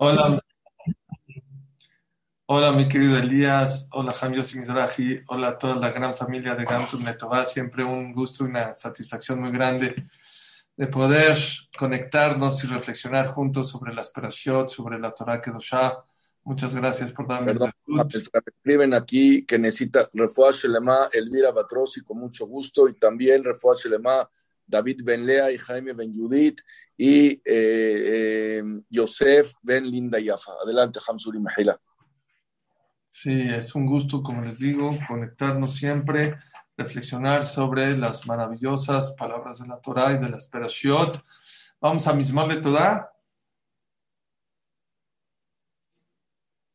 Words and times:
Hola, 0.00 0.40
hola 2.46 2.70
mi 2.70 2.86
querido 2.86 3.18
Elías, 3.18 3.88
hola 3.90 4.12
Jamios 4.12 4.54
Mizrahi, 4.54 5.22
hola 5.26 5.48
a 5.48 5.58
toda 5.58 5.74
la 5.74 5.90
gran 5.90 6.14
familia 6.14 6.54
de 6.54 6.64
Gamsum 6.64 7.02
Netová, 7.02 7.44
siempre 7.44 7.82
un 7.82 8.12
gusto 8.12 8.44
y 8.44 8.50
una 8.50 8.72
satisfacción 8.72 9.40
muy 9.40 9.50
grande 9.50 9.96
de 10.76 10.86
poder 10.86 11.36
conectarnos 11.76 12.62
y 12.62 12.68
reflexionar 12.68 13.26
juntos 13.26 13.70
sobre 13.70 13.92
las 13.92 14.10
perashot, 14.10 14.68
sobre 14.68 15.00
la 15.00 15.10
Torah 15.10 15.40
Kedoshá. 15.40 16.04
Muchas 16.44 16.76
gracias 16.76 17.10
por 17.10 17.26
darme 17.26 17.54
Perdón, 17.54 17.72
el 17.88 18.42
escriben 18.46 18.94
aquí 18.94 19.44
que 19.44 19.58
necesita 19.58 20.08
Refuah 20.14 20.52
Shelema 20.52 21.08
Elvira 21.12 21.50
Batrosi 21.50 22.02
con 22.02 22.18
mucho 22.18 22.46
gusto 22.46 22.88
y 22.88 22.94
también 22.94 23.42
Refuah 23.42 23.74
Shelema 23.74 24.28
David 24.68 25.00
Ben 25.02 25.24
Lea 25.24 25.50
y 25.50 25.58
Jaime 25.58 25.94
Ben 25.94 26.14
Judith 26.14 26.60
y 26.96 27.30
eh, 27.30 27.40
eh, 27.44 28.62
Yosef 28.90 29.54
Ben 29.62 29.90
Linda 29.90 30.20
Yafa. 30.20 30.52
Adelante, 30.62 31.00
Hamsuri 31.06 31.40
Mejila. 31.40 31.80
Sí, 33.06 33.32
es 33.32 33.74
un 33.74 33.86
gusto, 33.86 34.22
como 34.22 34.42
les 34.42 34.58
digo, 34.58 34.90
conectarnos 35.08 35.74
siempre, 35.74 36.36
reflexionar 36.76 37.44
sobre 37.44 37.96
las 37.96 38.26
maravillosas 38.28 39.12
palabras 39.12 39.60
de 39.60 39.68
la 39.68 39.80
Torah 39.80 40.12
y 40.12 40.18
de 40.18 40.28
las 40.28 40.46
Perashiot. 40.46 41.24
Vamos 41.80 42.06
a 42.06 42.12
mismarle 42.12 42.56
toda. 42.56 43.10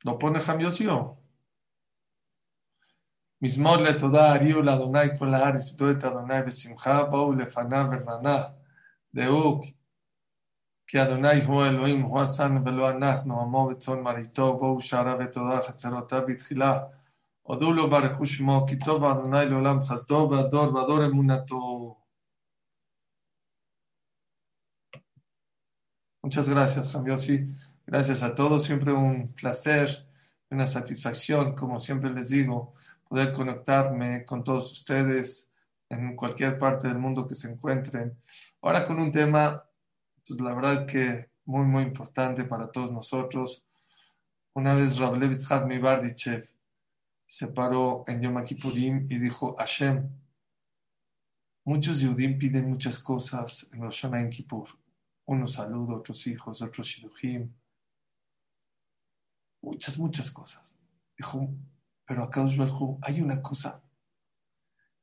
¿Lo 0.03 0.17
pone 0.17 0.41
Jamiosio? 0.41 1.23
מזמור 3.42 3.77
לתודה, 3.77 4.34
הריעו 4.34 4.62
לאדוני 4.62 5.18
כל 5.18 5.34
הארץ, 5.34 5.70
עבדו 5.70 5.91
את 5.91 6.05
אדוני 6.05 6.42
בשמחה, 6.46 7.05
בואו 7.05 7.32
לפניו 7.32 7.87
ורננה, 7.91 8.42
דעו 9.14 9.60
כי 10.87 11.02
אדוני 11.02 11.45
הוא 11.45 11.64
אלוהים, 11.64 12.02
הוא 12.02 12.20
עשנו 12.20 12.64
ולא 12.64 12.91
אנחנו, 12.91 13.41
עמו 13.41 13.68
וצאן 13.70 14.00
מרעיתו, 14.00 14.59
בואו 14.59 14.80
שעריו 14.80 15.18
ותודה 15.20 15.62
חצרותיו 15.62 16.23
בתחילה, 16.28 16.79
הודו 17.43 17.73
לו 17.73 17.90
ברכו 17.90 18.26
שמו, 18.26 18.66
כי 18.68 18.79
טוב 18.79 19.04
אדוני 19.04 19.46
לעולם 19.46 19.82
חסדו, 19.82 20.29
והדור 20.30 20.74
והדור 20.74 21.04
אמונתו. 21.04 21.95
Muchas 26.23 26.48
gracias, 26.48 26.93
Jamiosi. 26.93 27.48
Gracias 27.87 28.23
a 28.23 28.34
todos. 28.34 28.65
Siempre 28.65 28.93
un 28.93 29.32
placer, 29.32 29.88
una 30.51 30.66
satisfacción, 30.66 31.54
como 31.54 31.80
siempre 31.80 32.10
les 32.10 32.29
digo, 32.29 32.74
poder 33.13 33.31
conectarme 33.31 34.25
con 34.25 34.43
todos 34.43 34.71
ustedes 34.71 35.47
en 35.87 36.15
cualquier 36.15 36.57
parte 36.57 36.87
del 36.87 36.97
mundo 36.97 37.27
que 37.27 37.35
se 37.35 37.47
encuentren. 37.47 38.17
Ahora 38.59 38.83
con 38.83 38.99
un 38.99 39.11
tema, 39.11 39.63
pues 40.25 40.41
la 40.41 40.51
verdad 40.55 40.73
es 40.73 40.91
que 40.91 41.29
muy, 41.45 41.63
muy 41.63 41.84
importante 41.84 42.43
para 42.43 42.71
todos 42.71 42.91
nosotros. 42.91 43.67
Una 44.55 44.73
vez 44.73 44.97
Rablev 44.97 45.31
Yitzhak 45.31 45.67
Mibardichev 45.67 46.49
se 47.27 47.49
paró 47.49 48.03
en 48.07 48.19
Yom 48.19 48.43
Kippurim 48.43 49.05
y 49.07 49.19
dijo, 49.19 49.55
Hashem, 49.59 50.09
muchos 51.65 51.99
Yudim 51.99 52.39
piden 52.39 52.67
muchas 52.67 52.97
cosas 52.97 53.69
en 53.73 53.81
Rosh 53.81 54.01
Hashanah 54.01 54.21
en 54.21 54.31
Kippur. 54.31 54.69
Unos 55.25 55.51
saludos, 55.53 55.99
otros 55.99 56.25
hijos, 56.25 56.63
otros 56.63 56.87
Shiduhim. 56.87 57.53
Muchas, 59.61 59.99
muchas 59.99 60.31
cosas. 60.31 60.79
Dijo, 61.15 61.47
pero 62.05 62.23
acá 62.23 62.46
hay 63.01 63.21
una 63.21 63.41
cosa 63.41 63.82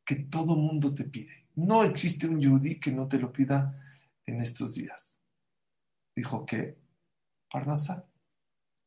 que 0.05 0.17
todo 0.17 0.57
mundo 0.57 0.95
te 0.95 1.05
pide. 1.05 1.47
No 1.55 1.85
existe 1.85 2.27
un 2.27 2.41
yudí 2.41 2.81
que 2.81 2.93
no 2.93 3.07
te 3.09 3.19
lo 3.19 3.33
pida 3.33 3.81
en 4.27 4.41
estos 4.41 4.75
días. 4.75 5.21
Dijo 6.15 6.45
que 6.45 6.77
Parnasá. 7.51 8.05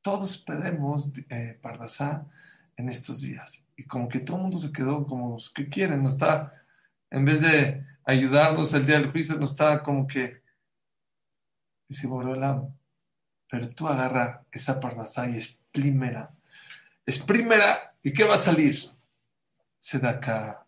Todos 0.02 0.38
pedimos 0.38 1.12
eh, 1.30 1.58
Parnasá 1.62 2.28
en 2.76 2.90
estos 2.90 3.22
días. 3.22 3.66
Y 3.76 3.86
como 3.86 4.08
que 4.08 4.20
todo 4.20 4.38
el 4.38 4.44
mundo 4.44 4.58
se 4.58 4.72
quedó 4.72 5.06
como 5.06 5.38
que 5.54 5.70
quieren, 5.70 6.02
no 6.02 6.10
está, 6.10 6.54
en 7.10 7.26
vez 7.26 7.42
de 7.42 7.86
ayudarnos 8.06 8.74
el 8.74 8.86
día 8.86 9.00
del 9.00 9.12
juicio, 9.12 9.38
no 9.38 9.46
está 9.46 9.82
como 9.82 10.08
que, 10.08 10.42
dice 11.88 12.08
Borolam, 12.08 12.76
pero 13.50 13.68
tú 13.68 13.88
agarra 13.88 14.46
esa 14.52 14.80
Parnasá 14.80 15.30
y 15.30 15.36
exprímela, 15.36 16.34
exprímela 17.06 17.94
¿Y 18.06 18.12
qué 18.12 18.26
va 18.26 18.34
a 18.34 18.38
salir? 18.38 18.84
Sedaka, 19.80 20.68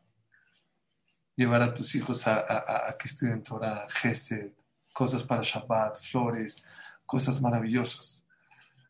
llevar 1.36 1.62
a 1.62 1.74
tus 1.74 1.94
hijos 1.96 2.26
a, 2.28 2.96
que 2.98 3.10
estudien 3.10 3.44
Torah, 3.44 3.86
Gesed, 3.90 4.54
cosas 4.94 5.26
para 5.26 5.42
Shabbat, 5.44 5.98
flores, 6.00 6.64
cosas 7.06 7.42
maravillosas. 7.42 8.26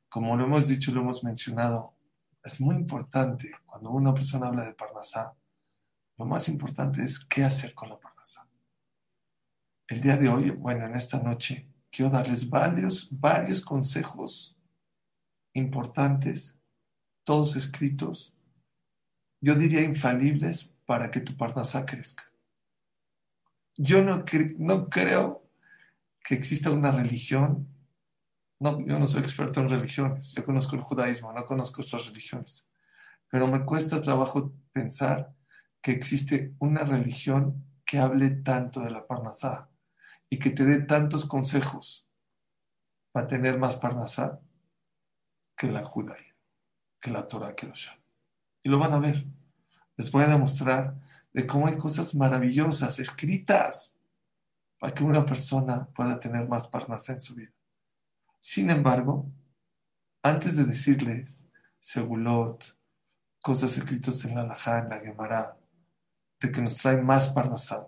Como 0.09 0.37
lo 0.37 0.45
hemos 0.45 0.67
dicho, 0.67 0.91
lo 0.91 1.01
hemos 1.01 1.23
mencionado, 1.23 1.95
es 2.43 2.61
muy 2.61 2.75
importante 2.75 3.51
cuando 3.65 3.89
una 3.89 4.13
persona 4.13 4.47
habla 4.47 4.63
de 4.63 4.73
Parnasá, 4.73 5.33
lo 6.17 6.25
más 6.25 6.47
importante 6.47 7.03
es 7.03 7.25
qué 7.25 7.43
hacer 7.43 7.73
con 7.73 7.89
la 7.89 7.99
Parnasá. 7.99 8.47
El 9.87 10.01
día 10.01 10.17
de 10.17 10.29
hoy, 10.29 10.51
bueno, 10.51 10.85
en 10.85 10.95
esta 10.95 11.17
noche, 11.17 11.67
quiero 11.89 12.11
darles 12.11 12.47
varios, 12.47 13.07
varios 13.09 13.61
consejos 13.61 14.55
importantes, 15.53 16.55
todos 17.25 17.57
escritos, 17.57 18.33
yo 19.41 19.55
diría 19.55 19.81
infalibles 19.81 20.71
para 20.85 21.11
que 21.11 21.19
tu 21.19 21.35
parnasá 21.35 21.85
crezca. 21.85 22.31
Yo 23.77 24.01
no, 24.01 24.23
no 24.57 24.89
creo 24.89 25.45
que 26.23 26.35
exista 26.35 26.71
una 26.71 26.91
religión, 26.91 27.67
no, 28.59 28.79
yo 28.85 28.97
no 28.97 29.05
soy 29.05 29.21
experto 29.21 29.59
en 29.59 29.69
religiones, 29.69 30.33
yo 30.33 30.45
conozco 30.45 30.75
el 30.75 30.81
judaísmo, 30.81 31.33
no 31.33 31.45
conozco 31.45 31.81
otras 31.81 32.07
religiones, 32.07 32.69
pero 33.29 33.47
me 33.47 33.65
cuesta 33.65 34.01
trabajo 34.01 34.53
pensar 34.71 35.35
que 35.81 35.91
existe 35.91 36.55
una 36.59 36.83
religión 36.83 37.65
que 37.85 37.99
hable 37.99 38.31
tanto 38.31 38.79
de 38.79 38.91
la 38.91 39.05
parnasá 39.05 39.69
y 40.29 40.39
que 40.39 40.51
te 40.51 40.65
dé 40.65 40.79
tantos 40.79 41.25
consejos 41.25 42.09
para 43.11 43.27
tener 43.27 43.59
más 43.59 43.75
parnasá 43.75 44.39
que 45.55 45.71
la 45.71 45.83
judaísmo, 45.83 46.24
que 47.05 47.11
la 47.11 47.27
Torah, 47.27 47.55
los 47.61 47.91
y 48.63 48.69
lo 48.69 48.79
van 48.79 48.93
a 48.93 48.99
ver. 48.99 49.23
Les 49.95 50.11
voy 50.11 50.23
a 50.23 50.27
demostrar 50.27 50.99
de 51.31 51.45
cómo 51.45 51.67
hay 51.67 51.77
cosas 51.77 52.15
maravillosas 52.15 52.97
escritas 52.97 53.99
para 54.79 54.91
que 54.91 55.03
una 55.03 55.23
persona 55.23 55.85
pueda 55.93 56.19
tener 56.19 56.47
más 56.47 56.67
parnasa 56.67 57.13
en 57.13 57.21
su 57.21 57.35
vida. 57.35 57.51
Sin 58.39 58.71
embargo, 58.71 59.31
antes 60.23 60.57
de 60.57 60.63
decirles 60.63 61.47
segulot, 61.79 62.75
cosas 63.39 63.77
escritas 63.77 64.25
en 64.25 64.33
la 64.33 64.43
Lajá, 64.43 64.79
en 64.79 64.89
la 64.89 64.99
Gemara, 64.99 65.59
de 66.39 66.51
que 66.51 66.59
nos 66.59 66.75
traen 66.77 67.05
más 67.05 67.29
parnasá, 67.29 67.87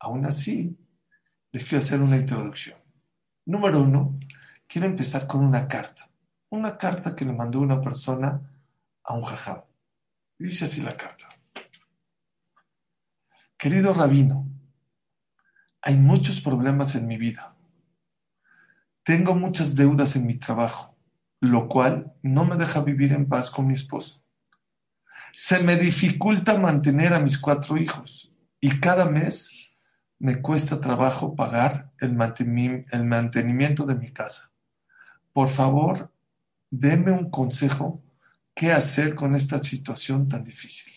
aún 0.00 0.26
así, 0.26 0.76
les 1.52 1.64
quiero 1.64 1.78
hacer 1.78 2.00
una 2.00 2.16
introducción. 2.16 2.80
Número 3.46 3.80
uno, 3.80 4.18
quiero 4.66 4.88
empezar 4.88 5.28
con 5.28 5.44
una 5.44 5.68
carta. 5.68 6.11
Una 6.52 6.76
carta 6.76 7.16
que 7.16 7.24
le 7.24 7.32
mandó 7.32 7.60
una 7.60 7.80
persona 7.80 8.38
a 9.04 9.14
un 9.14 9.22
jajam. 9.22 9.62
Dice 10.38 10.66
así 10.66 10.82
la 10.82 10.94
carta. 10.94 11.26
Querido 13.56 13.94
rabino, 13.94 14.46
hay 15.80 15.96
muchos 15.96 16.42
problemas 16.42 16.94
en 16.94 17.06
mi 17.06 17.16
vida. 17.16 17.56
Tengo 19.02 19.34
muchas 19.34 19.76
deudas 19.76 20.14
en 20.14 20.26
mi 20.26 20.34
trabajo, 20.34 20.94
lo 21.40 21.68
cual 21.68 22.12
no 22.20 22.44
me 22.44 22.58
deja 22.58 22.82
vivir 22.82 23.14
en 23.14 23.30
paz 23.30 23.50
con 23.50 23.66
mi 23.66 23.72
esposa. 23.72 24.20
Se 25.32 25.58
me 25.60 25.76
dificulta 25.76 26.58
mantener 26.58 27.14
a 27.14 27.20
mis 27.20 27.38
cuatro 27.38 27.78
hijos 27.78 28.30
y 28.60 28.78
cada 28.78 29.06
mes 29.06 29.72
me 30.18 30.42
cuesta 30.42 30.82
trabajo 30.82 31.34
pagar 31.34 31.90
el, 31.98 32.12
mantenimiento 32.12 33.86
de 33.86 33.94
mi 33.94 34.12
casa. 34.12 34.52
Por 35.32 35.48
favor, 35.48 36.11
deme 36.72 37.12
un 37.12 37.28
consejo 37.28 38.02
qué 38.54 38.72
hacer 38.72 39.14
con 39.14 39.34
esta 39.34 39.62
situación 39.62 40.28
tan 40.28 40.42
difícil. 40.42 40.90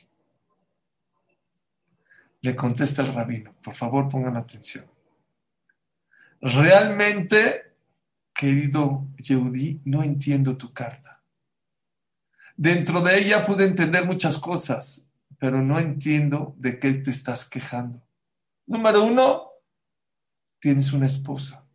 Le 2.41 2.55
contesta 2.55 3.01
el 3.01 3.13
rabino, 3.13 3.53
por 3.61 3.75
favor 3.75 4.07
pongan 4.07 4.37
atención. 4.37 4.85
Realmente, 6.39 7.73
querido 8.33 9.07
Yehudi, 9.17 9.81
no 9.85 10.01
entiendo 10.01 10.55
tu 10.55 10.71
carta. 10.71 11.21
Dentro 12.55 13.01
de 13.01 13.19
ella 13.19 13.43
pude 13.43 13.65
entender 13.65 14.05
muchas 14.05 14.37
cosas, 14.37 15.09
pero 15.37 15.61
no 15.61 15.77
entiendo 15.77 16.55
de 16.57 16.79
qué 16.79 16.93
te 16.93 17.09
estás 17.09 17.49
quejando. 17.49 18.01
Número 18.65 19.03
uno, 19.03 19.49
tienes 20.59 20.93
una 20.93 21.07
esposa. 21.07 21.65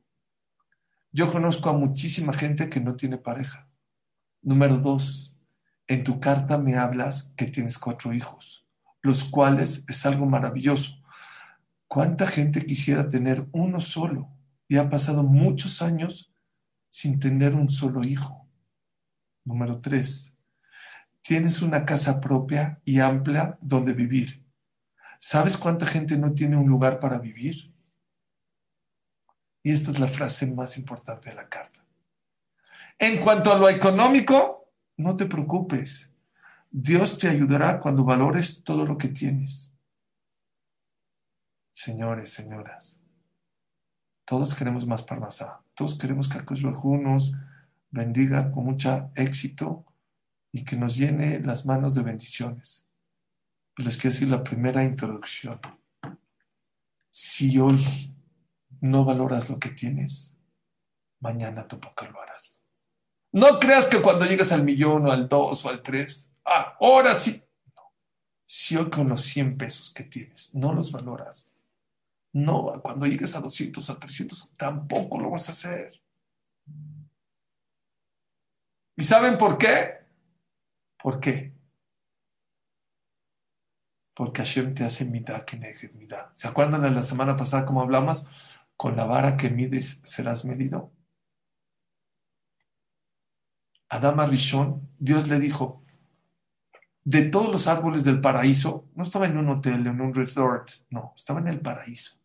Yo 1.12 1.30
conozco 1.30 1.68
a 1.68 1.74
muchísima 1.74 2.32
gente 2.32 2.70
que 2.70 2.80
no 2.80 2.96
tiene 2.96 3.18
pareja. 3.18 3.69
Número 4.42 4.78
dos, 4.78 5.36
en 5.86 6.02
tu 6.02 6.18
carta 6.18 6.56
me 6.56 6.76
hablas 6.76 7.32
que 7.36 7.46
tienes 7.46 7.78
cuatro 7.78 8.14
hijos, 8.14 8.66
los 9.02 9.24
cuales 9.24 9.84
es 9.86 10.06
algo 10.06 10.24
maravilloso. 10.24 11.02
¿Cuánta 11.88 12.26
gente 12.26 12.64
quisiera 12.64 13.08
tener 13.08 13.46
uno 13.52 13.80
solo? 13.80 14.30
Y 14.66 14.78
ha 14.78 14.88
pasado 14.88 15.24
muchos 15.24 15.82
años 15.82 16.32
sin 16.88 17.18
tener 17.18 17.54
un 17.54 17.68
solo 17.68 18.02
hijo. 18.02 18.48
Número 19.44 19.78
tres, 19.78 20.34
tienes 21.20 21.60
una 21.60 21.84
casa 21.84 22.20
propia 22.20 22.80
y 22.84 23.00
amplia 23.00 23.58
donde 23.60 23.92
vivir. 23.92 24.42
¿Sabes 25.18 25.58
cuánta 25.58 25.84
gente 25.84 26.16
no 26.16 26.32
tiene 26.32 26.56
un 26.56 26.66
lugar 26.66 26.98
para 26.98 27.18
vivir? 27.18 27.74
Y 29.62 29.72
esta 29.72 29.90
es 29.90 30.00
la 30.00 30.08
frase 30.08 30.46
más 30.46 30.78
importante 30.78 31.28
de 31.28 31.36
la 31.36 31.48
carta. 31.48 31.84
En 33.02 33.18
cuanto 33.18 33.50
a 33.50 33.56
lo 33.56 33.66
económico, 33.70 34.68
no 34.98 35.16
te 35.16 35.24
preocupes. 35.24 36.12
Dios 36.70 37.16
te 37.16 37.28
ayudará 37.28 37.80
cuando 37.80 38.04
valores 38.04 38.62
todo 38.62 38.84
lo 38.84 38.98
que 38.98 39.08
tienes. 39.08 39.72
Señores, 41.72 42.30
señoras, 42.30 43.02
todos 44.26 44.54
queremos 44.54 44.86
más 44.86 45.02
parnasá. 45.02 45.62
Todos 45.72 45.96
queremos 45.96 46.28
que 46.28 46.40
Akush 46.40 46.62
nos 46.62 47.32
bendiga 47.90 48.52
con 48.52 48.66
mucho 48.66 49.10
éxito 49.14 49.86
y 50.52 50.62
que 50.62 50.76
nos 50.76 50.94
llene 50.94 51.40
las 51.40 51.64
manos 51.64 51.94
de 51.94 52.02
bendiciones. 52.02 52.86
Les 53.78 53.96
quiero 53.96 54.12
decir 54.12 54.28
la 54.28 54.44
primera 54.44 54.84
introducción. 54.84 55.58
Si 57.08 57.58
hoy 57.58 58.14
no 58.82 59.06
valoras 59.06 59.48
lo 59.48 59.58
que 59.58 59.70
tienes, 59.70 60.36
mañana 61.18 61.66
tampoco 61.66 62.04
lo 62.04 62.20
harás. 62.20 62.62
No 63.32 63.60
creas 63.60 63.86
que 63.86 64.02
cuando 64.02 64.24
llegas 64.24 64.52
al 64.52 64.64
millón 64.64 65.06
o 65.06 65.12
al 65.12 65.28
dos 65.28 65.64
o 65.64 65.68
al 65.68 65.82
tres, 65.82 66.32
ah, 66.44 66.76
ahora 66.80 67.14
sí. 67.14 67.42
Si 68.46 68.76
hoy 68.76 68.90
con 68.90 69.08
los 69.08 69.20
100 69.22 69.56
pesos 69.56 69.92
que 69.94 70.02
tienes 70.02 70.54
no 70.54 70.72
los 70.72 70.90
valoras, 70.90 71.54
no, 72.32 72.80
cuando 72.82 73.06
llegues 73.06 73.34
a 73.36 73.40
200, 73.40 73.90
a 73.90 73.98
300, 73.98 74.54
tampoco 74.56 75.20
lo 75.20 75.30
vas 75.30 75.48
a 75.48 75.52
hacer. 75.52 76.00
¿Y 78.96 79.02
saben 79.02 79.38
por 79.38 79.58
qué? 79.58 80.00
¿Por 81.02 81.20
qué? 81.20 81.52
Porque 84.14 84.42
Hashem 84.42 84.74
te 84.74 84.84
hace 84.84 85.04
mitad 85.04 85.44
que 85.44 85.56
mitad. 85.56 86.26
¿Se 86.34 86.46
acuerdan 86.46 86.82
de 86.82 86.90
la 86.90 87.02
semana 87.02 87.36
pasada 87.36 87.64
cómo 87.64 87.80
hablamos? 87.80 88.28
Con 88.76 88.96
la 88.96 89.04
vara 89.04 89.36
que 89.36 89.50
mides 89.50 90.02
serás 90.04 90.44
medido. 90.44 90.92
Adama 93.90 94.24
Rishon, 94.24 94.88
Dios 94.98 95.28
le 95.28 95.40
dijo, 95.40 95.82
de 97.02 97.22
todos 97.22 97.50
los 97.50 97.66
árboles 97.66 98.04
del 98.04 98.20
paraíso, 98.20 98.88
no 98.94 99.02
estaba 99.02 99.26
en 99.26 99.36
un 99.36 99.48
hotel, 99.48 99.86
en 99.86 100.00
un 100.00 100.14
resort, 100.14 100.70
no, 100.90 101.12
estaba 101.16 101.40
en 101.40 101.48
el 101.48 101.60
paraíso. 101.60 102.18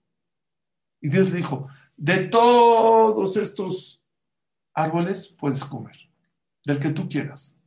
Y 1.02 1.10
Dios 1.10 1.32
le 1.32 1.38
dijo, 1.38 1.68
de 1.98 2.28
todos 2.28 3.36
estos 3.38 4.02
árboles 4.76 5.28
puedes 5.40 5.66
comer, 5.66 5.98
del 6.64 6.80
que 6.80 6.92
tú 6.92 7.10
quieras. 7.10 7.58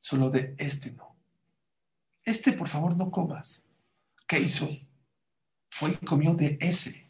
Solo 0.00 0.30
de 0.30 0.54
este 0.58 0.92
no. 0.92 1.16
Este, 2.24 2.52
por 2.52 2.66
favor, 2.66 2.96
no 2.96 3.12
comas. 3.12 3.64
¿Qué 4.26 4.40
hizo? 4.40 4.68
Fue 5.70 5.90
y 5.90 6.04
comió 6.04 6.34
de 6.34 6.58
ese. 6.60 7.08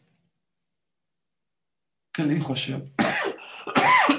¿Qué 2.13 2.23
le 2.23 2.35
dijo 2.35 2.53
Hashem? 2.53 2.93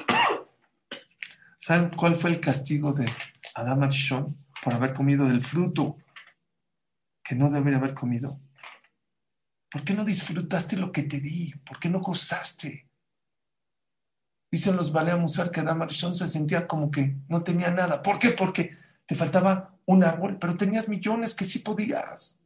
¿Saben 1.68 1.90
cuál 1.90 2.16
fue 2.16 2.30
el 2.30 2.40
castigo 2.40 2.94
de 2.94 3.04
Adam 3.54 3.82
Arishon 3.82 4.34
por 4.64 4.72
haber 4.72 4.94
comido 4.94 5.26
del 5.26 5.42
fruto 5.42 5.98
que 7.22 7.34
no 7.34 7.50
debería 7.50 7.78
haber 7.78 7.92
comido? 7.92 8.40
¿Por 9.70 9.84
qué 9.84 9.92
no 9.92 10.02
disfrutaste 10.02 10.78
lo 10.78 10.90
que 10.90 11.02
te 11.02 11.20
di? 11.20 11.52
¿Por 11.66 11.78
qué 11.78 11.90
no 11.90 12.00
gozaste? 12.00 12.88
Dicen 14.50 14.76
los 14.76 14.92
Baleamusar 14.92 15.50
que 15.50 15.60
Adam 15.60 15.82
Arishon 15.82 16.14
se 16.14 16.26
sentía 16.26 16.66
como 16.66 16.90
que 16.90 17.18
no 17.28 17.44
tenía 17.44 17.70
nada. 17.70 18.00
¿Por 18.00 18.18
qué? 18.18 18.30
Porque 18.30 18.78
te 19.04 19.14
faltaba 19.14 19.78
un 19.84 20.02
árbol, 20.02 20.38
pero 20.38 20.56
tenías 20.56 20.88
millones 20.88 21.34
que 21.34 21.44
sí 21.44 21.58
podías. 21.58 22.40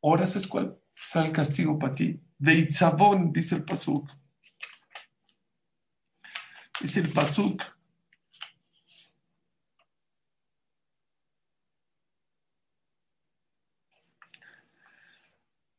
Ahora 0.00 0.26
es 0.26 0.46
cuál 0.46 0.78
será 0.94 1.26
el 1.26 1.32
castigo 1.32 1.76
para 1.76 1.96
ti. 1.96 2.20
De 2.38 2.54
Itzabón, 2.54 3.32
dice 3.32 3.56
el 3.56 3.64
Pasuk. 3.64 4.08
Dice 6.84 7.00
el 7.00 7.08
Pasuk. 7.08 7.62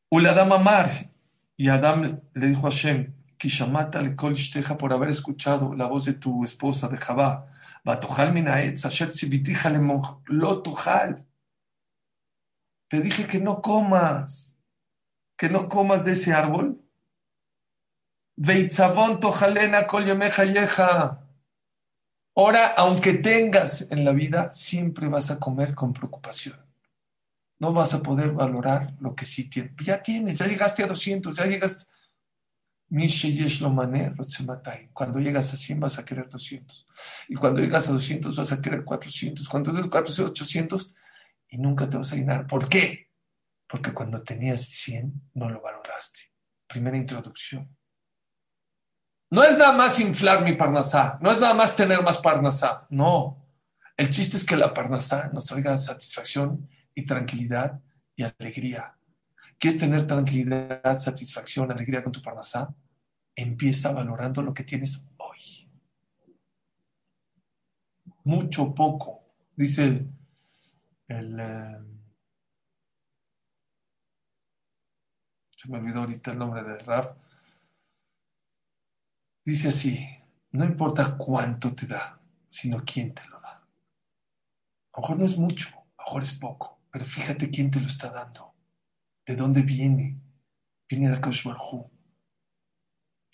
Uladam 0.10 0.52
Amar, 0.52 1.12
y 1.56 1.70
Adam 1.70 2.22
le 2.34 2.48
dijo 2.48 2.66
a 2.66 2.72
Hashem, 2.72 3.14
Kishamata 3.38 4.02
le 4.02 4.16
kol 4.16 4.34
por 4.80 4.94
haber 4.94 5.10
escuchado 5.10 5.76
la 5.76 5.86
voz 5.86 6.06
de 6.06 6.14
tu 6.14 6.44
esposa 6.44 6.88
de 6.88 6.98
Jabá, 6.98 7.54
Batojal 7.84 8.34
minaetz, 8.34 8.84
asher 8.86 9.12
sibitija 9.12 9.70
le 9.70 9.78
lo 10.26 10.64
Te 12.88 13.00
dije 13.00 13.28
que 13.28 13.40
no 13.40 13.62
comas, 13.62 14.58
que 15.38 15.50
no 15.50 15.70
comas 15.70 16.04
de 16.04 16.14
ese 16.14 16.34
árbol. 16.34 16.82
Veitzavon 18.38 19.20
tojalena 19.20 19.88
kol. 19.88 20.06
Ahora, 22.38 22.68
aunque 22.76 23.14
tengas 23.14 23.88
en 23.90 24.04
la 24.04 24.12
vida, 24.12 24.52
siempre 24.52 25.08
vas 25.08 25.32
a 25.32 25.40
comer 25.40 25.74
con 25.74 25.94
preocupación 25.94 26.66
no 27.60 27.74
vas 27.74 27.94
a 27.94 28.04
poder 28.04 28.32
valorar 28.32 28.94
lo 29.00 29.16
que 29.16 29.26
sí 29.26 29.50
tienes. 29.50 29.74
Ya 29.84 30.02
tienes, 30.02 30.38
ya 30.38 30.48
llegaste 30.48 30.84
a 30.84 30.88
200, 30.88 31.36
ya 31.36 31.46
llegaste. 31.46 31.86
Cuando 34.94 35.20
llegas 35.20 35.54
a 35.54 35.58
100 35.58 35.80
vas 35.80 35.98
a 35.98 36.06
querer 36.06 36.30
200. 36.30 36.88
Y 37.30 37.36
cuando 37.36 37.60
llegas 37.62 37.90
a 37.90 37.94
200 37.94 38.36
vas 38.36 38.52
a 38.52 38.62
querer 38.62 38.84
400. 38.84 39.50
Cuando 39.50 39.72
llegas 39.72 39.88
a 39.88 39.90
400, 39.90 40.32
800 40.32 40.94
y 41.50 41.58
nunca 41.58 41.90
te 41.90 41.98
vas 41.98 42.12
a 42.12 42.16
llenar. 42.16 42.46
¿Por 42.46 42.70
qué? 42.70 43.10
Porque 43.68 43.92
cuando 43.92 44.22
tenías 44.24 44.62
100 44.62 45.32
no 45.34 45.50
lo 45.50 45.62
valoraste. 45.62 46.20
Primera 46.68 46.98
introducción. 46.98 47.76
No 49.36 49.44
es 49.44 49.58
nada 49.58 49.74
más 49.74 50.00
inflar 50.00 50.46
mi 50.46 50.54
parnasá, 50.54 51.20
no 51.22 51.30
es 51.30 51.42
nada 51.42 51.54
más 51.54 51.76
tener 51.76 52.02
más 52.02 52.20
parnasá, 52.20 52.88
no. 52.90 53.46
El 53.98 54.10
chiste 54.10 54.38
es 54.38 54.46
que 54.46 54.56
la 54.56 54.74
parnasá 54.74 55.30
nos 55.34 55.44
traiga 55.44 55.76
satisfacción 55.78 56.70
y 56.94 57.06
tranquilidad 57.06 57.82
y 58.16 58.24
alegría. 58.24 58.98
¿Quieres 59.60 59.78
tener 59.78 60.08
tranquilidad, 60.08 60.98
satisfacción, 60.98 61.70
alegría 61.70 62.02
con 62.02 62.14
tu 62.14 62.22
parnasá? 62.22 62.74
Empieza 63.36 63.92
valorando 63.92 64.42
lo 64.42 64.54
que 64.54 64.64
tienes 64.64 65.06
hoy. 65.18 65.70
Mucho 68.24 68.74
poco, 68.74 69.26
dice 69.54 70.08
el, 71.10 71.40
eh, 71.42 71.78
se 75.58 75.70
me 75.70 75.80
olvidó 75.80 76.00
ahorita 76.00 76.32
el 76.32 76.38
nombre 76.38 76.64
del 76.64 76.80
Raf. 76.86 77.25
Dice 79.46 79.70
así, 79.70 80.04
no 80.54 80.66
importa 80.66 81.16
cuánto 81.16 81.76
te 81.76 81.86
da, 81.86 82.20
sino 82.50 82.84
quién 82.84 83.14
te 83.14 83.24
lo 83.28 83.40
da. 83.40 83.62
A 84.92 84.98
lo 84.98 85.02
mejor 85.02 85.20
no 85.20 85.26
es 85.26 85.38
mucho, 85.38 85.70
a 85.98 86.02
lo 86.02 86.06
mejor 86.06 86.24
es 86.24 86.34
poco. 86.34 86.80
Pero 86.90 87.06
fíjate 87.06 87.50
quién 87.50 87.70
te 87.70 87.80
lo 87.80 87.88
está 87.88 88.10
dando. 88.10 88.56
¿De 89.26 89.36
dónde 89.36 89.62
viene? 89.62 90.18
Viene 90.90 91.10
de 91.10 91.18
Akash 91.18 91.46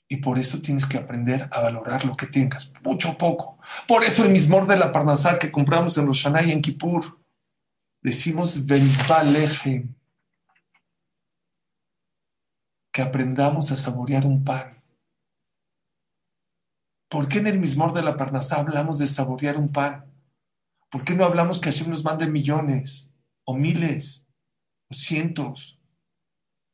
Y 0.10 0.18
por 0.18 0.38
eso 0.38 0.62
tienes 0.62 0.86
que 0.86 0.98
aprender 0.98 1.48
a 1.52 1.62
valorar 1.62 2.04
lo 2.04 2.18
que 2.18 2.28
tengas, 2.28 2.74
mucho 2.84 3.12
o 3.12 3.18
poco. 3.18 3.60
Por 3.88 4.04
eso 4.04 4.26
el 4.26 4.32
mismor 4.32 4.68
de 4.68 4.78
la 4.78 4.92
Parnasá 4.92 5.40
que 5.40 5.52
compramos 5.52 5.98
en 5.98 6.08
Roshanay 6.08 6.50
y 6.50 6.52
en 6.54 6.62
Kippur, 6.62 7.22
decimos 8.02 8.66
Benzba 8.66 9.24
Que 12.92 13.02
aprendamos 13.02 13.72
a 13.72 13.78
saborear 13.78 14.26
un 14.26 14.44
pan. 14.44 14.81
¿Por 17.12 17.28
qué 17.28 17.38
en 17.38 17.48
el 17.48 17.60
mismor 17.60 17.94
de 17.94 18.02
la 18.02 18.18
Parnasá 18.18 18.56
hablamos 18.56 18.98
de 18.98 19.06
saborear 19.06 19.58
un 19.58 19.72
pan? 19.72 20.06
¿Por 20.90 21.04
qué 21.04 21.14
no 21.14 21.26
hablamos 21.26 21.60
que 21.60 21.70
Hashem 21.70 21.92
nos 21.92 22.04
mande 22.04 22.28
millones? 22.28 23.12
o 23.46 23.54
miles, 23.54 24.28
o 24.90 24.94
cientos, 24.94 25.80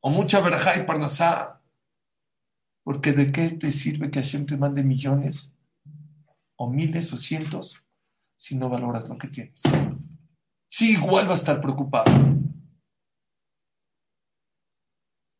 o 0.02 0.10
mucha 0.10 0.40
verajá 0.42 0.78
y 0.78 0.86
parnasá. 0.86 1.62
Porque 2.84 3.12
de 3.12 3.32
qué 3.32 3.50
te 3.50 3.72
sirve 3.72 4.10
que 4.10 4.22
Hashem 4.22 4.46
te 4.46 4.58
mande 4.58 4.84
millones, 4.84 5.54
o 6.56 6.70
miles, 6.70 7.12
o 7.12 7.18
cientos, 7.18 7.84
si 8.36 8.56
no 8.56 8.70
valoras 8.70 9.10
lo 9.10 9.18
que 9.18 9.28
tienes. 9.28 9.62
Sí, 10.68 10.94
igual 10.94 11.28
va 11.28 11.32
a 11.32 11.36
estar 11.36 11.60
preocupado. 11.60 12.12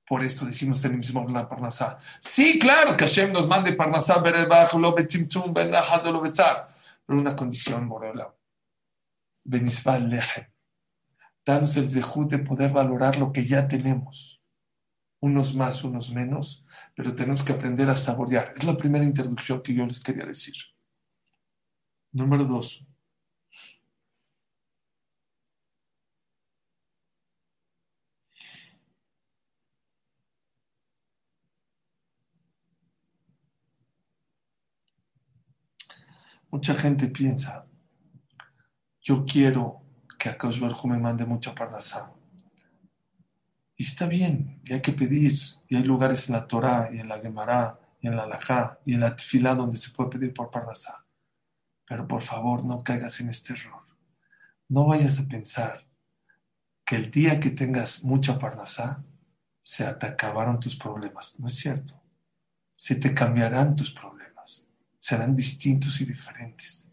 Por 0.08 0.24
esto 0.24 0.46
decimos 0.46 0.84
el 0.86 0.98
mismo 0.98 1.28
la 1.28 1.50
Parnasá. 1.50 2.00
Sí, 2.20 2.58
claro 2.58 2.96
que 2.96 3.06
Hashem 3.06 3.32
nos 3.34 3.48
mande 3.48 3.74
Parnasá, 3.74 4.24
pero 4.24 4.40
una 7.10 7.36
condición, 7.36 7.88
Morela. 7.88 8.34
Benisbal 9.44 10.10
Lehem 10.10 10.48
danos 11.48 11.78
el 11.78 11.90
zehut 11.90 12.30
de 12.30 12.40
poder 12.40 12.72
valorar 12.72 13.18
lo 13.18 13.32
que 13.32 13.46
ya 13.46 13.68
tenemos. 13.68 14.36
unos 15.20 15.56
más, 15.56 15.84
unos 15.84 16.14
menos, 16.14 16.64
pero 16.96 17.16
tenemos 17.16 17.42
que 17.44 17.52
aprender 17.52 17.90
a 17.90 17.96
saborear. 17.96 18.54
Es 18.56 18.64
la 18.66 18.78
primera 18.78 19.04
introducción 19.04 19.64
que 19.64 19.74
yo 19.74 19.84
les 19.84 20.00
quería 20.00 20.26
decir. 20.26 20.54
Número 22.12 22.46
dos. 22.46 22.86
Mucha 36.50 36.74
gente 36.74 37.08
piensa, 37.08 37.66
yo 39.02 39.26
quiero 39.26 39.82
que 40.18 40.30
a 40.30 40.38
Barhu 40.38 40.88
me 40.88 40.98
mande 40.98 41.26
mucha 41.26 41.54
parnasá. 41.54 42.12
Y 43.76 43.84
está 43.84 44.08
bien, 44.08 44.62
y 44.66 44.74
hay 44.74 44.82
que 44.82 44.94
pedir, 44.94 45.34
y 45.68 45.76
hay 45.76 45.84
lugares 45.84 46.28
en 46.28 46.36
la 46.36 46.48
Torah, 46.48 46.90
y 46.92 47.00
en 47.00 47.08
la 47.08 47.20
Gemara, 47.20 47.80
y 48.02 48.08
en 48.08 48.16
la 48.16 48.26
Lajá, 48.26 48.80
y 48.86 48.96
en 48.96 49.02
la 49.02 49.16
Tfilá 49.16 49.56
donde 49.56 49.78
se 49.78 49.92
puede 49.92 50.10
pedir 50.10 50.34
por 50.34 50.50
parnasá. 50.50 51.06
Pero 51.86 52.08
por 52.08 52.22
favor, 52.22 52.66
no 52.66 52.84
caigas 52.84 53.20
en 53.20 53.30
este 53.30 53.54
error. 53.54 53.84
No 54.68 54.86
vayas 54.88 55.20
a 55.20 55.28
pensar 55.28 55.86
que 56.86 56.96
el 56.96 57.12
día 57.12 57.40
que 57.40 57.52
tengas 57.52 58.04
mucha 58.04 58.40
parnasá, 58.40 59.04
se 59.62 59.86
te 59.94 60.06
acabaron 60.06 60.60
tus 60.60 60.76
problemas. 60.76 61.40
No 61.40 61.48
es 61.48 61.56
cierto. 61.56 62.02
Se 62.76 62.96
te 62.96 63.14
cambiarán 63.14 63.76
tus 63.76 63.92
problemas. 63.92 64.17
Serán 65.08 65.38
distintos 65.38 66.02
y 66.02 66.06
diferentes. 66.06 66.90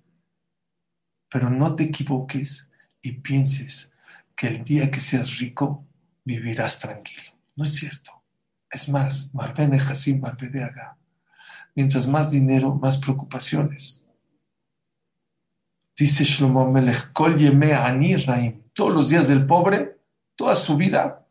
Pero 1.28 1.50
no 1.50 1.74
te 1.74 1.82
equivoques 1.82 2.70
y 3.02 3.10
pienses 3.10 3.90
que 4.36 4.46
el 4.46 4.62
día 4.62 4.88
que 4.88 5.00
seas 5.00 5.40
rico, 5.40 5.84
vivirás 6.24 6.78
tranquilo. 6.78 7.32
No 7.56 7.64
es 7.64 7.74
cierto. 7.74 8.22
Es 8.70 8.88
más, 8.88 9.34
Marbene 9.34 9.80
Hasim 9.80 10.20
de 10.20 10.62
Aga. 10.62 10.96
Mientras 11.74 12.06
más 12.06 12.30
dinero, 12.30 12.76
más 12.76 12.98
preocupaciones. 12.98 14.06
Dice 15.98 16.22
Shlomo 16.22 16.70
Melech, 16.70 17.10
Ani 17.18 18.14
Raim. 18.14 18.62
Todos 18.74 18.94
los 18.94 19.08
días 19.08 19.26
del 19.26 19.44
pobre, 19.44 19.98
toda 20.36 20.54
su 20.54 20.76
vida, 20.76 21.26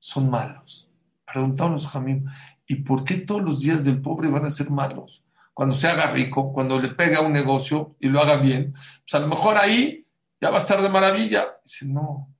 son 0.00 0.28
malos. 0.28 0.90
Preguntamos, 1.24 1.86
Jamim, 1.86 2.24
¿y 2.66 2.74
por 2.82 3.04
qué 3.04 3.14
todos 3.14 3.42
los 3.42 3.60
días 3.60 3.84
del 3.84 4.02
pobre 4.02 4.28
van 4.28 4.44
a 4.44 4.50
ser 4.50 4.72
malos? 4.72 5.22
Cuando 5.56 5.74
se 5.74 5.88
haga 5.88 6.10
rico, 6.10 6.52
cuando 6.52 6.78
le 6.78 6.90
pega 6.90 7.22
un 7.22 7.32
negocio 7.32 7.96
y 7.98 8.10
lo 8.10 8.20
haga 8.20 8.36
bien, 8.36 8.72
pues 8.72 9.14
a 9.14 9.20
lo 9.20 9.26
mejor 9.26 9.56
ahí 9.56 10.06
ya 10.38 10.50
va 10.50 10.58
a 10.58 10.60
estar 10.60 10.82
de 10.82 10.90
maravilla. 10.90 11.46
Dice, 11.64 11.86
no, 11.86 12.36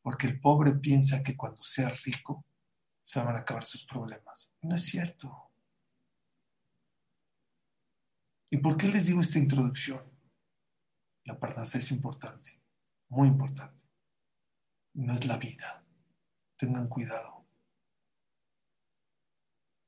porque 0.00 0.28
el 0.28 0.38
pobre 0.38 0.72
piensa 0.76 1.24
que 1.24 1.36
cuando 1.36 1.60
sea 1.64 1.88
rico 2.04 2.46
se 3.02 3.20
van 3.20 3.34
a 3.34 3.40
acabar 3.40 3.64
sus 3.64 3.84
problemas. 3.84 4.54
No 4.60 4.76
es 4.76 4.84
cierto. 4.84 5.50
¿Y 8.48 8.58
por 8.58 8.76
qué 8.76 8.86
les 8.86 9.06
digo 9.06 9.22
esta 9.22 9.40
introducción? 9.40 10.00
La 11.24 11.36
parnasa 11.40 11.78
es 11.78 11.90
importante, 11.90 12.62
muy 13.08 13.26
importante. 13.26 13.90
No 14.94 15.14
es 15.14 15.26
la 15.26 15.36
vida. 15.36 15.84
Tengan 16.56 16.86
cuidado. 16.86 17.44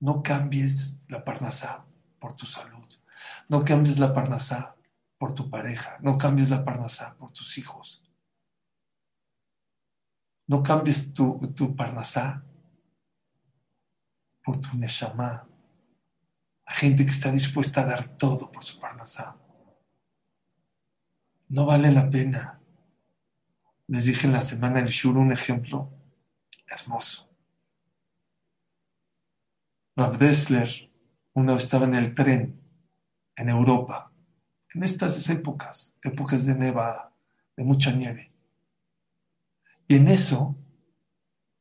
No 0.01 0.25
cambies 0.25 1.01
la 1.07 1.25
parnasá 1.25 1.84
por 2.25 2.33
tu 2.33 2.47
salud. 2.47 2.89
No 3.51 3.67
cambies 3.67 3.99
la 3.99 4.15
parnasá 4.15 4.75
por 5.19 5.35
tu 5.35 5.51
pareja. 5.51 5.99
No 6.01 6.17
cambies 6.17 6.49
la 6.49 6.65
parnasá 6.65 7.15
por 7.19 7.31
tus 7.33 7.59
hijos. 7.59 8.03
No 10.47 10.63
cambies 10.63 11.13
tu, 11.13 11.39
tu 11.55 11.77
parnasá 11.77 12.43
por 14.43 14.59
tu 14.59 14.75
neshama. 14.79 15.47
La 16.67 16.73
gente 16.73 17.05
que 17.05 17.13
está 17.13 17.31
dispuesta 17.31 17.83
a 17.83 17.85
dar 17.85 18.17
todo 18.17 18.51
por 18.51 18.65
su 18.65 18.81
parnasá. 18.81 19.37
No 21.51 21.67
vale 21.67 21.93
la 21.93 22.09
pena. 22.09 22.59
Les 23.87 24.07
dije 24.07 24.27
en 24.27 24.33
la 24.33 24.41
semana 24.41 24.81
el 24.81 24.89
Shur 24.89 25.19
un 25.19 25.31
ejemplo 25.31 25.93
hermoso. 26.69 27.29
Rav 29.95 30.17
Dessler 30.17 30.94
una 31.35 31.55
vez 31.55 31.65
estaba 31.65 31.85
en 31.85 31.95
el 31.95 32.15
tren 32.15 32.61
en 33.37 33.49
Europa, 33.49 34.13
en 34.75 34.83
estas 34.83 35.29
épocas, 35.29 35.97
épocas 36.03 36.47
de 36.47 36.55
nevada, 36.55 37.13
de 37.57 37.65
mucha 37.65 37.91
nieve. 37.93 38.29
Y 39.87 39.97
en 39.97 40.09
eso, 40.09 40.57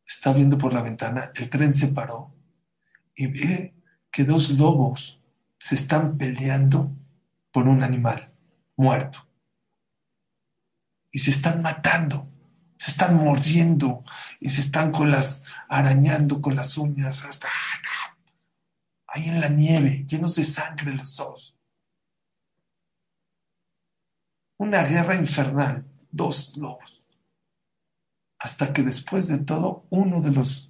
está 0.08 0.34
viendo 0.34 0.58
por 0.58 0.74
la 0.74 0.82
ventana, 0.82 1.32
el 1.36 1.50
tren 1.50 1.74
se 1.74 1.90
paró 1.90 2.34
y 3.16 3.28
ve 3.28 3.74
que 4.12 4.24
dos 4.24 4.52
lobos 4.52 5.20
se 5.58 5.76
están 5.76 6.18
peleando 6.18 6.92
por 7.52 7.68
un 7.68 7.84
animal 7.84 8.32
muerto. 8.76 9.28
Y 11.12 11.20
se 11.20 11.32
están 11.32 11.62
matando, 11.62 12.28
se 12.78 12.92
están 12.92 13.16
mordiendo 13.16 14.04
y 14.40 14.50
se 14.50 14.62
están 14.62 14.92
con 14.92 15.12
las 15.12 15.44
arañando 15.70 16.42
con 16.42 16.56
las 16.56 16.78
uñas 16.78 17.24
hasta 17.24 17.50
ahí 19.14 19.30
en 19.30 19.40
la 19.40 19.50
nieve, 19.50 20.06
llenos 20.08 20.36
de 20.36 20.44
sangre 20.44 20.94
los 20.94 21.16
dos. 21.16 21.58
Una 24.58 24.84
guerra 24.84 25.16
infernal, 25.16 25.86
dos 26.12 26.58
lobos 26.58 27.04
hasta 28.44 28.74
que 28.74 28.84
después 28.84 29.30
de 29.30 29.38
todo 29.38 29.88
uno 29.90 30.20
de 30.20 30.32
los 30.32 30.70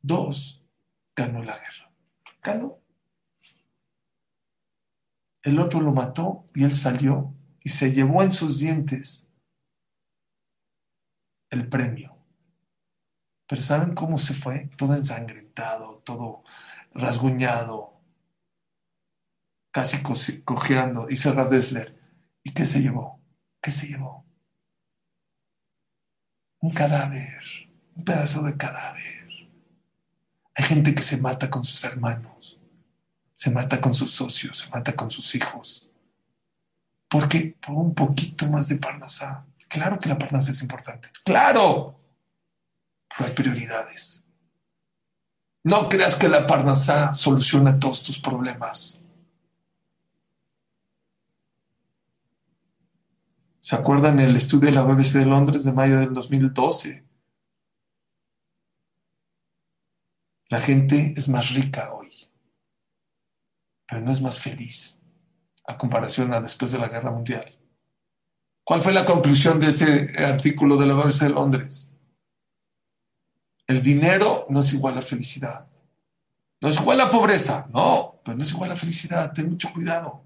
dos 0.00 0.64
ganó 1.16 1.42
la 1.42 1.58
guerra. 1.58 1.90
Ganó. 2.40 2.78
El 5.42 5.58
otro 5.58 5.80
lo 5.80 5.92
mató 5.92 6.48
y 6.54 6.62
él 6.62 6.76
salió 6.76 7.34
y 7.64 7.70
se 7.70 7.92
llevó 7.92 8.22
en 8.22 8.30
sus 8.30 8.60
dientes 8.60 9.28
el 11.50 11.68
premio. 11.68 12.16
Pero 13.48 13.60
¿saben 13.60 13.92
cómo 13.92 14.16
se 14.16 14.34
fue? 14.34 14.70
Todo 14.76 14.94
ensangrentado, 14.94 15.98
todo 16.04 16.44
rasguñado, 16.96 18.00
casi 19.70 20.02
cojeando. 20.44 21.06
Dice 21.06 21.32
Radesler. 21.32 21.96
¿Y 22.42 22.52
qué 22.52 22.64
se 22.64 22.80
llevó? 22.80 23.20
¿Qué 23.60 23.72
se 23.72 23.88
llevó? 23.88 24.26
un 26.66 26.72
cadáver, 26.72 27.42
un 27.94 28.04
pedazo 28.04 28.42
de 28.42 28.56
cadáver. 28.56 29.28
Hay 30.54 30.64
gente 30.64 30.94
que 30.94 31.02
se 31.02 31.18
mata 31.18 31.50
con 31.50 31.64
sus 31.64 31.84
hermanos, 31.84 32.60
se 33.34 33.50
mata 33.50 33.80
con 33.80 33.94
sus 33.94 34.10
socios, 34.10 34.58
se 34.58 34.70
mata 34.70 34.94
con 34.94 35.10
sus 35.10 35.34
hijos. 35.34 35.90
Porque 37.08 37.56
por 37.64 37.76
un 37.76 37.94
poquito 37.94 38.48
más 38.50 38.68
de 38.68 38.76
parnasá. 38.76 39.46
Claro 39.68 39.98
que 40.00 40.08
la 40.08 40.18
parnasá 40.18 40.50
es 40.50 40.62
importante. 40.62 41.10
Claro. 41.24 42.00
Pero 43.08 43.28
hay 43.28 43.34
prioridades. 43.34 44.24
No 45.66 45.88
creas 45.88 46.14
que 46.14 46.28
la 46.28 46.46
parnasá 46.46 47.12
soluciona 47.12 47.76
todos 47.76 48.04
tus 48.04 48.20
problemas. 48.20 49.02
¿Se 53.58 53.74
acuerdan 53.74 54.20
el 54.20 54.36
estudio 54.36 54.66
de 54.66 54.76
la 54.76 54.82
BBC 54.82 55.14
de 55.14 55.26
Londres 55.26 55.64
de 55.64 55.72
mayo 55.72 55.98
del 55.98 56.14
2012? 56.14 57.04
La 60.50 60.60
gente 60.60 61.14
es 61.16 61.28
más 61.28 61.52
rica 61.52 61.92
hoy, 61.92 62.12
pero 63.88 64.02
no 64.02 64.12
es 64.12 64.22
más 64.22 64.38
feliz 64.38 65.00
a 65.66 65.76
comparación 65.76 66.32
a 66.32 66.40
después 66.40 66.70
de 66.70 66.78
la 66.78 66.86
guerra 66.86 67.10
mundial. 67.10 67.58
¿Cuál 68.62 68.80
fue 68.80 68.92
la 68.92 69.04
conclusión 69.04 69.58
de 69.58 69.66
ese 69.66 70.24
artículo 70.24 70.76
de 70.76 70.86
la 70.86 70.94
BBC 70.94 71.22
de 71.22 71.30
Londres? 71.30 71.92
El 73.66 73.82
dinero 73.82 74.46
no 74.48 74.60
es 74.60 74.72
igual 74.72 74.96
a 74.98 75.02
felicidad. 75.02 75.66
No 76.60 76.68
es 76.68 76.80
igual 76.80 77.00
a 77.00 77.10
pobreza, 77.10 77.66
no, 77.72 78.20
pero 78.24 78.36
no 78.36 78.42
es 78.42 78.50
igual 78.50 78.72
a 78.72 78.76
felicidad. 78.76 79.32
Ten 79.32 79.50
mucho 79.50 79.72
cuidado. 79.72 80.24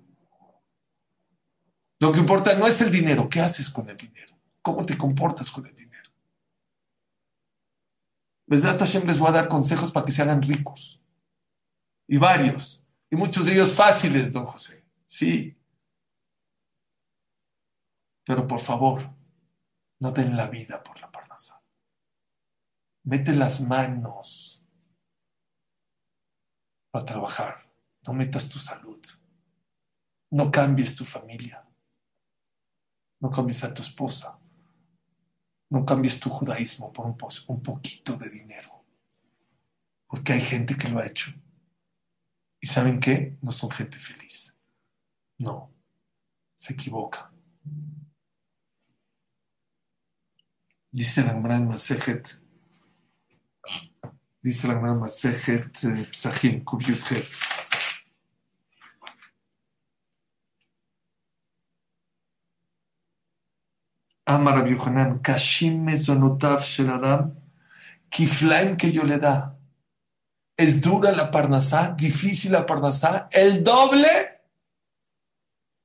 Lo 1.98 2.12
que 2.12 2.20
importa 2.20 2.54
no 2.54 2.66
es 2.66 2.80
el 2.80 2.90
dinero, 2.90 3.28
¿qué 3.28 3.40
haces 3.40 3.68
con 3.68 3.88
el 3.88 3.96
dinero? 3.96 4.36
¿Cómo 4.62 4.84
te 4.84 4.96
comportas 4.96 5.50
con 5.50 5.66
el 5.66 5.74
dinero? 5.74 6.10
Les 8.46 9.18
voy 9.18 9.28
a 9.28 9.32
dar 9.32 9.48
consejos 9.48 9.92
para 9.92 10.04
que 10.04 10.12
se 10.12 10.22
hagan 10.22 10.42
ricos. 10.42 11.02
Y 12.06 12.16
varios. 12.16 12.84
Y 13.10 13.16
muchos 13.16 13.46
de 13.46 13.52
ellos 13.52 13.72
fáciles, 13.72 14.32
don 14.32 14.46
José. 14.46 14.84
Sí. 15.04 15.56
Pero 18.24 18.46
por 18.46 18.60
favor, 18.60 19.10
no 19.98 20.10
den 20.10 20.36
la 20.36 20.46
vida 20.48 20.82
por 20.82 21.00
la. 21.00 21.10
Mete 23.04 23.34
las 23.34 23.60
manos 23.60 24.62
para 26.90 27.04
trabajar. 27.04 27.70
No 28.06 28.12
metas 28.12 28.48
tu 28.48 28.58
salud. 28.58 29.00
No 30.30 30.50
cambies 30.50 30.94
tu 30.94 31.04
familia. 31.04 31.66
No 33.20 33.30
cambies 33.30 33.64
a 33.64 33.74
tu 33.74 33.82
esposa. 33.82 34.38
No 35.70 35.84
cambies 35.84 36.18
tu 36.18 36.30
judaísmo 36.30 36.92
por 36.92 37.06
un, 37.06 37.62
poquito 37.62 38.16
de 38.16 38.28
dinero. 38.28 38.84
Porque 40.06 40.32
hay 40.32 40.40
gente 40.40 40.76
que 40.76 40.88
lo 40.88 40.98
ha 40.98 41.06
hecho. 41.06 41.32
¿Y 42.60 42.66
saben 42.66 42.98
qué? 42.98 43.38
No 43.40 43.52
son 43.52 43.70
gente 43.70 43.98
feliz. 43.98 44.56
No, 45.38 45.72
se 46.54 46.74
equivoca. 46.74 47.32
Dice 50.90 51.22
la 51.22 51.34
gran 51.34 51.68
Masejet, 51.68 52.39
dice 54.42 54.68
la 54.68 54.74
gran 54.74 54.98
Masejet 54.98 55.72
Psachim, 56.12 56.64
Kubyutjet. 56.64 57.26
Kashim 65.22 65.84
mezonotav 65.84 66.60
shel 66.62 66.90
Adam, 66.90 67.34
kiflaim 68.10 68.76
que 68.76 68.92
yo 68.92 69.02
le 69.02 69.18
da. 69.18 69.56
Es 70.56 70.80
dura 70.80 71.12
la 71.12 71.30
parnasá, 71.30 71.94
difícil 71.96 72.52
la 72.52 72.66
parnasá, 72.66 73.28
el 73.32 73.64
doble 73.64 74.42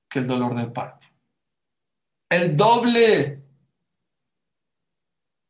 que 0.10 0.20
el 0.20 0.28
dolor 0.28 0.54
del 0.56 0.72
parto. 0.72 1.08
El 2.30 2.56
doble. 2.56 3.42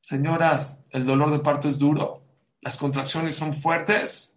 Señoras, 0.01 0.83
el 0.91 1.05
dolor 1.05 1.31
de 1.31 1.39
parto 1.39 1.67
es 1.67 1.79
duro, 1.79 2.24
las 2.65 2.77
contracciones 2.77 3.35
son 3.35 3.53
fuertes. 3.53 4.35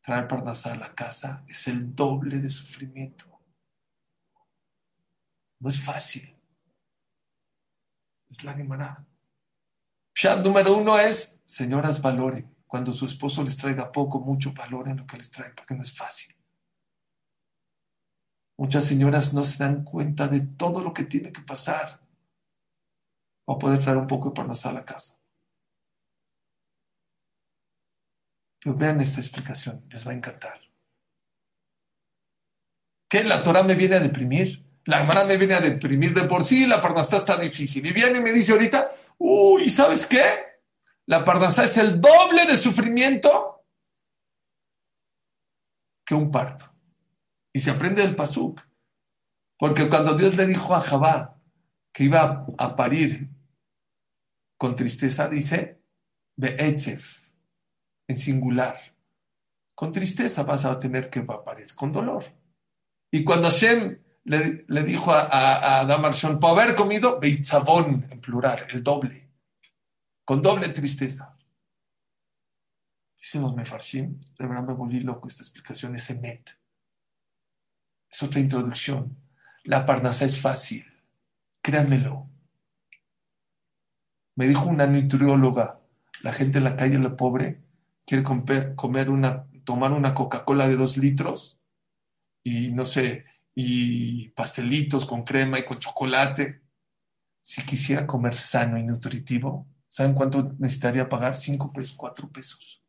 Traer 0.00 0.28
parnasá 0.28 0.74
a 0.74 0.76
la 0.76 0.94
casa 0.94 1.44
es 1.48 1.66
el 1.66 1.92
doble 1.92 2.38
de 2.38 2.48
sufrimiento. 2.48 3.26
No 5.58 5.68
es 5.68 5.80
fácil. 5.80 6.36
Es 8.30 8.44
la 8.44 8.54
Gemara. 8.54 9.04
Pshat 10.14 10.44
número 10.44 10.76
uno 10.76 10.96
es, 11.00 11.40
señoras, 11.44 12.00
valoren. 12.00 12.48
Cuando 12.64 12.92
su 12.92 13.06
esposo 13.06 13.42
les 13.42 13.56
traiga 13.56 13.90
poco, 13.90 14.20
mucho, 14.20 14.52
valoren 14.52 14.98
lo 14.98 15.06
que 15.06 15.16
les 15.18 15.30
trae, 15.32 15.50
porque 15.50 15.74
no 15.74 15.82
es 15.82 15.92
fácil. 15.92 16.36
Muchas 18.56 18.84
señoras 18.84 19.34
no 19.34 19.42
se 19.42 19.64
dan 19.64 19.82
cuenta 19.82 20.28
de 20.28 20.46
todo 20.46 20.80
lo 20.80 20.94
que 20.94 21.04
tiene 21.04 21.32
que 21.32 21.42
pasar 21.42 22.06
para 23.44 23.58
poder 23.58 23.80
traer 23.80 23.98
un 23.98 24.06
poco 24.06 24.28
de 24.28 24.36
parnasá 24.36 24.70
a 24.70 24.74
la 24.74 24.84
casa. 24.84 25.21
Pero 28.62 28.76
vean 28.76 29.00
esta 29.00 29.20
explicación, 29.20 29.84
les 29.90 30.06
va 30.06 30.12
a 30.12 30.14
encantar. 30.14 30.60
¿Qué? 33.08 33.24
¿La 33.24 33.42
Torah 33.42 33.62
me 33.64 33.74
viene 33.74 33.96
a 33.96 34.00
deprimir? 34.00 34.64
La 34.84 35.00
hermana 35.00 35.24
me 35.24 35.36
viene 35.36 35.54
a 35.54 35.60
deprimir 35.60 36.14
de 36.14 36.24
por 36.24 36.44
sí, 36.44 36.66
la 36.66 36.80
parnasá 36.80 37.16
está 37.16 37.36
difícil. 37.36 37.84
Y 37.84 37.92
viene 37.92 38.18
y 38.18 38.22
me 38.22 38.32
dice 38.32 38.52
ahorita, 38.52 38.90
uy, 39.18 39.68
¿sabes 39.68 40.06
qué? 40.06 40.22
La 41.06 41.24
parnasá 41.24 41.64
es 41.64 41.76
el 41.76 42.00
doble 42.00 42.46
de 42.46 42.56
sufrimiento 42.56 43.64
que 46.06 46.14
un 46.14 46.30
parto. 46.30 46.72
Y 47.52 47.58
se 47.58 47.70
aprende 47.70 48.02
el 48.04 48.16
pasuk. 48.16 48.60
Porque 49.58 49.88
cuando 49.88 50.14
Dios 50.14 50.36
le 50.36 50.46
dijo 50.46 50.74
a 50.74 50.80
Jabá 50.80 51.40
que 51.92 52.04
iba 52.04 52.46
a 52.58 52.76
parir 52.76 53.28
con 54.56 54.74
tristeza, 54.74 55.28
dice, 55.28 55.82
Be'etzef, 56.36 57.21
en 58.06 58.18
singular. 58.18 58.76
Con 59.74 59.92
tristeza 59.92 60.42
vas 60.42 60.64
a 60.64 60.78
tener 60.78 61.10
que 61.10 61.22
parir, 61.22 61.74
con 61.74 61.92
dolor. 61.92 62.24
Y 63.10 63.24
cuando 63.24 63.48
Hashem 63.48 63.98
le, 64.24 64.84
dijo 64.84 65.12
a, 65.12 65.22
a, 65.22 65.80
Adam 65.80 66.38
por 66.38 66.58
haber 66.58 66.74
comido, 66.74 67.18
Beitzabón, 67.18 68.06
en 68.10 68.20
plural, 68.20 68.66
el 68.70 68.82
doble, 68.82 69.28
con 70.24 70.42
doble 70.42 70.68
tristeza. 70.68 71.34
Dicen 73.18 73.42
los 73.42 73.54
mefarshim, 73.54 74.20
de 74.38 74.46
verdad 74.46 74.64
me 74.64 74.74
volví 74.74 75.00
loco 75.00 75.28
esta 75.28 75.42
explicación, 75.42 75.94
es 75.94 76.10
emet. 76.10 76.58
Es 78.10 78.22
otra 78.22 78.40
introducción. 78.40 79.16
La 79.64 79.86
parnasa 79.86 80.24
es 80.24 80.40
fácil, 80.40 80.84
créanmelo. 81.62 82.28
Me 84.34 84.48
dijo 84.48 84.66
una 84.66 84.86
nutrióloga, 84.86 85.80
la 86.22 86.32
gente 86.32 86.58
en 86.58 86.64
la 86.64 86.76
calle, 86.76 86.98
la 86.98 87.16
pobre, 87.16 87.61
quiere 88.06 88.22
comer 88.22 89.10
una, 89.10 89.46
tomar 89.64 89.92
una 89.92 90.14
Coca-Cola 90.14 90.68
de 90.68 90.76
dos 90.76 90.96
litros 90.96 91.58
y 92.42 92.72
no 92.72 92.84
sé, 92.84 93.24
y 93.54 94.28
pastelitos 94.30 95.06
con 95.06 95.24
crema 95.24 95.58
y 95.58 95.64
con 95.64 95.78
chocolate. 95.78 96.62
Si 97.40 97.62
quisiera 97.62 98.06
comer 98.06 98.34
sano 98.34 98.78
y 98.78 98.84
nutritivo, 98.84 99.66
¿saben 99.88 100.14
cuánto 100.14 100.54
necesitaría 100.58 101.08
pagar? 101.08 101.36
Cinco 101.36 101.72
pesos, 101.72 101.96
cuatro 101.96 102.28
pesos. 102.30 102.82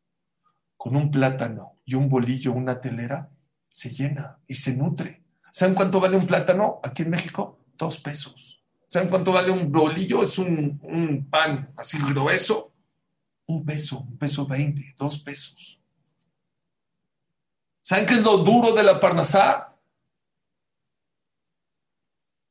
Con 0.76 0.96
un 0.96 1.10
plátano 1.10 1.78
y 1.84 1.94
un 1.94 2.08
bolillo, 2.08 2.52
una 2.52 2.80
telera, 2.80 3.30
se 3.68 3.90
llena 3.90 4.38
y 4.46 4.54
se 4.54 4.76
nutre. 4.76 5.22
¿Saben 5.50 5.74
cuánto 5.74 6.00
vale 6.00 6.16
un 6.16 6.26
plátano 6.26 6.80
aquí 6.82 7.02
en 7.02 7.10
México? 7.10 7.58
Dos 7.76 8.00
pesos. 8.00 8.62
¿Saben 8.86 9.08
cuánto 9.08 9.32
vale 9.32 9.50
un 9.50 9.72
bolillo? 9.72 10.22
Es 10.22 10.38
un, 10.38 10.80
un 10.82 11.28
pan 11.28 11.72
así 11.76 11.98
grueso. 11.98 12.73
Un 13.46 13.64
peso, 13.64 14.00
un 14.00 14.16
peso 14.16 14.46
veinte, 14.46 14.94
dos 14.96 15.18
pesos. 15.18 15.80
¿Saben 17.82 18.06
qué 18.06 18.14
es 18.14 18.22
lo 18.22 18.38
duro 18.38 18.72
de 18.72 18.82
la 18.82 18.98
parnasá? 18.98 19.76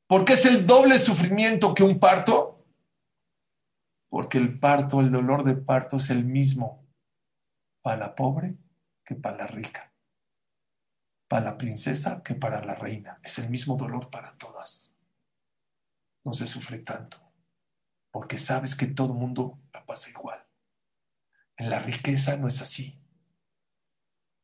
¿Por 0.08 0.26
qué 0.26 0.34
es 0.34 0.46
el 0.46 0.68
doble 0.68 1.00
sufrimiento 1.00 1.74
que 1.74 1.84
un 1.84 2.00
parto? 2.00 2.64
Porque 4.10 4.38
el 4.38 4.60
parto, 4.60 5.02
el 5.02 5.12
dolor 5.12 5.44
de 5.44 5.56
parto 5.56 5.98
es 5.98 6.12
el 6.12 6.24
mismo 6.24 6.86
para 7.82 7.98
la 7.98 8.16
pobre 8.16 8.56
que 9.04 9.16
para 9.16 9.38
la 9.38 9.48
rica, 9.48 9.92
para 11.28 11.46
la 11.46 11.58
princesa 11.58 12.22
que 12.22 12.36
para 12.36 12.64
la 12.64 12.76
reina. 12.76 13.20
Es 13.24 13.40
el 13.40 13.50
mismo 13.50 13.76
dolor 13.76 14.12
para 14.12 14.38
todas. 14.38 14.96
No 16.24 16.34
se 16.34 16.46
sufre 16.46 16.78
tanto, 16.78 17.18
porque 18.12 18.38
sabes 18.38 18.76
que 18.76 18.86
todo 18.86 19.14
el 19.14 19.20
mundo 19.20 19.60
la 19.74 19.84
pasa 19.84 20.12
igual. 20.12 20.43
En 21.58 21.70
la 21.70 21.80
riqueza 21.80 22.38
no 22.38 22.48
es 22.48 22.62
así. 22.62 23.00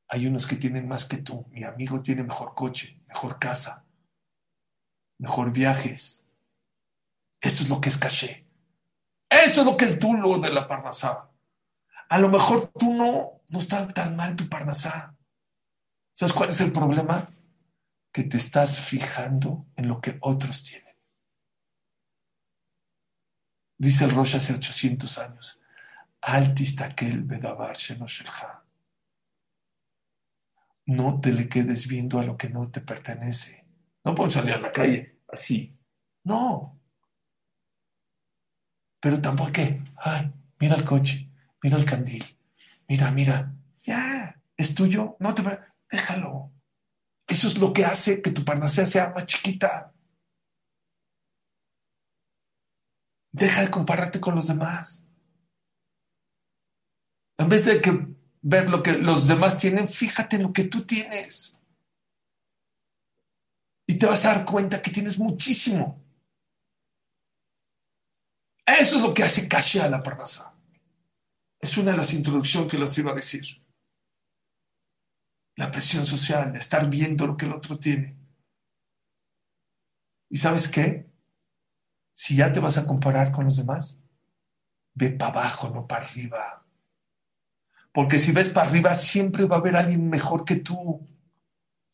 Hay 0.07 0.25
unos 0.25 0.47
que 0.47 0.55
tienen 0.55 0.87
más 0.87 1.05
que 1.05 1.17
tú. 1.17 1.45
Mi 1.49 1.63
amigo 1.63 2.01
tiene 2.01 2.23
mejor 2.23 2.55
coche, 2.55 3.01
mejor 3.07 3.39
casa, 3.39 3.85
mejor 5.17 5.51
viajes. 5.51 6.25
Eso 7.41 7.63
es 7.63 7.69
lo 7.69 7.79
que 7.79 7.89
es 7.89 7.97
caché. 7.97 8.47
Eso 9.29 9.61
es 9.61 9.65
lo 9.65 9.77
que 9.77 9.85
es 9.85 9.99
duro 9.99 10.39
de 10.39 10.51
la 10.51 10.65
parnasá. 10.65 11.29
A 12.09 12.17
lo 12.17 12.29
mejor 12.29 12.67
tú 12.67 12.93
no, 12.93 13.41
no 13.49 13.59
estás 13.59 13.93
tan 13.93 14.15
mal 14.15 14.35
tu 14.35 14.49
parnasá. 14.49 15.15
¿Sabes 16.13 16.33
cuál 16.33 16.49
es 16.49 16.59
el 16.61 16.71
problema? 16.71 17.29
Que 18.11 18.23
te 18.23 18.37
estás 18.37 18.79
fijando 18.79 19.67
en 19.75 19.87
lo 19.87 20.01
que 20.01 20.17
otros 20.21 20.63
tienen. 20.63 20.95
Dice 23.77 24.05
el 24.05 24.11
Rosh 24.11 24.35
hace 24.35 24.53
800 24.53 25.17
años. 25.19 25.61
Altistakel 26.21 27.23
bedavar 27.23 27.75
No 30.86 31.21
te 31.21 31.32
le 31.32 31.47
quedes 31.47 31.88
viendo 31.88 32.19
a 32.19 32.23
lo 32.23 32.38
que 32.38 32.49
no 32.49 32.69
te 32.69 32.82
pertenece. 32.82 33.65
No 34.03 34.15
podemos 34.15 34.34
salir 34.34 34.53
a 34.53 34.60
la 34.60 34.71
calle 34.71 35.19
así. 35.32 35.77
No. 36.23 36.79
Pero 38.99 39.21
tampoco 39.21 39.51
que, 39.53 39.82
ay, 39.97 40.32
mira 40.60 40.75
el 40.75 40.84
coche, 40.84 41.29
mira 41.63 41.77
el 41.77 41.86
candil, 41.86 42.38
mira, 42.88 43.12
mira, 43.12 43.53
ya, 43.86 44.41
es 44.58 44.75
tuyo, 44.75 45.15
no 45.19 45.34
te 45.34 45.43
déjalo. 45.89 46.51
Eso 47.27 47.47
es 47.47 47.60
lo 47.60 47.71
que 47.71 47.86
hace 47.86 48.21
que 48.21 48.32
tu 48.32 48.43
parnasea 48.43 48.86
sea 48.86 49.12
más 49.12 49.25
chiquita. 49.25 49.93
Deja 53.32 53.62
de 53.62 53.69
compararte 53.69 54.19
con 54.19 54.36
los 54.36 54.47
demás. 54.47 55.05
En 57.39 57.47
vez 57.47 57.63
de 57.63 57.82
que 57.82 58.06
ver 58.41 58.69
lo 58.69 58.84
que 58.84 58.97
los 58.97 59.25
demás 59.25 59.58
tienen, 59.58 59.88
fíjate 59.88 60.36
en 60.36 60.43
lo 60.43 60.52
que 60.52 60.65
tú 60.65 60.86
tienes. 60.86 61.58
Y 63.88 63.97
te 63.97 64.06
vas 64.06 64.25
a 64.25 64.34
dar 64.34 64.45
cuenta 64.45 64.82
que 64.82 64.91
tienes 64.91 65.17
muchísimo. 65.17 66.04
Eso 68.65 68.97
es 68.97 69.02
lo 69.02 69.13
que 69.13 69.23
hace 69.23 69.47
caché 69.47 69.82
a 69.82 69.89
la 69.89 70.04
parnasa. 70.04 70.54
Es 71.62 71.78
una 71.78 71.91
de 71.91 71.97
las 71.97 72.13
introducciones 72.13 72.69
que 72.69 72.78
les 72.78 72.97
iba 72.97 73.12
a 73.12 73.15
decir. 73.15 73.65
La 75.56 75.71
presión 75.71 76.06
social, 76.06 76.54
estar 76.58 76.89
viendo 76.89 77.25
lo 77.25 77.38
que 77.38 77.45
el 77.45 77.54
otro 77.54 77.80
tiene. 77.80 78.17
¿Y 80.30 80.38
sabes 80.38 80.67
qué? 80.67 81.10
Si 82.13 82.36
ya 82.36 82.52
te 82.52 82.60
vas 82.60 82.78
a 82.78 82.86
comparar 82.86 83.32
con 83.32 83.45
los 83.45 83.56
demás, 83.56 83.97
ve 84.93 85.12
para 85.12 85.32
abajo, 85.32 85.69
no 85.69 85.88
para 85.88 86.06
arriba. 86.06 86.65
Porque 87.99 88.17
si 88.17 88.31
ves 88.31 88.47
para 88.47 88.65
arriba, 88.65 88.95
siempre 88.95 89.43
va 89.43 89.57
a 89.57 89.59
haber 89.59 89.75
alguien 89.75 90.09
mejor 90.09 90.45
que 90.45 90.55
tú 90.55 91.05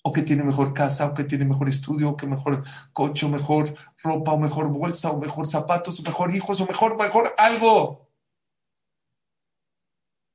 o 0.03 0.13
que 0.13 0.21
tiene 0.21 0.43
mejor 0.43 0.71
casa, 0.71 1.07
o 1.07 1.15
que 1.15 1.23
tiene 1.23 1.45
mejor 1.45 1.67
estudio, 1.67 2.11
o 2.11 2.15
que 2.15 2.27
mejor 2.27 2.63
coche, 2.93 3.25
o 3.25 3.29
mejor 3.29 3.73
ropa, 4.03 4.33
o 4.33 4.37
mejor 4.37 4.67
bolsa, 4.67 5.09
o 5.09 5.17
mejor 5.17 5.47
zapatos, 5.47 5.99
o 5.99 6.03
mejor 6.03 6.35
hijos, 6.35 6.61
o 6.61 6.67
mejor, 6.67 6.95
mejor 6.95 7.33
algo. 7.39 8.07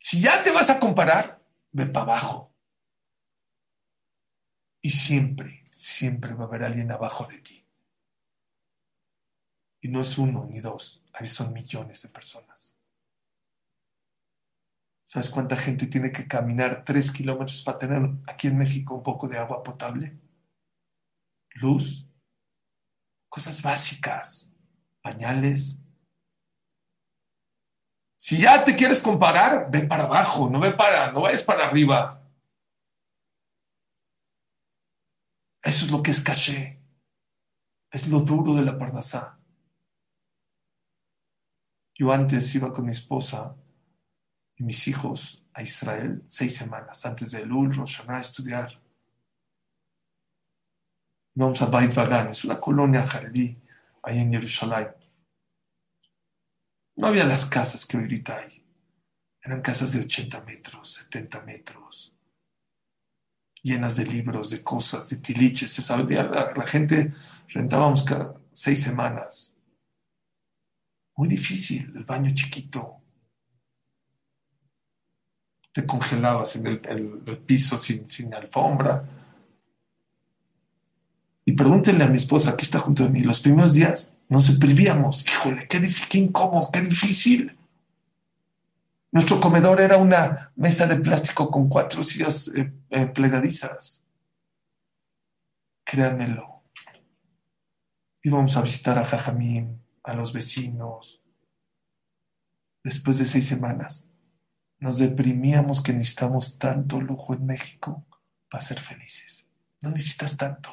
Si 0.00 0.20
ya 0.20 0.42
te 0.42 0.50
vas 0.50 0.70
a 0.70 0.80
comparar, 0.80 1.40
ve 1.70 1.86
para 1.86 2.02
abajo. 2.02 2.52
Y 4.80 4.90
siempre, 4.90 5.62
siempre 5.70 6.34
va 6.34 6.46
a 6.46 6.48
haber 6.48 6.64
alguien 6.64 6.90
abajo 6.90 7.28
de 7.28 7.38
ti. 7.38 7.64
Y 9.82 9.86
no 9.86 10.00
es 10.00 10.18
uno 10.18 10.48
ni 10.50 10.58
dos, 10.58 11.04
ahí 11.12 11.28
son 11.28 11.52
millones 11.52 12.02
de 12.02 12.08
personas. 12.08 12.79
¿Sabes 15.10 15.28
cuánta 15.28 15.56
gente 15.56 15.88
tiene 15.88 16.12
que 16.12 16.28
caminar 16.28 16.84
tres 16.84 17.10
kilómetros 17.10 17.64
para 17.64 17.78
tener 17.78 18.00
aquí 18.28 18.46
en 18.46 18.56
México 18.56 18.94
un 18.94 19.02
poco 19.02 19.26
de 19.26 19.38
agua 19.38 19.60
potable? 19.60 20.16
Luz, 21.54 22.08
cosas 23.28 23.60
básicas, 23.60 24.52
pañales. 25.02 25.82
Si 28.16 28.40
ya 28.40 28.64
te 28.64 28.76
quieres 28.76 29.00
comparar, 29.00 29.68
ve 29.68 29.80
para 29.80 30.04
abajo, 30.04 30.48
no 30.48 30.60
ve 30.60 30.70
para, 30.70 31.10
no 31.10 31.22
vayas 31.22 31.42
para 31.42 31.66
arriba. 31.66 32.24
Eso 35.60 35.86
es 35.86 35.90
lo 35.90 36.04
que 36.04 36.12
es 36.12 36.22
caché. 36.22 36.80
Es 37.90 38.06
lo 38.06 38.20
duro 38.20 38.54
de 38.54 38.62
la 38.64 38.78
parnasá. 38.78 39.40
Yo 41.96 42.12
antes 42.12 42.54
iba 42.54 42.72
con 42.72 42.86
mi 42.86 42.92
esposa 42.92 43.56
y 44.60 44.62
mis 44.62 44.86
hijos 44.88 45.42
a 45.54 45.62
Israel 45.62 46.22
seis 46.28 46.54
semanas 46.54 47.06
antes 47.06 47.30
de 47.30 47.40
Elul, 47.40 47.74
Rosh 47.74 48.02
a 48.06 48.20
estudiar. 48.20 48.78
Vamos 51.34 51.62
a 51.62 51.66
Beit 51.66 51.94
Vagan, 51.94 52.28
es 52.28 52.44
una 52.44 52.60
colonia 52.60 53.02
jaredí 53.02 53.56
ahí 54.02 54.18
en 54.18 54.32
Jerusalén. 54.32 54.88
No 56.96 57.06
había 57.06 57.24
las 57.24 57.46
casas 57.46 57.86
que 57.86 57.96
ahorita 57.96 58.36
hay. 58.36 58.62
Eran 59.42 59.62
casas 59.62 59.92
de 59.92 60.00
80 60.00 60.42
metros, 60.42 60.92
70 60.92 61.40
metros, 61.40 62.14
llenas 63.62 63.96
de 63.96 64.04
libros, 64.04 64.50
de 64.50 64.62
cosas, 64.62 65.08
de 65.08 65.16
tiliches. 65.16 65.72
Se 65.72 65.80
sabía, 65.80 66.24
la, 66.24 66.52
la 66.52 66.66
gente 66.66 67.14
rentábamos 67.48 68.02
cada 68.02 68.38
seis 68.52 68.82
semanas. 68.82 69.58
Muy 71.16 71.28
difícil, 71.28 71.90
el 71.96 72.04
baño 72.04 72.34
chiquito, 72.34 72.99
te 75.72 75.86
congelabas 75.86 76.56
en 76.56 76.66
el, 76.66 77.38
piso 77.46 77.78
sin, 77.78 78.34
alfombra. 78.34 79.04
Y 81.44 81.52
pregúntenle 81.52 82.04
a 82.04 82.08
mi 82.08 82.16
esposa, 82.16 82.56
que 82.56 82.64
está 82.64 82.78
junto 82.78 83.04
de 83.04 83.10
mí, 83.10 83.20
los 83.20 83.40
primeros 83.40 83.74
días 83.74 84.14
nos 84.28 84.52
deprivíamos. 84.52 85.26
Híjole, 85.26 85.66
qué, 85.68 85.80
qué 86.08 86.18
incómodo, 86.18 86.70
qué 86.72 86.80
difícil. 86.80 87.56
Nuestro 89.12 89.40
comedor 89.40 89.80
era 89.80 89.96
una 89.96 90.52
mesa 90.54 90.86
de 90.86 90.96
plástico 90.96 91.50
con 91.50 91.68
cuatro 91.68 92.04
sillas 92.04 92.48
eh, 92.54 92.72
eh, 92.90 93.06
plegadizas. 93.06 94.04
Créanmelo. 95.84 96.62
Íbamos 98.22 98.56
a 98.56 98.62
visitar 98.62 98.98
a 98.98 99.04
Jajamín, 99.04 99.82
a 100.04 100.14
los 100.14 100.32
vecinos. 100.32 101.20
Después 102.84 103.18
de 103.18 103.24
seis 103.24 103.46
semanas, 103.46 104.09
nos 104.80 104.98
deprimíamos 104.98 105.82
que 105.82 105.92
necesitamos 105.92 106.58
tanto 106.58 107.00
lujo 107.00 107.34
en 107.34 107.46
México 107.46 108.06
para 108.48 108.62
ser 108.62 108.80
felices. 108.80 109.46
No 109.82 109.90
necesitas 109.90 110.36
tanto. 110.36 110.70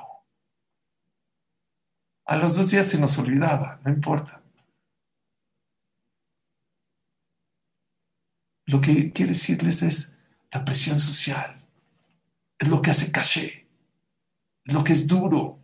A 2.25 2.37
los 2.37 2.55
dos 2.55 2.71
días 2.71 2.87
se 2.87 2.99
nos 2.99 3.17
olvidaba, 3.19 3.79
no 3.85 3.91
importa. 3.91 4.41
Lo 8.65 8.81
que 8.81 9.13
quiero 9.13 9.31
decirles 9.31 9.81
es 9.81 10.13
la 10.51 10.65
presión 10.65 10.99
social. 10.99 11.65
Es 12.59 12.67
lo 12.67 12.81
que 12.81 12.91
hace 12.91 13.11
caché. 13.11 13.67
Es 14.65 14.73
lo 14.73 14.83
que 14.83 14.93
es 14.93 15.07
duro. 15.07 15.59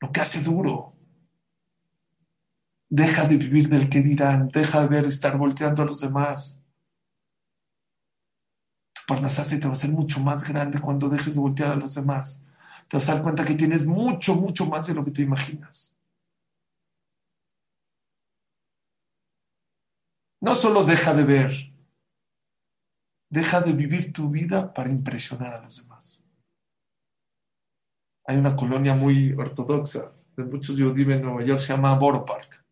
Lo 0.00 0.12
que 0.12 0.20
hace 0.20 0.40
duro. 0.42 0.94
Deja 2.88 3.26
de 3.26 3.36
vivir 3.36 3.68
del 3.68 3.88
que 3.88 4.02
dirán. 4.02 4.48
Deja 4.48 4.82
de 4.82 4.88
ver 4.88 5.04
estar 5.06 5.36
volteando 5.36 5.82
a 5.82 5.86
los 5.86 6.00
demás. 6.00 6.59
Parnasá 9.10 9.42
te 9.58 9.66
va 9.66 9.72
a 9.72 9.74
ser 9.74 9.90
mucho 9.90 10.20
más 10.20 10.48
grande 10.48 10.78
cuando 10.78 11.08
dejes 11.08 11.34
de 11.34 11.40
voltear 11.40 11.72
a 11.72 11.74
los 11.74 11.96
demás. 11.96 12.46
Te 12.86 12.96
vas 12.96 13.08
a 13.08 13.14
dar 13.14 13.22
cuenta 13.24 13.44
que 13.44 13.56
tienes 13.56 13.84
mucho, 13.84 14.36
mucho 14.36 14.66
más 14.66 14.86
de 14.86 14.94
lo 14.94 15.04
que 15.04 15.10
te 15.10 15.22
imaginas. 15.22 16.00
No 20.40 20.54
solo 20.54 20.84
deja 20.84 21.12
de 21.12 21.24
ver, 21.24 21.72
deja 23.28 23.60
de 23.60 23.72
vivir 23.72 24.12
tu 24.12 24.30
vida 24.30 24.72
para 24.72 24.90
impresionar 24.90 25.54
a 25.54 25.60
los 25.60 25.82
demás. 25.82 26.24
Hay 28.26 28.36
una 28.36 28.54
colonia 28.54 28.94
muy 28.94 29.32
ortodoxa 29.32 30.12
de 30.36 30.44
muchos 30.44 30.80
judíos 30.80 31.10
en 31.10 31.22
Nueva 31.22 31.42
York, 31.42 31.58
se 31.58 31.74
llama 31.74 31.98
Borough 31.98 32.24
Park. 32.24 32.64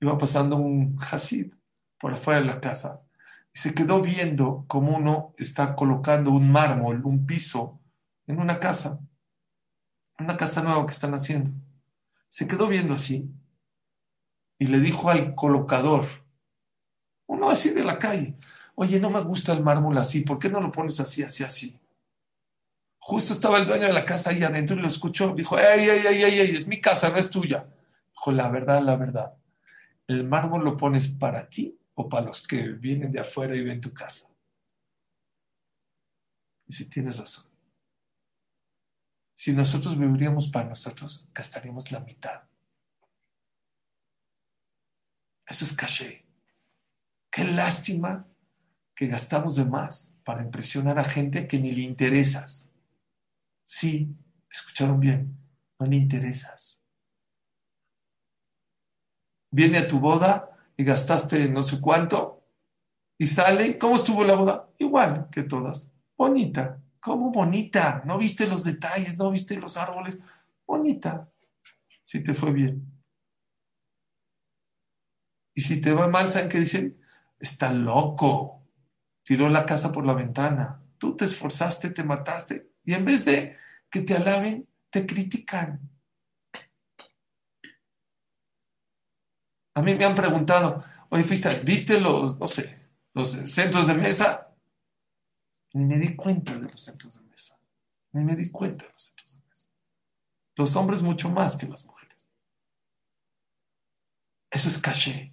Iba 0.00 0.16
pasando 0.16 0.56
un 0.56 0.96
Hasid 0.98 1.52
por 1.98 2.14
afuera 2.14 2.40
de 2.40 2.46
la 2.46 2.58
casa 2.58 3.02
y 3.54 3.58
se 3.58 3.74
quedó 3.74 4.00
viendo 4.00 4.64
cómo 4.66 4.96
uno 4.96 5.34
está 5.36 5.74
colocando 5.74 6.30
un 6.30 6.50
mármol, 6.50 7.04
un 7.04 7.26
piso, 7.26 7.80
en 8.26 8.38
una 8.38 8.58
casa, 8.58 8.98
una 10.18 10.36
casa 10.36 10.62
nueva 10.62 10.86
que 10.86 10.92
están 10.92 11.14
haciendo. 11.14 11.50
Se 12.28 12.48
quedó 12.48 12.66
viendo 12.68 12.94
así 12.94 13.30
y 14.58 14.66
le 14.68 14.80
dijo 14.80 15.10
al 15.10 15.34
colocador, 15.34 16.06
uno 17.26 17.50
así 17.50 17.70
de 17.70 17.84
la 17.84 17.98
calle, 17.98 18.34
oye, 18.74 18.98
no 19.00 19.10
me 19.10 19.20
gusta 19.20 19.52
el 19.52 19.62
mármol 19.62 19.98
así, 19.98 20.22
¿por 20.22 20.38
qué 20.38 20.48
no 20.48 20.60
lo 20.60 20.72
pones 20.72 20.98
así, 21.00 21.22
así, 21.22 21.44
así? 21.44 21.78
Justo 22.98 23.32
estaba 23.32 23.58
el 23.58 23.66
dueño 23.66 23.86
de 23.86 23.92
la 23.92 24.06
casa 24.06 24.30
ahí 24.30 24.42
adentro 24.42 24.76
y 24.76 24.80
lo 24.80 24.88
escuchó, 24.88 25.34
dijo, 25.34 25.58
ey, 25.58 25.88
ey, 25.88 26.06
ey, 26.06 26.22
ey, 26.22 26.40
ey 26.40 26.56
es 26.56 26.66
mi 26.66 26.80
casa, 26.80 27.10
no 27.10 27.16
es 27.16 27.28
tuya. 27.28 27.66
Dijo, 28.12 28.32
la 28.32 28.48
verdad, 28.48 28.80
la 28.80 28.96
verdad, 28.96 29.34
el 30.06 30.24
mármol 30.24 30.64
lo 30.64 30.76
pones 30.76 31.08
para 31.08 31.48
ti 31.48 31.81
o 31.94 32.08
para 32.08 32.26
los 32.26 32.46
que 32.46 32.68
vienen 32.68 33.12
de 33.12 33.20
afuera 33.20 33.54
y 33.54 33.62
ven 33.62 33.80
tu 33.80 33.92
casa. 33.92 34.28
Y 36.66 36.72
si 36.72 36.88
tienes 36.88 37.18
razón. 37.18 37.50
Si 39.34 39.52
nosotros 39.52 39.98
viviríamos 39.98 40.48
para 40.48 40.68
nosotros, 40.68 41.28
gastaríamos 41.34 41.90
la 41.90 42.00
mitad. 42.00 42.44
Eso 45.46 45.64
es 45.64 45.72
caché. 45.74 46.24
Qué 47.30 47.44
lástima 47.44 48.28
que 48.94 49.06
gastamos 49.06 49.56
de 49.56 49.64
más 49.64 50.18
para 50.24 50.42
impresionar 50.42 50.98
a 50.98 51.04
gente 51.04 51.48
que 51.48 51.58
ni 51.58 51.72
le 51.72 51.82
interesas. 51.82 52.70
Sí, 53.64 54.14
escucharon 54.50 55.00
bien, 55.00 55.36
no 55.78 55.86
le 55.86 55.96
interesas. 55.96 56.82
Viene 59.50 59.78
a 59.78 59.88
tu 59.88 59.98
boda 59.98 60.51
y 60.82 60.84
gastaste 60.84 61.48
no 61.48 61.62
sé 61.62 61.80
cuánto 61.80 62.42
y 63.16 63.28
sale, 63.28 63.78
¿cómo 63.78 63.94
estuvo 63.94 64.24
la 64.24 64.34
boda? 64.34 64.68
Igual 64.78 65.28
que 65.30 65.44
todas. 65.44 65.88
Bonita. 66.16 66.82
¿Cómo 66.98 67.30
bonita? 67.30 68.02
¿No 68.04 68.18
viste 68.18 68.48
los 68.48 68.64
detalles? 68.64 69.16
¿No 69.16 69.30
viste 69.30 69.56
los 69.56 69.76
árboles? 69.76 70.18
Bonita. 70.66 71.30
Si 72.02 72.20
te 72.20 72.34
fue 72.34 72.50
bien. 72.50 73.00
Y 75.54 75.60
si 75.60 75.80
te 75.80 75.92
va 75.92 76.08
mal, 76.08 76.28
¿saben 76.30 76.48
qué 76.48 76.58
dicen? 76.58 77.00
Está 77.38 77.72
loco. 77.72 78.64
Tiró 79.22 79.48
la 79.48 79.64
casa 79.64 79.92
por 79.92 80.04
la 80.04 80.14
ventana. 80.14 80.82
Tú 80.98 81.16
te 81.16 81.26
esforzaste, 81.26 81.90
te 81.90 82.02
mataste. 82.02 82.72
Y 82.82 82.94
en 82.94 83.04
vez 83.04 83.24
de 83.24 83.56
que 83.88 84.00
te 84.00 84.16
alaben, 84.16 84.66
te 84.90 85.06
critican. 85.06 85.91
A 89.74 89.82
mí 89.82 89.94
me 89.94 90.04
han 90.04 90.14
preguntado, 90.14 90.84
oye, 91.08 91.24
¿viste 91.64 92.00
los, 92.00 92.38
no 92.38 92.46
sé, 92.46 92.78
los 93.14 93.30
centros 93.30 93.86
de 93.86 93.94
mesa? 93.94 94.54
Ni 95.74 95.84
me 95.84 95.98
di 95.98 96.14
cuenta 96.14 96.54
de 96.54 96.68
los 96.70 96.80
centros 96.80 97.14
de 97.14 97.22
mesa. 97.22 97.58
Ni 98.12 98.24
me 98.24 98.36
di 98.36 98.50
cuenta 98.50 98.84
de 98.84 98.92
los 98.92 99.02
centros 99.02 99.32
de 99.32 99.48
mesa. 99.48 99.68
Los 100.56 100.76
hombres 100.76 101.02
mucho 101.02 101.30
más 101.30 101.56
que 101.56 101.66
las 101.66 101.86
mujeres. 101.86 102.28
Eso 104.50 104.68
es 104.68 104.78
caché. 104.78 105.32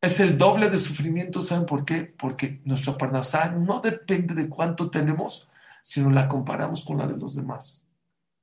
Es 0.00 0.20
el 0.20 0.36
doble 0.36 0.70
de 0.70 0.78
sufrimiento, 0.78 1.42
¿saben 1.42 1.66
por 1.66 1.84
qué? 1.84 2.04
Porque 2.04 2.60
nuestra 2.64 2.96
parnasá 2.96 3.50
no 3.50 3.80
depende 3.80 4.34
de 4.34 4.48
cuánto 4.48 4.90
tenemos, 4.90 5.48
sino 5.82 6.10
la 6.10 6.28
comparamos 6.28 6.84
con 6.84 6.98
la 6.98 7.06
de 7.06 7.16
los 7.16 7.34
demás. 7.34 7.88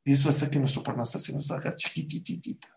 Y 0.04 0.14
eso 0.14 0.30
hace 0.30 0.50
que 0.50 0.60
nuestra 0.60 0.84
parnasá 0.84 1.20
se 1.20 1.34
nos 1.34 1.50
haga 1.52 1.76
chiquititita. 1.76 2.75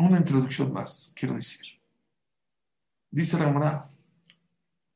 Una 0.00 0.16
introducción 0.16 0.72
más, 0.72 1.12
quiero 1.14 1.34
decir. 1.34 1.78
Dice 3.10 3.36
Ramana, 3.36 3.86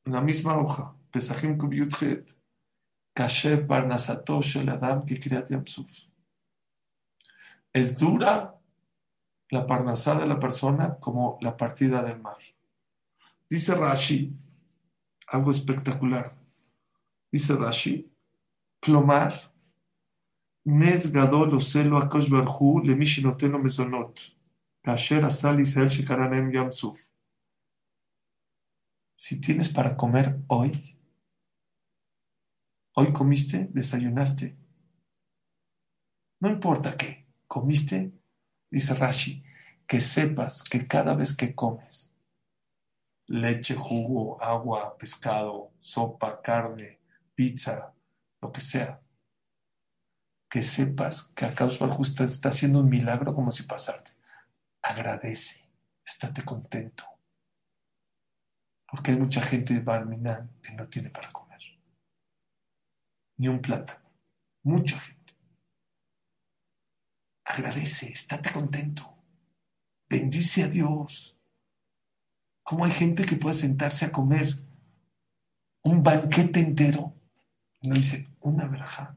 en 0.02 0.12
la 0.14 0.22
misma 0.22 0.56
hoja, 0.56 0.96
Pesachim 1.10 1.58
Kubyutchet, 1.58 2.34
Kashev 3.12 3.66
Barnasato 3.66 4.40
Shel 4.40 4.70
Adam 4.70 5.04
Kikriat 5.04 5.50
Yamsuf. 5.50 6.06
Es 7.70 7.98
dura 7.98 8.58
la 9.50 9.66
parnasá 9.66 10.14
de 10.14 10.26
la 10.26 10.40
persona 10.40 10.96
como 10.98 11.36
la 11.42 11.54
partida 11.54 12.02
del 12.02 12.18
mar. 12.18 12.38
Dice 13.50 13.74
Rashi, 13.74 14.32
algo 15.26 15.50
espectacular. 15.50 16.34
Dice 17.30 17.54
Rashi, 17.56 18.10
Clomar, 18.80 19.52
Mes 20.64 21.12
gadol 21.12 21.52
oselo 21.52 21.98
akosh 21.98 22.30
barhu 22.30 22.80
le 22.82 22.96
mishinoteno 22.96 23.58
Si 29.16 29.40
tienes 29.40 29.70
para 29.70 29.96
comer 29.96 30.42
hoy, 30.48 30.98
hoy 32.92 33.10
comiste, 33.12 33.68
desayunaste, 33.72 34.54
no 36.40 36.50
importa 36.50 36.98
qué, 36.98 37.26
comiste, 37.46 38.12
dice 38.70 38.94
Rashi, 38.94 39.42
que 39.86 40.02
sepas 40.02 40.62
que 40.62 40.86
cada 40.86 41.14
vez 41.14 41.34
que 41.34 41.54
comes 41.54 42.12
leche, 43.26 43.74
jugo, 43.74 44.42
agua, 44.42 44.98
pescado, 44.98 45.72
sopa, 45.80 46.42
carne, 46.42 47.00
pizza, 47.34 47.94
lo 48.42 48.52
que 48.52 48.60
sea, 48.60 49.00
que 50.50 50.62
sepas 50.62 51.32
que 51.34 51.46
a 51.46 51.54
causa 51.54 51.88
justa 51.88 52.24
está 52.24 52.50
haciendo 52.50 52.80
un 52.80 52.90
milagro 52.90 53.32
como 53.34 53.50
si 53.50 53.62
pasarte. 53.62 54.13
Agradece, 54.86 55.64
estate 56.04 56.44
contento. 56.44 57.04
Porque 58.86 59.12
hay 59.12 59.18
mucha 59.18 59.40
gente 59.40 59.72
de 59.72 59.80
Barminan 59.80 60.60
que 60.62 60.72
no 60.74 60.86
tiene 60.88 61.08
para 61.08 61.32
comer. 61.32 61.60
Ni 63.38 63.48
un 63.48 63.62
plátano. 63.62 64.04
Mucha 64.62 65.00
gente. 65.00 65.34
Agradece, 67.46 68.10
estate 68.12 68.52
contento. 68.52 69.16
Bendice 70.06 70.64
a 70.64 70.68
Dios. 70.68 71.38
¿Cómo 72.62 72.84
hay 72.84 72.90
gente 72.90 73.24
que 73.24 73.36
puede 73.36 73.56
sentarse 73.56 74.04
a 74.04 74.12
comer 74.12 74.54
un 75.82 76.02
banquete 76.02 76.60
entero? 76.60 77.14
No 77.82 77.94
dice 77.94 78.28
una 78.40 78.66
verja. 78.66 79.16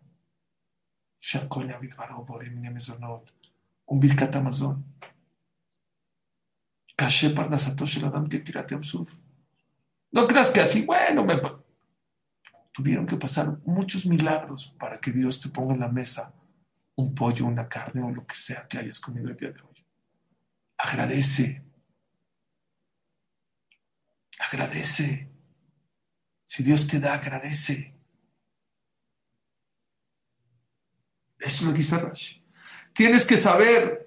Un 3.86 4.00
birkat 4.00 4.34
amazon. 4.38 4.86
No 10.12 10.28
creas 10.28 10.50
que 10.50 10.62
así, 10.62 10.84
bueno, 10.84 11.24
me... 11.24 11.40
tuvieron 12.72 13.06
que 13.06 13.18
pasar 13.18 13.60
muchos 13.66 14.06
milagros 14.08 14.74
para 14.80 15.00
que 15.00 15.12
Dios 15.12 15.40
te 15.40 15.50
ponga 15.50 15.76
en 15.76 15.80
la 15.80 15.90
mesa 15.90 16.34
un 16.96 17.14
pollo, 17.14 17.46
una 17.46 17.70
carne 17.70 18.02
o 18.02 18.10
lo 18.10 18.26
que 18.26 18.34
sea 18.34 18.68
que 18.68 18.80
hayas 18.80 19.00
comido 19.00 19.30
el 19.30 19.38
día 19.38 19.52
de 19.52 19.62
hoy. 19.62 19.86
Agradece. 20.78 21.64
Agradece. 24.40 25.30
Si 26.46 26.64
Dios 26.64 26.88
te 26.88 27.00
da, 27.00 27.14
agradece. 27.14 27.94
Eso 31.38 31.56
es 31.58 31.62
lo 31.62 31.72
que 31.72 31.78
dice 31.78 32.00
Rashi. 32.00 32.44
Tienes 32.94 33.28
que 33.28 33.38
saber 33.38 34.07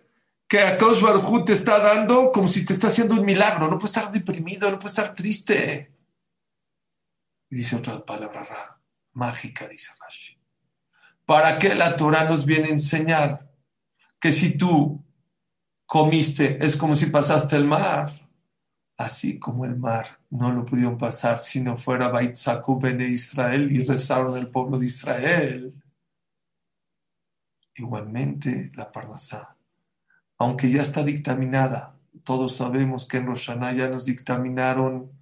que 0.50 0.58
a 0.58 0.76
Baruj 0.76 1.44
te 1.44 1.52
está 1.52 1.78
dando 1.78 2.32
como 2.32 2.48
si 2.48 2.66
te 2.66 2.72
está 2.72 2.88
haciendo 2.88 3.14
un 3.14 3.24
milagro. 3.24 3.68
No 3.68 3.78
puede 3.78 3.86
estar 3.86 4.10
deprimido, 4.10 4.68
no 4.68 4.80
puede 4.80 4.88
estar 4.88 5.14
triste. 5.14 5.94
Y 7.48 7.54
dice 7.54 7.76
otra 7.76 8.04
palabra 8.04 8.82
mágica, 9.12 9.68
dice 9.68 9.92
Rashi. 10.00 10.36
¿Para 11.24 11.56
qué 11.56 11.76
la 11.76 11.94
Torah 11.94 12.24
nos 12.24 12.44
viene 12.44 12.66
a 12.66 12.72
enseñar 12.72 13.48
que 14.18 14.32
si 14.32 14.58
tú 14.58 15.04
comiste 15.86 16.58
es 16.66 16.76
como 16.76 16.96
si 16.96 17.06
pasaste 17.06 17.54
el 17.54 17.64
mar? 17.64 18.10
Así 18.96 19.38
como 19.38 19.64
el 19.64 19.76
mar 19.76 20.18
no 20.30 20.50
lo 20.50 20.66
pudieron 20.66 20.98
pasar 20.98 21.38
si 21.38 21.60
no 21.60 21.76
fuera 21.76 22.08
Baitzaku 22.08 22.80
Bene 22.80 23.06
Israel 23.06 23.70
y 23.70 23.84
rezaron 23.84 24.36
el 24.36 24.50
pueblo 24.50 24.80
de 24.80 24.86
Israel. 24.86 25.80
Igualmente 27.76 28.72
la 28.74 28.90
Parnasá, 28.90 29.56
aunque 30.40 30.70
ya 30.70 30.80
está 30.80 31.02
dictaminada, 31.04 32.00
todos 32.24 32.56
sabemos 32.56 33.06
que 33.06 33.18
en 33.18 33.26
Roshaná 33.26 33.74
ya 33.74 33.88
nos 33.90 34.06
dictaminaron 34.06 35.12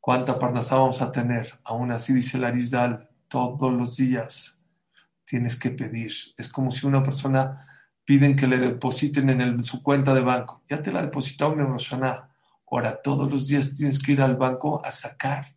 cuánta 0.00 0.38
Parnasá 0.38 0.76
vamos 0.76 1.02
a 1.02 1.12
tener. 1.12 1.60
Aún 1.62 1.92
así 1.92 2.14
dice 2.14 2.38
Larizal, 2.38 3.10
todos 3.28 3.70
los 3.70 3.98
días 3.98 4.58
tienes 5.26 5.56
que 5.56 5.72
pedir. 5.72 6.12
Es 6.38 6.48
como 6.48 6.70
si 6.70 6.86
una 6.86 7.02
persona 7.02 7.66
piden 8.06 8.34
que 8.34 8.46
le 8.46 8.56
depositen 8.56 9.28
en 9.28 9.62
su 9.62 9.82
cuenta 9.82 10.14
de 10.14 10.22
banco. 10.22 10.62
Ya 10.70 10.82
te 10.82 10.90
la 10.90 11.02
depositaron 11.02 11.60
en 11.60 11.66
Roshaná. 11.66 12.30
Ahora, 12.70 13.02
todos 13.02 13.30
los 13.30 13.46
días 13.46 13.74
tienes 13.74 13.98
que 13.98 14.12
ir 14.12 14.22
al 14.22 14.36
banco 14.36 14.82
a 14.86 14.90
sacar 14.90 15.54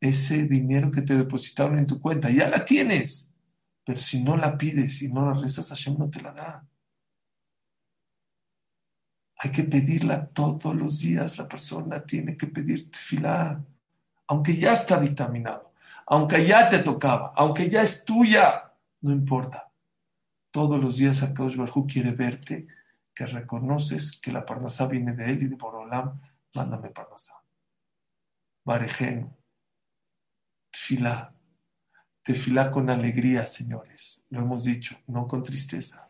ese 0.00 0.44
dinero 0.44 0.92
que 0.92 1.02
te 1.02 1.16
depositaron 1.16 1.76
en 1.80 1.86
tu 1.88 2.00
cuenta. 2.00 2.30
Ya 2.30 2.48
la 2.48 2.64
tienes. 2.64 3.28
Pero 3.84 3.98
si 3.98 4.22
no 4.22 4.36
la 4.36 4.56
pides 4.56 5.02
y 5.02 5.08
no 5.08 5.26
la 5.26 5.40
rezas, 5.40 5.70
Hashem 5.70 5.98
no 5.98 6.08
te 6.08 6.22
la 6.22 6.32
da. 6.32 6.67
Hay 9.38 9.50
que 9.50 9.64
pedirla 9.64 10.26
todos 10.26 10.74
los 10.74 11.00
días. 11.00 11.38
La 11.38 11.48
persona 11.48 12.04
tiene 12.04 12.36
que 12.36 12.48
pedir 12.48 12.90
tefilá, 12.90 13.64
aunque 14.26 14.56
ya 14.56 14.72
está 14.72 14.98
dictaminado, 14.98 15.72
aunque 16.06 16.44
ya 16.46 16.68
te 16.68 16.80
tocaba, 16.80 17.32
aunque 17.36 17.70
ya 17.70 17.82
es 17.82 18.04
tuya. 18.04 18.72
No 19.00 19.12
importa. 19.12 19.70
Todos 20.50 20.82
los 20.82 20.96
días 20.96 21.22
Akadosh 21.22 21.56
Barhu 21.56 21.86
quiere 21.86 22.10
verte, 22.10 22.66
que 23.14 23.26
reconoces 23.26 24.18
que 24.20 24.32
la 24.32 24.44
Parnasá 24.44 24.86
viene 24.86 25.12
de 25.12 25.30
él 25.30 25.42
y 25.42 25.46
de 25.46 25.56
Borolam. 25.56 26.20
Mándame 26.54 26.90
Parnasá. 26.90 27.34
Barejenu. 28.64 29.36
Tfilá. 30.70 31.32
Tefilá 32.22 32.70
con 32.70 32.90
alegría, 32.90 33.46
señores. 33.46 34.26
Lo 34.30 34.40
hemos 34.40 34.64
dicho, 34.64 34.98
no 35.06 35.28
con 35.28 35.42
tristeza. 35.42 36.08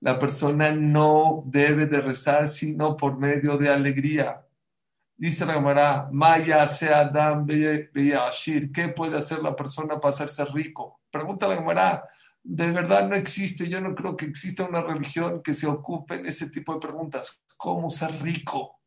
La 0.00 0.18
persona 0.18 0.72
no 0.72 1.42
debe 1.46 1.86
de 1.86 2.00
rezar 2.00 2.48
sino 2.48 2.96
por 2.96 3.18
medio 3.18 3.58
de 3.58 3.68
alegría. 3.68 4.46
Dice 5.16 5.44
la 5.44 5.54
Gemara, 5.54 6.08
Maya 6.10 6.66
sea 6.66 7.00
Adam 7.00 7.46
Ashir, 8.26 8.72
¿qué 8.72 8.88
puede 8.88 9.18
hacer 9.18 9.42
la 9.42 9.54
persona 9.54 10.00
para 10.00 10.14
hacerse 10.14 10.46
rico? 10.46 11.02
Pregunta 11.10 11.46
la 11.46 11.56
Gemara, 11.56 12.08
de 12.42 12.70
verdad 12.70 13.06
no 13.06 13.14
existe, 13.14 13.68
yo 13.68 13.82
no 13.82 13.94
creo 13.94 14.16
que 14.16 14.24
exista 14.24 14.64
una 14.64 14.80
religión 14.80 15.42
que 15.42 15.52
se 15.52 15.66
ocupe 15.66 16.14
en 16.14 16.24
ese 16.24 16.48
tipo 16.48 16.72
de 16.72 16.80
preguntas. 16.80 17.42
¿Cómo 17.58 17.90
ser 17.90 18.22
rico? 18.22 18.80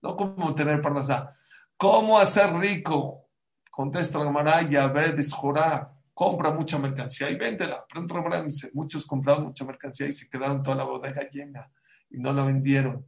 No 0.00 0.16
cómo 0.16 0.54
tener 0.54 0.80
parnasá. 0.80 1.34
¿Cómo 1.76 2.18
hacer 2.18 2.54
rico? 2.54 3.28
Contesta 3.68 4.18
la 4.20 4.26
Gemara, 4.26 4.62
Yahvé 4.62 5.16
Jorá, 5.32 5.92
compra 6.22 6.52
mucha 6.52 6.78
mercancía 6.78 7.28
y 7.30 7.34
véndela. 7.34 7.84
Gemara, 7.92 8.46
muchos 8.74 9.04
compraron 9.06 9.46
mucha 9.46 9.64
mercancía 9.64 10.06
y 10.06 10.12
se 10.12 10.28
quedaron 10.28 10.62
toda 10.62 10.76
la 10.76 10.84
bodega 10.84 11.28
llena 11.28 11.68
y 12.10 12.18
no 12.18 12.32
la 12.32 12.44
vendieron. 12.44 13.04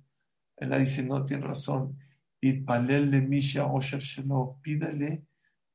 Él 0.56 0.76
dice, 0.80 1.04
no, 1.04 1.24
tiene 1.24 1.46
razón 1.46 1.96
Itpalel 2.40 3.22
Misha 3.22 3.66
Osher 3.66 4.02
pídele 4.60 5.22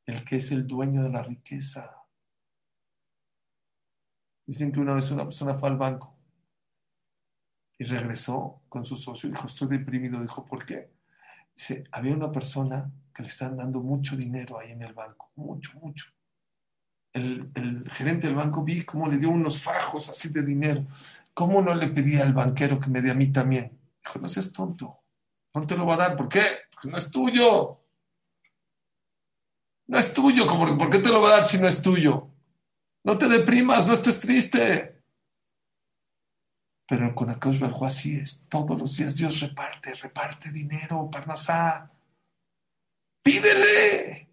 el 0.05 0.25
que 0.25 0.35
es 0.35 0.51
el 0.51 0.67
dueño 0.67 1.01
de 1.01 1.09
la 1.09 1.23
riqueza. 1.23 1.95
Dicen 4.45 4.73
que 4.73 4.81
una 4.81 4.93
vez 4.93 5.09
una 5.09 5.23
persona 5.23 5.53
fue 5.53 5.69
al 5.69 5.77
banco 5.77 6.19
y 7.77 7.85
regresó 7.85 8.63
con 8.67 8.83
su 8.83 8.97
socio 8.97 9.29
y 9.29 9.31
dijo, 9.31 9.47
estoy 9.47 9.69
deprimido. 9.69 10.21
Dijo, 10.21 10.43
¿por 10.45 10.65
qué? 10.65 10.91
Dice, 11.55 11.85
había 11.93 12.13
una 12.13 12.33
persona 12.33 12.91
que 13.13 13.23
le 13.23 13.29
están 13.29 13.55
dando 13.55 13.81
mucho 13.81 14.17
dinero 14.17 14.59
ahí 14.59 14.71
en 14.71 14.81
el 14.81 14.93
banco, 14.93 15.31
mucho, 15.37 15.79
mucho. 15.79 16.18
El, 17.13 17.51
el, 17.55 17.89
gerente 17.89 18.27
del 18.27 18.35
banco 18.35 18.63
vi 18.63 18.83
cómo 18.83 19.07
le 19.07 19.17
dio 19.17 19.29
unos 19.29 19.61
fajos 19.61 20.09
así 20.09 20.29
de 20.29 20.43
dinero. 20.43 20.85
¿Cómo 21.33 21.61
no 21.61 21.73
le 21.73 21.87
pedía 21.87 22.23
al 22.23 22.33
banquero 22.33 22.79
que 22.79 22.89
me 22.89 23.01
dé 23.01 23.11
a 23.11 23.15
mí 23.15 23.31
también? 23.31 23.79
Dijo, 24.03 24.19
no 24.19 24.29
seas 24.29 24.51
tonto. 24.51 24.99
No 25.53 25.65
te 25.65 25.75
lo 25.75 25.85
va 25.85 25.95
a 25.95 25.97
dar. 25.97 26.17
¿Por 26.17 26.29
qué? 26.29 26.43
Porque 26.71 26.89
no 26.89 26.97
es 26.97 27.09
tuyo. 27.09 27.81
No 29.87 29.97
es 29.97 30.13
tuyo. 30.13 30.45
¿Por 30.45 30.89
qué 30.89 30.99
te 30.99 31.09
lo 31.09 31.21
va 31.21 31.29
a 31.29 31.31
dar 31.33 31.43
si 31.43 31.57
no 31.57 31.67
es 31.67 31.81
tuyo? 31.81 32.29
No 33.03 33.17
te 33.17 33.27
deprimas, 33.27 33.87
no 33.87 33.93
estés 33.93 34.19
triste. 34.19 35.01
Pero 36.87 37.13
con 37.15 37.29
Akash 37.29 37.59
Barjo 37.59 37.85
así 37.85 38.17
es. 38.17 38.45
Todos 38.49 38.79
los 38.79 38.97
días 38.97 39.17
Dios 39.17 39.39
reparte, 39.39 39.93
reparte 39.95 40.51
dinero, 40.51 41.09
Parnasá. 41.09 41.91
Pídele. 43.23 44.27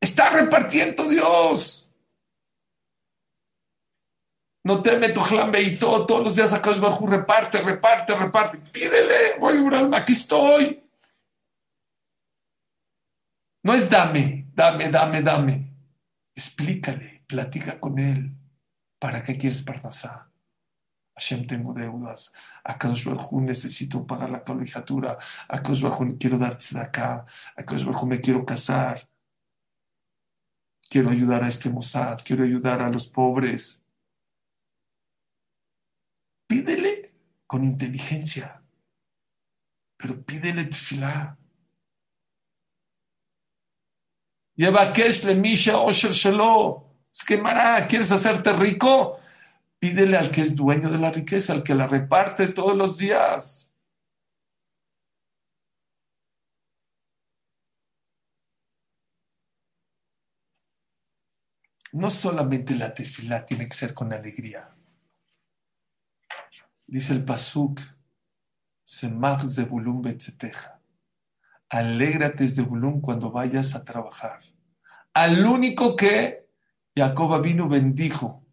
Está 0.00 0.30
repartiendo 0.30 1.08
Dios. 1.08 1.89
No 4.70 4.80
teme 4.80 5.08
tu 5.08 5.20
y 5.60 5.76
todos 5.76 6.22
los 6.22 6.36
días 6.36 6.52
acá 6.52 6.70
Barjú 6.70 7.04
reparte, 7.04 7.60
reparte, 7.60 8.14
reparte. 8.14 8.58
Pídele, 8.58 9.36
voy 9.40 9.56
alma, 9.74 9.98
aquí 9.98 10.12
estoy. 10.12 10.80
No 13.64 13.74
es 13.74 13.90
dame, 13.90 14.46
dame, 14.54 14.88
dame, 14.88 15.22
dame. 15.22 15.74
Explícale, 16.36 17.24
platica 17.26 17.80
con 17.80 17.98
él. 17.98 18.36
¿Para 19.00 19.24
qué 19.24 19.36
quieres 19.36 19.60
Parnasá? 19.64 20.30
Hashem, 21.16 21.48
tengo 21.48 21.74
deudas. 21.74 22.32
A 22.62 22.78
Kadosh 22.78 23.06
Baruj 23.06 23.42
necesito 23.42 24.06
pagar 24.06 24.30
la 24.30 24.44
colegiatura. 24.44 25.18
A 25.48 25.60
Kadosh 25.60 25.82
Baruj 25.82 26.16
quiero 26.16 26.38
dar 26.38 26.56
acá. 26.80 27.26
A 27.56 27.64
Kadosh 27.64 27.84
Baruj 27.86 28.06
me 28.06 28.20
quiero 28.20 28.46
casar. 28.46 29.08
Quiero 30.88 31.10
ayudar 31.10 31.42
a 31.42 31.48
este 31.48 31.70
Mossad. 31.70 32.20
Quiero 32.24 32.44
ayudar 32.44 32.80
a 32.82 32.88
los 32.88 33.08
pobres. 33.08 33.79
Pídele 36.50 37.12
con 37.46 37.62
inteligencia. 37.62 38.60
Pero 39.96 40.20
pídele 40.24 40.64
tefilá. 40.64 41.38
Lleva 44.56 44.92
le 44.92 45.34
misha 45.36 45.78
osher 45.78 46.10
shelo. 46.10 46.96
Es 47.12 47.22
que 47.24 47.38
Mara, 47.38 47.86
¿quieres 47.86 48.10
hacerte 48.10 48.52
rico? 48.52 49.20
Pídele 49.78 50.16
al 50.16 50.32
que 50.32 50.40
es 50.42 50.56
dueño 50.56 50.90
de 50.90 50.98
la 50.98 51.12
riqueza, 51.12 51.52
al 51.52 51.62
que 51.62 51.76
la 51.76 51.86
reparte 51.86 52.48
todos 52.48 52.76
los 52.76 52.98
días. 52.98 53.72
No 61.92 62.10
solamente 62.10 62.74
la 62.74 62.92
tefilá 62.92 63.46
tiene 63.46 63.68
que 63.68 63.76
ser 63.76 63.94
con 63.94 64.12
alegría. 64.12 64.74
Dice 66.86 67.12
el 67.12 67.24
pasuk, 67.24 67.80
Semach 68.82 69.44
Zebulun 69.44 70.02
Betzeteja. 70.02 70.80
Alégrate 71.68 72.48
Zebulun 72.48 73.00
cuando 73.00 73.30
vayas 73.30 73.76
a 73.76 73.84
trabajar. 73.84 74.40
Al 75.14 75.46
único 75.46 75.94
que 75.94 76.48
Jacob 76.96 77.40
vino 77.40 77.68
bendijo 77.68 78.44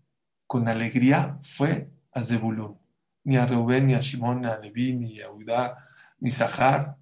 con 0.45 0.67
alegría 0.67 1.39
fue 1.41 1.89
a 2.11 2.21
Zebulun. 2.21 2.77
Ni 3.23 3.37
a 3.37 3.47
Reuben, 3.47 3.87
ni 3.87 3.95
a 3.95 3.99
Shimon, 3.99 4.41
ni 4.41 4.47
a 4.47 4.59
Leví, 4.59 4.93
ni 4.93 5.19
a 5.19 5.31
Udá, 5.31 5.75
ni 6.19 6.29
Zahar, 6.29 6.95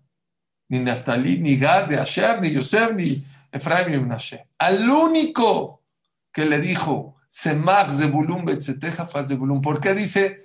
ni 0.70 0.80
Naftali, 0.80 1.40
ni 1.40 1.58
Gad, 1.58 1.90
ni 1.90 1.98
Asher, 1.98 2.40
ni 2.40 2.50
Yosef, 2.50 2.94
ni 2.94 3.24
Efraim, 3.52 3.92
ni 3.92 3.98
Menashe. 3.98 4.48
Al 4.58 4.90
único 4.90 5.84
que 6.32 6.46
le 6.46 6.60
dijo, 6.62 7.18
Semach 7.28 7.90
Zebulun 7.90 8.46
Betzeteja 8.46 9.06
fue 9.06 9.20
a 9.20 9.28
Zebulun. 9.28 9.62
¿Por 9.62 9.82
qué 9.82 9.94
dice 9.94 10.45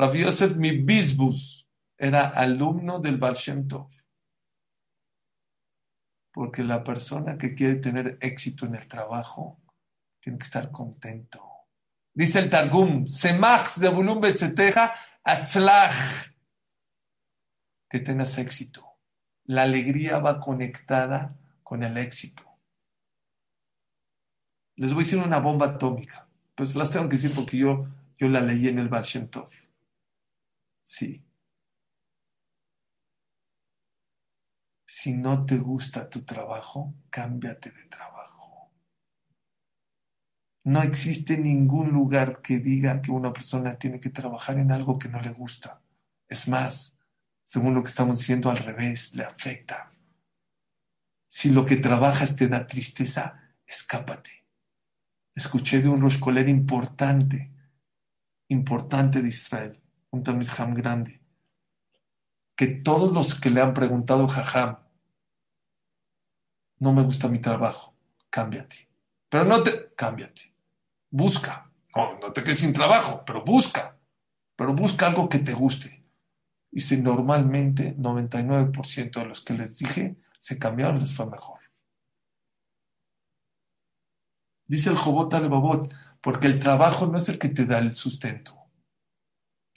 Rabbi 0.00 0.22
Yosef 0.24 0.56
mi 0.56 0.72
bisbus? 0.72 1.68
Era 1.98 2.28
alumno 2.28 2.98
del 3.00 3.18
Baal 3.18 3.36
Tov. 3.68 3.90
Porque 6.32 6.64
la 6.64 6.82
persona 6.82 7.36
que 7.36 7.54
quiere 7.54 7.76
tener 7.76 8.16
éxito 8.22 8.64
en 8.64 8.76
el 8.76 8.88
trabajo 8.88 9.60
tiene 10.20 10.38
que 10.38 10.44
estar 10.44 10.70
contento 10.70 11.46
Dice 12.14 12.38
el 12.38 12.48
Targum, 12.48 13.06
Semach 13.06 13.76
de 13.76 13.88
Bulum 13.90 14.20
Betzeteja, 14.20 14.94
Atzlach. 15.22 15.92
Que 17.88 18.00
tengas 18.00 18.38
éxito. 18.38 18.86
La 19.44 19.62
alegría 19.62 20.18
va 20.18 20.40
conectada 20.40 21.36
con 21.62 21.82
el 21.82 21.98
éxito. 21.98 22.44
Les 24.76 24.94
voy 24.94 25.02
a 25.02 25.04
decir 25.04 25.18
una 25.18 25.40
bomba 25.40 25.66
atómica. 25.66 26.26
Pues 26.54 26.74
las 26.74 26.90
tengo 26.90 27.08
que 27.08 27.16
decir 27.16 27.32
porque 27.34 27.58
yo, 27.58 27.86
yo 28.18 28.28
la 28.28 28.40
leí 28.40 28.68
en 28.68 28.78
el 28.78 28.88
Baal 28.88 29.04
Sí. 30.90 31.24
Si 34.84 35.14
no 35.14 35.46
te 35.46 35.56
gusta 35.56 36.10
tu 36.10 36.24
trabajo, 36.24 36.92
cámbiate 37.10 37.70
de 37.70 37.84
trabajo. 37.84 38.72
No 40.64 40.82
existe 40.82 41.38
ningún 41.38 41.90
lugar 41.90 42.42
que 42.42 42.58
diga 42.58 43.00
que 43.02 43.12
una 43.12 43.32
persona 43.32 43.78
tiene 43.78 44.00
que 44.00 44.10
trabajar 44.10 44.58
en 44.58 44.72
algo 44.72 44.98
que 44.98 45.08
no 45.08 45.20
le 45.20 45.30
gusta. 45.30 45.80
Es 46.26 46.48
más, 46.48 46.98
según 47.44 47.74
lo 47.74 47.84
que 47.84 47.88
estamos 47.88 48.18
diciendo 48.18 48.50
al 48.50 48.56
revés, 48.56 49.14
le 49.14 49.22
afecta. 49.22 49.92
Si 51.28 51.50
lo 51.50 51.66
que 51.66 51.76
trabajas 51.76 52.34
te 52.34 52.48
da 52.48 52.66
tristeza, 52.66 53.54
escápate. 53.64 54.44
Escuché 55.36 55.82
de 55.82 55.88
un 55.88 56.00
Roshkoler 56.00 56.48
importante, 56.48 57.52
importante 58.48 59.22
de 59.22 59.28
Israel, 59.28 59.80
un 60.10 60.22
Tamil 60.22 60.48
Ham 60.58 60.74
grande, 60.74 61.20
que 62.56 62.66
todos 62.66 63.12
los 63.14 63.40
que 63.40 63.50
le 63.50 63.60
han 63.60 63.74
preguntado 63.74 64.28
Jajam, 64.28 64.78
no 66.80 66.92
me 66.92 67.02
gusta 67.02 67.28
mi 67.28 67.38
trabajo, 67.38 67.94
cámbiate. 68.30 68.88
Pero 69.28 69.44
no 69.44 69.62
te, 69.62 69.94
cámbiate. 69.94 70.52
Busca. 71.10 71.70
No, 71.94 72.18
no 72.18 72.32
te 72.32 72.42
quedes 72.42 72.60
sin 72.60 72.72
trabajo, 72.72 73.22
pero 73.24 73.44
busca. 73.44 73.96
Pero 74.56 74.74
busca 74.74 75.06
algo 75.06 75.28
que 75.28 75.38
te 75.38 75.52
guste. 75.52 76.04
Y 76.72 76.80
si 76.80 76.96
normalmente 76.98 77.96
99% 77.96 79.20
de 79.20 79.24
los 79.24 79.40
que 79.40 79.54
les 79.54 79.78
dije 79.78 80.16
se 80.38 80.58
cambiaron, 80.58 81.00
les 81.00 81.14
fue 81.14 81.26
mejor. 81.26 81.60
Dice 84.66 84.90
el 84.90 84.96
Jobot 84.96 85.34
al 85.34 85.48
Babot, 85.48 85.92
porque 86.20 86.46
el 86.46 86.60
trabajo 86.60 87.06
no 87.06 87.16
es 87.16 87.28
el 87.28 87.38
que 87.38 87.48
te 87.48 87.66
da 87.66 87.78
el 87.78 87.92
sustento. 87.92 88.59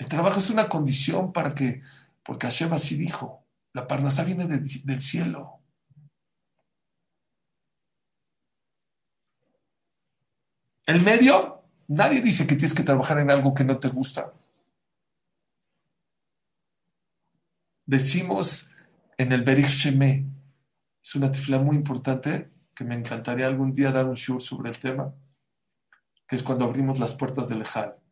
El 0.04 0.10
trabajo 0.10 0.40
es 0.40 0.50
una 0.50 0.68
condición 0.68 1.32
para 1.32 1.56
que, 1.56 1.82
porque 2.26 2.48
Hashem 2.48 2.74
así 2.74 2.98
dijo, 2.98 3.48
la 3.72 3.88
parnasa 3.88 4.26
viene 4.26 4.48
del 4.48 5.02
cielo. 5.02 5.62
El 10.86 11.02
medio, 11.04 11.64
nadie 11.88 12.22
dice 12.22 12.46
que 12.46 12.56
tienes 12.56 12.74
que 12.74 12.84
trabajar 12.84 13.18
en 13.20 13.32
algo 13.32 13.54
que 13.54 13.64
no 13.64 13.80
te 13.80 13.88
gusta. 13.88 14.34
Decimos 17.86 18.72
en 19.18 19.32
el 19.32 19.44
Berich 19.46 19.68
Sheme, 19.68 20.26
es 21.02 21.16
una 21.16 21.32
tifla 21.32 21.60
muy 21.60 21.78
importante 21.78 22.52
que 22.76 22.84
me 22.84 22.96
encantaría 22.96 23.48
algún 23.48 23.74
día 23.74 23.94
dar 23.94 24.06
un 24.06 24.18
show 24.18 24.42
sobre 24.42 24.70
el 24.70 24.80
tema, 24.80 25.16
que 26.28 26.36
es 26.36 26.44
cuando 26.44 26.66
abrimos 26.66 27.00
las 27.00 27.16
puertas 27.16 27.48
del 27.48 27.62
Ejal. 27.62 28.03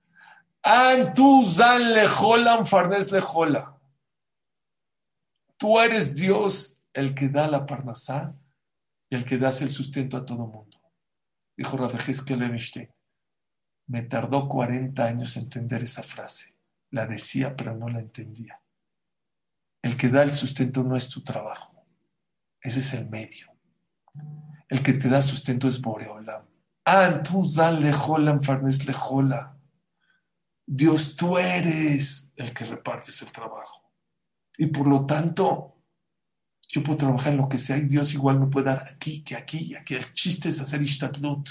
Antuzan 0.63 1.93
lejolam 1.93 2.65
farnes 2.65 3.11
lejola. 3.11 3.79
Tú 5.57 5.79
eres 5.79 6.15
Dios 6.15 6.79
el 6.93 7.13
que 7.13 7.29
da 7.29 7.47
la 7.47 7.65
parnasá 7.65 8.35
y 9.09 9.15
el 9.15 9.25
que 9.25 9.37
das 9.37 9.61
el 9.61 9.69
sustento 9.69 10.17
a 10.17 10.25
todo 10.25 10.47
mundo. 10.47 10.79
Dijo 11.57 11.77
que 12.25 12.35
Levinstein, 12.35 12.89
me 13.87 14.03
tardó 14.03 14.47
40 14.47 15.03
años 15.03 15.37
entender 15.37 15.83
esa 15.83 16.01
frase. 16.01 16.55
La 16.91 17.05
decía, 17.05 17.55
pero 17.55 17.75
no 17.75 17.89
la 17.89 17.99
entendía. 17.99 18.61
El 19.81 19.97
que 19.97 20.09
da 20.09 20.23
el 20.23 20.33
sustento 20.33 20.83
no 20.83 20.95
es 20.95 21.09
tu 21.09 21.23
trabajo, 21.23 21.85
ese 22.61 22.79
es 22.79 22.93
el 22.93 23.09
medio. 23.09 23.51
El 24.69 24.83
que 24.83 24.93
te 24.93 25.09
da 25.09 25.21
sustento 25.21 25.67
es 25.67 25.81
Boreolam. 25.81 26.45
farnes 28.41 28.85
lejola. 28.85 29.57
Dios, 30.73 31.17
tú 31.17 31.37
eres 31.37 32.31
el 32.37 32.53
que 32.53 32.63
repartes 32.63 33.21
el 33.21 33.31
trabajo. 33.33 33.91
Y 34.57 34.67
por 34.67 34.87
lo 34.87 35.05
tanto, 35.05 35.75
yo 36.69 36.81
puedo 36.81 36.97
trabajar 36.97 37.33
en 37.33 37.39
lo 37.39 37.49
que 37.49 37.59
sea 37.59 37.75
y 37.75 37.87
Dios 37.87 38.13
igual 38.13 38.39
me 38.39 38.47
puede 38.47 38.67
dar 38.67 38.87
aquí, 38.87 39.21
que 39.21 39.35
aquí 39.35 39.57
y 39.57 39.75
aquí. 39.75 39.95
El 39.95 40.13
chiste 40.13 40.47
es 40.47 40.61
hacer 40.61 40.81
ishtadlut. 40.81 41.49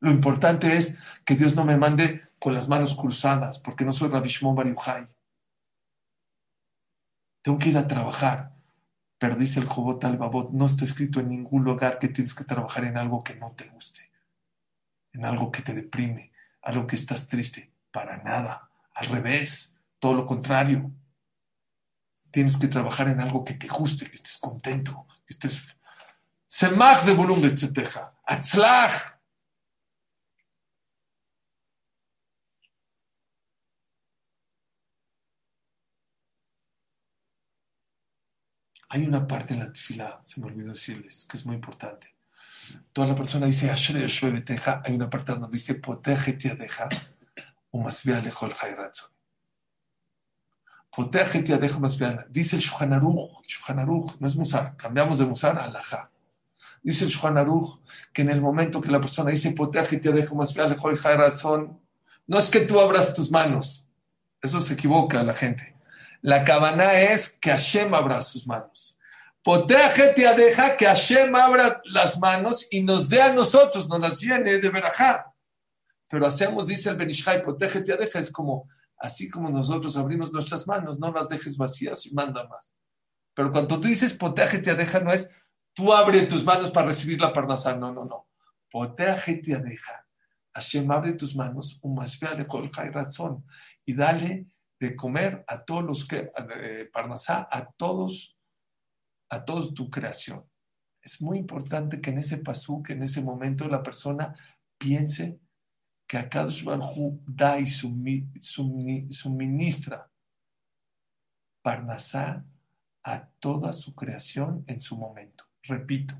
Lo 0.00 0.10
importante 0.10 0.74
es 0.74 0.96
que 1.26 1.34
Dios 1.34 1.54
no 1.54 1.66
me 1.66 1.76
mande 1.76 2.22
con 2.38 2.54
las 2.54 2.66
manos 2.66 2.94
cruzadas, 2.94 3.58
porque 3.58 3.84
no 3.84 3.92
soy 3.92 4.08
Rabbi 4.08 4.30
Shimon 4.30 4.56
Bar 4.56 4.74
Tengo 7.42 7.58
que 7.58 7.68
ir 7.68 7.76
a 7.76 7.86
trabajar. 7.86 8.54
Pero 9.18 9.36
dice 9.36 9.60
el 9.60 9.66
Jobot 9.66 10.02
al 10.02 10.16
Babot, 10.16 10.50
no 10.50 10.64
está 10.64 10.84
escrito 10.84 11.20
en 11.20 11.28
ningún 11.28 11.62
lugar 11.62 11.98
que 11.98 12.08
tienes 12.08 12.32
que 12.32 12.44
trabajar 12.44 12.84
en 12.84 12.96
algo 12.96 13.22
que 13.22 13.36
no 13.36 13.52
te 13.52 13.68
guste, 13.68 14.10
en 15.12 15.26
algo 15.26 15.52
que 15.52 15.60
te 15.60 15.74
deprime, 15.74 16.32
algo 16.62 16.86
que 16.86 16.96
estás 16.96 17.28
triste. 17.28 17.73
Para 17.94 18.16
nada. 18.16 18.68
Al 18.92 19.06
revés, 19.06 19.76
todo 20.00 20.14
lo 20.14 20.26
contrario. 20.26 20.90
Tienes 22.32 22.56
que 22.56 22.66
trabajar 22.66 23.06
en 23.06 23.20
algo 23.20 23.44
que 23.44 23.54
te 23.54 23.68
guste, 23.68 24.10
que 24.10 24.16
estés 24.16 24.38
contento, 24.38 25.06
que 25.24 25.34
estés. 25.34 25.76
Semach 26.44 27.04
de 27.04 27.14
volumen 27.14 27.56
de. 27.56 28.12
Hay 38.88 39.06
una 39.06 39.24
parte 39.24 39.54
en 39.54 39.60
la 39.60 39.72
tefila, 39.72 40.20
se 40.24 40.40
me 40.40 40.46
olvidó 40.48 40.70
decirles, 40.70 41.26
que 41.30 41.36
es 41.36 41.46
muy 41.46 41.54
importante. 41.54 42.16
Toda 42.92 43.06
la 43.08 43.14
persona 43.14 43.46
dice, 43.46 43.70
hay 43.70 44.94
una 44.94 45.10
parte 45.10 45.32
donde 45.32 45.48
dice, 45.50 45.74
deja 46.56 46.88
Dice 52.28 52.56
el 52.56 52.62
Shulchan 52.62 52.92
Aruch, 52.92 54.20
no 54.20 54.26
es 54.26 54.36
Musar, 54.36 54.76
cambiamos 54.76 55.18
de 55.18 55.26
Musar 55.26 55.58
a 55.58 55.64
Alajá. 55.64 56.10
Dice 56.82 57.04
el 57.04 57.10
Shulchan 57.10 57.44
que 58.12 58.22
en 58.22 58.30
el 58.30 58.40
momento 58.40 58.80
que 58.80 58.92
la 58.92 59.00
persona 59.00 59.30
dice, 59.30 59.52
no 62.26 62.38
es 62.38 62.48
que 62.48 62.60
tú 62.60 62.80
abras 62.80 63.14
tus 63.14 63.30
manos, 63.30 63.88
Eso 64.40 64.60
se 64.60 64.74
equivoca 64.74 65.22
la 65.22 65.32
gente. 65.32 65.74
La 66.20 66.44
cabana 66.44 66.94
es 67.00 67.30
que 67.40 67.50
Hashem 67.50 67.92
abra 67.92 68.22
sus 68.22 68.46
manos. 68.46 68.98
Deja 69.66 70.76
que 70.76 70.86
Hashem 70.86 71.34
abra 71.34 71.82
las 71.84 72.18
manos 72.18 72.68
y 72.70 72.82
nos 72.82 73.08
dé 73.08 73.20
a 73.20 73.32
nosotros, 73.32 73.88
nos 73.88 74.00
las 74.00 74.20
llene 74.20 74.58
de 74.58 74.68
verajá. 74.70 75.33
Pero 76.08 76.26
hacemos, 76.26 76.66
dice 76.66 76.90
el 76.90 76.96
Benishai, 76.96 77.42
protégete 77.42 77.96
deja, 77.96 78.18
es 78.18 78.30
como, 78.30 78.68
así 78.98 79.28
como 79.28 79.50
nosotros 79.50 79.96
abrimos 79.96 80.32
nuestras 80.32 80.66
manos, 80.66 80.98
no 80.98 81.12
las 81.12 81.28
dejes 81.28 81.56
vacías 81.56 82.06
y 82.06 82.14
manda 82.14 82.46
más. 82.46 82.76
Pero 83.34 83.50
cuando 83.50 83.80
tú 83.80 83.88
dices 83.88 84.14
protégete 84.14 84.74
deja, 84.74 85.00
no 85.00 85.12
es 85.12 85.30
tú 85.72 85.92
abre 85.92 86.22
tus 86.26 86.44
manos 86.44 86.70
para 86.70 86.88
recibir 86.88 87.20
la 87.20 87.32
parnasá, 87.32 87.74
no, 87.74 87.92
no, 87.92 88.04
no. 88.04 88.28
Protégete 88.70 89.56
deja. 89.56 90.06
Hashem 90.52 90.88
abre 90.90 91.14
tus 91.14 91.34
manos, 91.34 91.80
un 91.82 91.96
de 91.96 92.90
razón, 92.92 93.44
y 93.84 93.94
dale 93.94 94.46
de 94.78 94.94
comer 94.94 95.44
a 95.48 95.64
todos 95.64 95.82
los 95.82 96.06
que, 96.06 96.30
eh, 96.56 96.88
parnasá, 96.92 97.48
a 97.50 97.66
todos 97.72 98.34
a 99.34 99.44
toda 99.44 99.72
tu 99.74 99.90
creación. 99.90 100.44
Es 101.02 101.20
muy 101.20 101.38
importante 101.38 102.00
que 102.00 102.10
en 102.10 102.18
ese 102.18 102.38
pasú, 102.38 102.82
que 102.82 102.94
en 102.94 103.02
ese 103.02 103.20
momento 103.20 103.68
la 103.68 103.82
persona 103.82 104.34
piense 104.78 105.40
que 106.06 106.18
a 106.18 106.28
cada 106.28 106.50
da 107.26 107.58
y 107.58 107.66
suministra 107.66 108.10
Parnasá 111.62 112.44
a 113.02 113.26
toda 113.40 113.72
su 113.72 113.94
creación 113.94 114.64
en 114.66 114.80
su 114.80 114.98
momento. 114.98 115.44
Repito, 115.62 116.14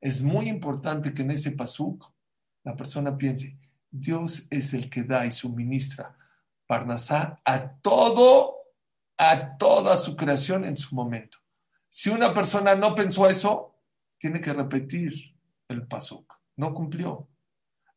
es 0.00 0.22
muy 0.22 0.48
importante 0.48 1.14
que 1.14 1.22
en 1.22 1.30
ese 1.30 1.52
pasuk 1.52 2.12
la 2.64 2.76
persona 2.76 3.16
piense, 3.16 3.56
Dios 3.90 4.46
es 4.50 4.74
el 4.74 4.90
que 4.90 5.04
da 5.04 5.26
y 5.26 5.32
suministra 5.32 6.16
Parnasá 6.66 7.40
a 7.44 7.76
todo, 7.76 8.56
a 9.18 9.56
toda 9.56 9.96
su 9.96 10.16
creación 10.16 10.64
en 10.64 10.76
su 10.76 10.94
momento. 10.94 11.38
Si 11.88 12.10
una 12.10 12.34
persona 12.34 12.74
no 12.74 12.94
pensó 12.94 13.28
eso, 13.28 13.78
tiene 14.18 14.40
que 14.40 14.52
repetir 14.52 15.36
el 15.68 15.86
pasuk. 15.86 16.34
No 16.56 16.74
cumplió. 16.74 17.28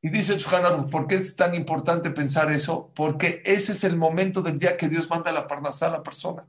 Y 0.08 0.10
dice 0.10 0.36
el 0.36 0.86
¿por 0.89 1.05
qué 1.05 1.16
es 1.16 1.36
tan 1.36 1.53
importante 1.53 2.12
pensar 2.12 2.49
eso? 2.49 2.93
Porque 2.95 3.41
ese 3.43 3.74
es 3.74 3.84
el 3.84 3.97
momento 3.97 4.41
del 4.41 4.58
día 4.58 4.78
que 4.78 4.88
Dios 4.88 5.10
manda 5.10 5.34
la 5.34 5.47
parnasá 5.47 5.88
a 5.88 5.91
la 5.91 6.01
persona. 6.01 6.47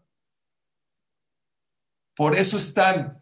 Por 2.15 2.37
eso 2.37 2.57
están, 2.57 3.21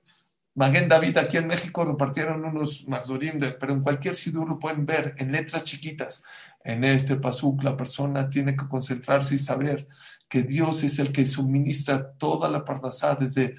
Maguen 0.54 0.90
David 0.90 1.16
aquí 1.16 1.38
en 1.38 1.46
México 1.46 1.86
repartieron 1.86 2.44
unos 2.44 2.86
Magzorim, 2.86 3.38
pero 3.58 3.72
en 3.72 3.80
cualquier 3.80 4.14
sitio 4.14 4.44
lo 4.44 4.58
pueden 4.58 4.84
ver 4.84 5.14
en 5.16 5.32
letras 5.32 5.64
chiquitas. 5.64 6.22
En 6.62 6.84
este 6.84 7.16
pasuk 7.16 7.64
la 7.64 7.74
persona 7.74 8.28
tiene 8.28 8.54
que 8.54 8.68
concentrarse 8.68 9.36
y 9.36 9.38
saber 9.38 9.88
que 10.28 10.42
Dios 10.42 10.84
es 10.84 10.98
el 10.98 11.12
que 11.12 11.24
suministra 11.24 12.12
toda 12.12 12.50
la 12.50 12.62
parnasá 12.62 13.14
desde 13.14 13.56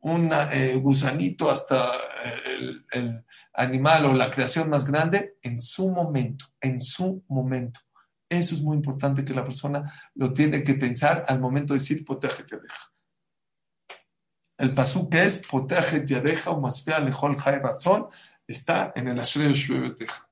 un 0.00 0.30
eh, 0.32 0.76
gusanito 0.76 1.50
hasta 1.50 1.92
eh, 2.24 2.72
el, 2.92 3.24
animal 3.52 4.06
o 4.06 4.14
la 4.14 4.30
creación 4.30 4.70
más 4.70 4.86
grande 4.86 5.36
en 5.42 5.60
su 5.60 5.90
momento, 5.90 6.46
en 6.60 6.80
su 6.80 7.22
momento. 7.28 7.80
Eso 8.28 8.54
es 8.54 8.62
muy 8.62 8.76
importante 8.76 9.24
que 9.24 9.34
la 9.34 9.44
persona 9.44 9.92
lo 10.14 10.32
tiene 10.32 10.62
que 10.62 10.74
pensar 10.74 11.24
al 11.28 11.40
momento 11.40 11.74
de 11.74 11.80
decir 11.80 12.04
poteje 12.04 12.44
te 12.44 12.58
deja. 12.60 12.92
El 14.56 14.72
pasú 14.72 15.10
que 15.10 15.24
es 15.24 15.46
poteje 15.46 16.00
te 16.00 16.20
deja 16.20 16.50
o 16.50 16.60
más 16.60 16.82
fea 16.82 17.00
lejol 17.00 17.36
jai 17.36 17.58
razón 17.58 18.06
está 18.46 18.92
en 18.94 19.08
el 19.08 19.18
Ashrei 19.18 19.52
Shueveteja. 19.52 20.28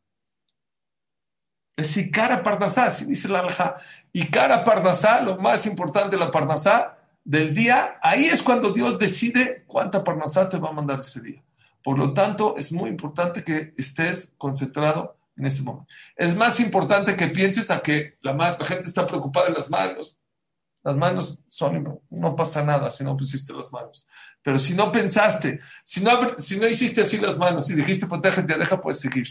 Es 1.76 1.96
Ikara 1.96 2.42
Parnasá, 2.42 2.86
así 2.86 3.04
dice 3.04 3.28
la 3.28 3.40
alja. 3.40 3.76
Ikara 4.12 4.64
Parnasá, 4.64 5.20
lo 5.22 5.38
más 5.38 5.66
importante 5.66 6.16
de 6.16 6.24
la 6.24 6.30
Parnasá 6.30 6.97
del 7.28 7.52
día, 7.52 7.98
ahí 8.00 8.24
es 8.24 8.42
cuando 8.42 8.72
Dios 8.72 8.98
decide 8.98 9.62
cuánta 9.66 10.02
parnasá 10.02 10.48
te 10.48 10.56
va 10.56 10.70
a 10.70 10.72
mandar 10.72 10.98
ese 10.98 11.20
día. 11.20 11.44
Por 11.84 11.98
lo 11.98 12.14
tanto, 12.14 12.56
es 12.56 12.72
muy 12.72 12.88
importante 12.88 13.44
que 13.44 13.74
estés 13.76 14.32
concentrado 14.38 15.18
en 15.36 15.44
ese 15.44 15.62
momento. 15.62 15.92
Es 16.16 16.34
más 16.34 16.58
importante 16.58 17.14
que 17.16 17.28
pienses 17.28 17.70
a 17.70 17.80
que 17.80 18.16
la, 18.22 18.56
gente 18.64 18.88
está 18.88 19.06
preocupada 19.06 19.48
en 19.48 19.54
las 19.54 19.68
manos. 19.68 20.16
Las 20.82 20.96
manos 20.96 21.38
son, 21.50 22.00
no 22.08 22.34
pasa 22.34 22.64
nada 22.64 22.90
si 22.90 23.04
no 23.04 23.14
pusiste 23.14 23.52
las 23.52 23.70
manos. 23.74 24.06
Pero 24.42 24.58
si 24.58 24.72
no 24.72 24.90
pensaste, 24.90 25.60
si 25.84 26.02
no, 26.02 26.38
si 26.38 26.58
no 26.58 26.66
hiciste 26.66 27.02
así 27.02 27.18
las 27.18 27.36
manos 27.36 27.68
y 27.68 27.74
dijiste, 27.74 28.06
protégete, 28.06 28.56
deja, 28.56 28.80
puedes 28.80 29.00
seguir. 29.00 29.28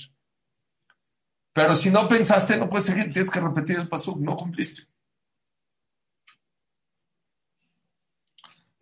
Pero 1.51 1.75
si 1.75 1.89
no 1.89 2.07
pensaste, 2.07 2.57
no 2.57 2.69
puedes 2.69 2.85
seguir, 2.85 3.11
tienes 3.11 3.31
que 3.31 3.39
repetir 3.39 3.79
el 3.79 3.87
paso, 3.87 4.15
no 4.19 4.37
cumpliste. 4.37 4.83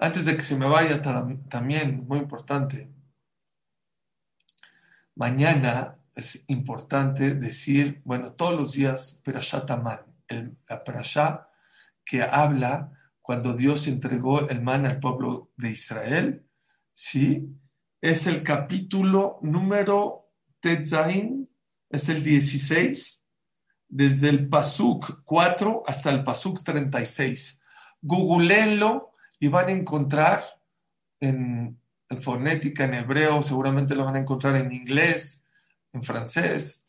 Antes 0.06 0.26
de 0.26 0.38
que 0.38 0.44
se 0.44 0.56
me 0.56 0.68
vaya 0.68 1.02
también, 1.02 2.06
muy 2.08 2.20
importante, 2.20 2.92
mañana 5.16 5.98
es 6.14 6.46
importante 6.48 7.34
decir, 7.34 8.04
bueno, 8.06 8.34
todos 8.34 8.56
los 8.56 8.74
días, 8.74 9.20
Perashat 9.24 9.72
Aman, 9.72 10.02
la 10.70 10.84
Perashá 10.84 11.50
que 12.06 12.22
habla 12.22 12.92
cuando 13.20 13.54
Dios 13.54 13.88
entregó 13.88 14.48
el 14.48 14.62
man 14.62 14.86
al 14.86 15.00
pueblo 15.00 15.52
de 15.58 15.72
Israel, 15.72 16.46
¿sí? 16.94 17.50
Es 18.00 18.28
el 18.28 18.44
capítulo 18.44 19.40
número 19.42 20.30
Tetzain, 20.60 21.50
es 21.90 22.10
el 22.10 22.24
16, 22.24 23.24
desde 23.88 24.30
el 24.30 24.48
Pasuk 24.50 25.24
4 25.24 25.82
hasta 25.88 26.12
el 26.12 26.24
Pasuk 26.24 26.64
36. 26.64 27.60
Googleenlo 28.04 29.15
y 29.40 29.48
van 29.48 29.68
a 29.68 29.72
encontrar 29.72 30.44
en, 31.20 31.80
fonética, 32.20 32.86
en 32.86 32.94
hebreo, 32.94 33.42
seguramente 33.42 33.96
lo 33.96 34.06
van 34.06 34.16
a 34.16 34.20
encontrar 34.20 34.56
en 34.56 34.72
inglés, 34.72 35.44
en 35.94 36.04
francés, 36.04 36.86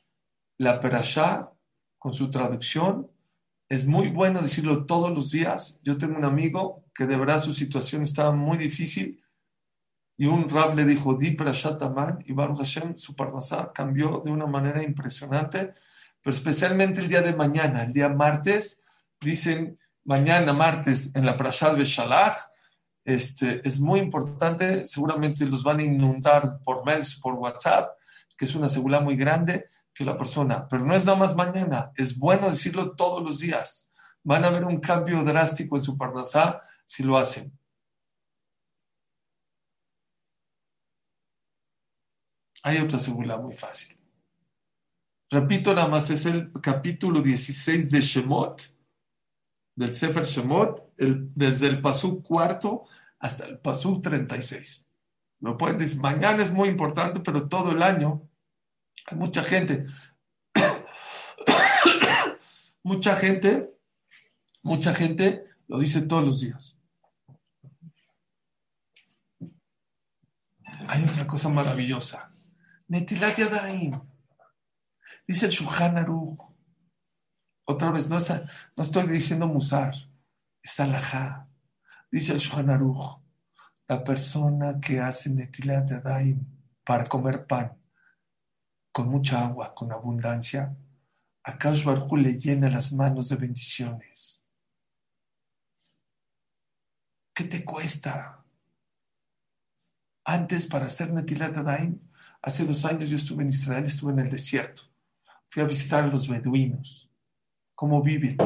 la 0.59 0.81
perashá 0.81 1.51
con 1.99 2.13
su 2.13 2.31
traducción. 2.31 3.11
Es 3.69 3.87
muy 3.87 4.09
bueno 4.09 4.41
decirlo 4.41 4.87
todos 4.87 5.11
los 5.11 5.31
días. 5.31 5.81
Yo 5.83 5.99
tengo 5.99 6.17
un 6.17 6.25
amigo 6.25 6.85
que 6.95 7.07
de 7.07 7.17
verdad 7.17 7.41
su 7.41 7.53
situación 7.53 8.03
estaba 8.03 8.33
muy 8.33 8.59
difícil 8.59 9.23
y 10.17 10.27
un 10.27 10.49
rab 10.49 10.75
le 10.77 10.85
dijo, 10.85 11.15
di 11.15 11.33
perashat 11.33 11.83
aman 11.83 12.23
y 12.27 12.33
Baruch 12.33 12.59
Hashem, 12.59 12.97
su 12.97 13.15
parnasá 13.15 13.73
cambió 13.73 14.23
de 14.25 14.31
una 14.31 14.47
manera 14.47 14.83
impresionante, 14.83 15.75
pero 16.23 16.35
especialmente 16.35 17.01
el 17.01 17.09
día 17.09 17.21
de 17.21 17.35
mañana, 17.35 17.83
el 17.83 17.93
día 17.93 18.09
martes, 18.09 18.81
dicen 19.21 19.79
mañana 20.07 20.53
martes 20.53 21.15
en 21.15 21.27
la 21.27 21.37
Prashad 21.37 21.77
Beshalach. 21.77 22.37
Este, 23.05 23.61
es 23.67 23.79
muy 23.79 24.01
importante, 24.01 24.87
seguramente 24.87 25.45
los 25.47 25.63
van 25.63 25.81
a 25.81 25.85
inundar 25.85 26.61
por 26.63 26.85
mails, 26.85 27.21
por 27.21 27.35
WhatsApp, 27.35 27.91
que 28.37 28.47
es 28.47 28.55
una 28.55 28.69
seguridad 28.69 29.03
muy 29.03 29.17
grande 29.17 29.67
que 29.95 30.05
la 30.05 30.19
persona, 30.19 30.67
pero 30.69 30.85
no 30.85 30.95
es 30.95 31.05
nada 31.07 31.17
más 31.17 31.37
mañana, 31.37 31.93
es 31.97 32.19
bueno 32.19 32.51
decirlo 32.51 32.97
todos 32.97 33.23
los 33.23 33.39
días. 33.39 33.91
Van 34.25 34.45
a 34.45 34.51
ver 34.51 34.65
un 34.65 34.81
cambio 34.81 35.23
drástico 35.23 35.77
en 35.77 35.83
su 35.83 35.97
parnasá 35.97 36.61
si 36.85 37.05
lo 37.05 37.17
hacen. 37.17 37.57
Hay 42.63 42.79
otra 42.79 42.99
seguridad 42.99 43.39
muy 43.39 43.53
fácil. 43.53 43.97
Repito, 45.31 45.73
nada 45.73 45.89
más 45.89 46.11
es 46.11 46.27
el 46.27 46.53
capítulo 46.61 47.21
16 47.21 47.91
de 47.91 48.01
Shemot 48.01 48.76
del 49.77 49.95
Sefer 49.95 50.25
Shemot, 50.25 50.95
desde 50.97 51.69
el 51.69 51.81
Pasú 51.81 52.23
cuarto 52.23 52.87
hasta 53.19 53.45
el 53.45 53.59
Pasú 53.59 54.01
36. 54.01 54.87
Lo 55.41 55.57
pueden 55.57 55.79
decir, 55.79 56.01
mañana 56.01 56.43
es 56.43 56.51
muy 56.51 56.69
importante, 56.69 57.21
pero 57.21 57.47
todo 57.47 57.73
el 57.73 57.83
año 57.83 58.23
hay 59.07 59.19
mucha 59.19 59.45
gente, 59.45 59.85
mucha 62.83 63.17
gente, 63.17 63.71
mucha 64.63 64.95
gente 64.95 65.45
lo 65.69 65.79
dice 65.79 66.03
todos 66.03 66.25
los 66.25 66.41
días. 66.41 66.79
Hay 70.89 71.05
otra 71.05 71.27
cosa 71.27 71.49
maravillosa. 71.49 72.31
Netilat 72.89 73.37
Yadayim. 73.37 74.01
Dice 75.27 75.47
el 75.47 75.53
Shulchan 75.53 75.99
Aruch 75.99 76.56
otra 77.67 77.91
vez, 77.91 78.09
no, 78.09 78.17
no 78.77 78.83
estoy 78.83 79.09
diciendo 79.09 79.49
musar, 79.49 79.95
es 80.63 80.79
alajá. 80.81 81.49
Dice 82.11 82.33
el 82.33 82.39
Shulchan 82.39 82.81
la 83.89 84.05
persona 84.05 84.81
que 84.81 85.01
hace 85.01 85.31
netilat 85.31 85.91
yadayim 85.91 86.45
para 86.85 87.05
comer 87.05 87.47
pan 87.47 87.77
con 88.93 89.09
mucha 89.09 89.45
agua, 89.45 89.75
con 89.75 89.93
abundancia, 89.93 90.75
a 91.43 91.59
Kash 91.59 91.85
le 91.85 92.39
llena 92.39 92.71
las 92.71 92.93
manos 92.93 93.29
de 93.29 93.37
bendiciones. 93.37 94.45
¿Qué 97.35 97.45
te 97.45 97.65
cuesta? 97.65 98.45
Antes, 100.25 100.67
para 100.67 100.87
hacer 100.87 101.13
Netilat 101.13 101.55
Yadayim, 101.55 102.01
hace 102.41 102.65
dos 102.65 102.85
años 102.85 103.11
yo 103.11 103.17
estuve 103.17 103.43
en 103.43 103.51
Israel, 103.51 103.85
estuve 103.85 104.13
en 104.13 104.21
el 104.21 104.31
desierto. 104.31 104.83
Fui 105.51 105.63
a 105.63 105.67
visitar 105.67 106.05
a 106.05 106.09
los 106.09 106.27
beduinos 106.27 107.11
cómo 107.77 108.03
viven. 108.03 108.37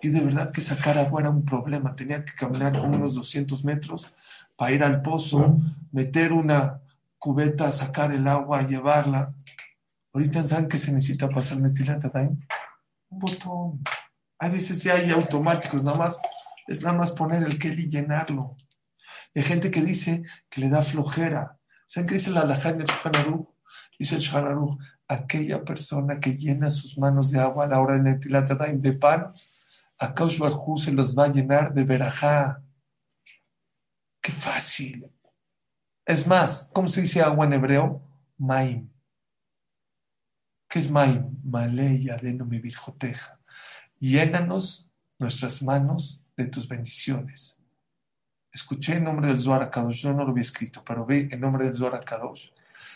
Y 0.00 0.08
de 0.08 0.20
verdad 0.20 0.50
que 0.50 0.60
sacar 0.60 0.98
agua 0.98 1.20
era 1.20 1.30
un 1.30 1.44
problema. 1.44 1.94
Tenía 1.94 2.24
que 2.24 2.32
caminar 2.32 2.80
unos 2.80 3.14
200 3.14 3.64
metros 3.64 4.12
para 4.56 4.72
ir 4.72 4.82
al 4.82 5.02
pozo, 5.02 5.58
meter 5.92 6.32
una 6.32 6.80
cubeta, 7.18 7.70
sacar 7.70 8.10
el 8.12 8.26
agua, 8.26 8.66
llevarla. 8.66 9.34
Ahorita 10.12 10.42
saben 10.44 10.68
que 10.68 10.78
se 10.78 10.92
necesita 10.92 11.28
pasar 11.28 11.60
metilata 11.60 12.10
Un 13.10 13.18
botón. 13.18 13.82
A 14.38 14.48
veces 14.48 14.82
ya 14.82 14.94
hay 14.94 15.10
automáticos, 15.10 15.82
nada 15.82 15.98
más, 15.98 16.20
es 16.68 16.82
nada 16.82 16.96
más 16.96 17.10
poner 17.10 17.42
el 17.42 17.58
Kelly 17.58 17.84
y 17.84 17.88
llenarlo. 17.88 18.56
hay 19.34 19.42
gente 19.42 19.70
que 19.70 19.82
dice 19.82 20.22
que 20.48 20.60
le 20.60 20.68
da 20.68 20.82
flojera. 20.82 21.58
¿Saben 21.86 22.06
qué 22.06 22.14
dice 22.14 22.30
la 22.30 22.42
alajá 22.42 22.70
en 22.70 22.84
Dice 23.98 24.14
el 24.14 24.22
aquella 25.08 25.64
persona 25.64 26.20
que 26.20 26.36
llena 26.36 26.68
sus 26.68 26.98
manos 26.98 27.30
de 27.30 27.40
agua 27.40 27.64
a 27.64 27.68
la 27.68 27.80
hora 27.80 27.94
de 27.94 28.02
Netilat 28.02 28.50
de 28.50 28.92
pan, 28.92 29.32
a 29.98 30.14
Kaush 30.14 30.38
se 30.76 30.92
los 30.92 31.18
va 31.18 31.24
a 31.24 31.32
llenar 31.32 31.72
de 31.74 31.84
verajá. 31.84 32.62
¡Qué 34.20 34.30
fácil! 34.30 35.10
Es 36.04 36.26
más, 36.26 36.70
¿cómo 36.72 36.88
se 36.88 37.02
dice 37.02 37.22
agua 37.22 37.46
en 37.46 37.54
hebreo? 37.54 38.02
Maim. 38.36 38.88
¿Qué 40.68 40.78
es 40.78 40.90
Maim? 40.90 41.38
Maleya 41.42 42.16
de 42.16 42.34
no 42.34 42.44
mi 42.44 42.58
virjoteja. 42.60 43.40
Llénanos 43.98 44.90
nuestras 45.18 45.62
manos 45.62 46.22
de 46.36 46.46
tus 46.46 46.68
bendiciones. 46.68 47.58
Escuché 48.52 48.94
en 48.94 49.04
nombre 49.04 49.26
del 49.26 49.38
Zohar 49.38 49.70
Kadosh, 49.70 50.02
yo 50.02 50.12
no 50.12 50.24
lo 50.24 50.30
había 50.30 50.42
escrito, 50.42 50.82
pero 50.84 51.04
ve 51.04 51.28
en 51.30 51.40
nombre 51.40 51.64
del 51.64 51.74
Zohar 51.74 52.04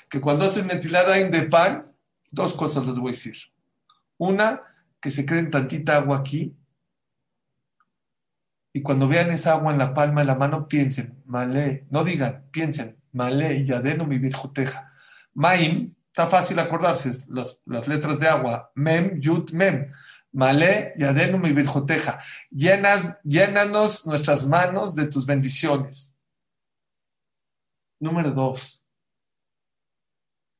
que 0.08 0.20
cuando 0.20 0.44
haces 0.44 0.66
netilada 0.66 1.14
de 1.14 1.42
pan, 1.44 1.91
dos 2.32 2.54
cosas 2.54 2.86
les 2.86 2.98
voy 2.98 3.10
a 3.10 3.12
decir. 3.12 3.36
Una, 4.18 4.62
que 5.00 5.10
se 5.10 5.24
creen 5.24 5.50
tantita 5.50 5.96
agua 5.96 6.18
aquí, 6.18 6.56
y 8.74 8.82
cuando 8.82 9.06
vean 9.06 9.30
esa 9.30 9.52
agua 9.52 9.72
en 9.72 9.78
la 9.78 9.92
palma 9.92 10.22
de 10.22 10.26
la 10.26 10.34
mano, 10.34 10.66
piensen, 10.66 11.22
malé, 11.26 11.86
no 11.90 12.04
digan, 12.04 12.48
piensen, 12.50 12.96
malé, 13.12 13.64
yadeno 13.64 14.06
mi 14.06 14.18
virjuteja. 14.18 14.92
Maim, 15.34 15.94
está 16.06 16.26
fácil 16.26 16.58
acordarse, 16.58 17.10
las, 17.28 17.60
las 17.66 17.86
letras 17.86 18.18
de 18.18 18.28
agua, 18.28 18.72
mem, 18.74 19.20
yut, 19.20 19.52
mem. 19.52 19.92
Malé, 20.32 20.94
Yadenu 20.96 21.38
mi 21.38 21.52
virjoteja. 21.52 22.20
Llenas, 22.50 23.18
llénanos 23.22 24.06
nuestras 24.06 24.46
manos 24.46 24.94
de 24.94 25.06
tus 25.06 25.26
bendiciones. 25.26 26.16
Número 28.00 28.30
dos. 28.30 28.82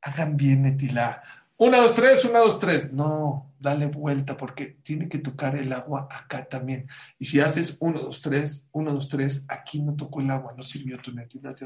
Hagan 0.02 0.36
bien 0.36 0.66
etilá. 0.66 1.22
Una, 1.64 1.78
dos, 1.78 1.94
tres, 1.94 2.24
una, 2.24 2.40
dos, 2.40 2.58
tres. 2.58 2.92
No, 2.92 3.54
dale 3.60 3.86
vuelta 3.86 4.36
porque 4.36 4.80
tiene 4.82 5.08
que 5.08 5.18
tocar 5.18 5.54
el 5.54 5.72
agua 5.72 6.08
acá 6.10 6.44
también. 6.44 6.88
Y 7.20 7.26
si 7.26 7.38
haces 7.38 7.76
uno, 7.78 8.00
dos, 8.00 8.20
tres, 8.20 8.66
uno, 8.72 8.92
dos, 8.92 9.08
tres, 9.08 9.44
aquí 9.46 9.80
no 9.80 9.94
tocó 9.94 10.20
el 10.20 10.32
agua, 10.32 10.54
no 10.56 10.62
sirvió 10.64 10.98
tu 10.98 11.12
netilat 11.12 11.62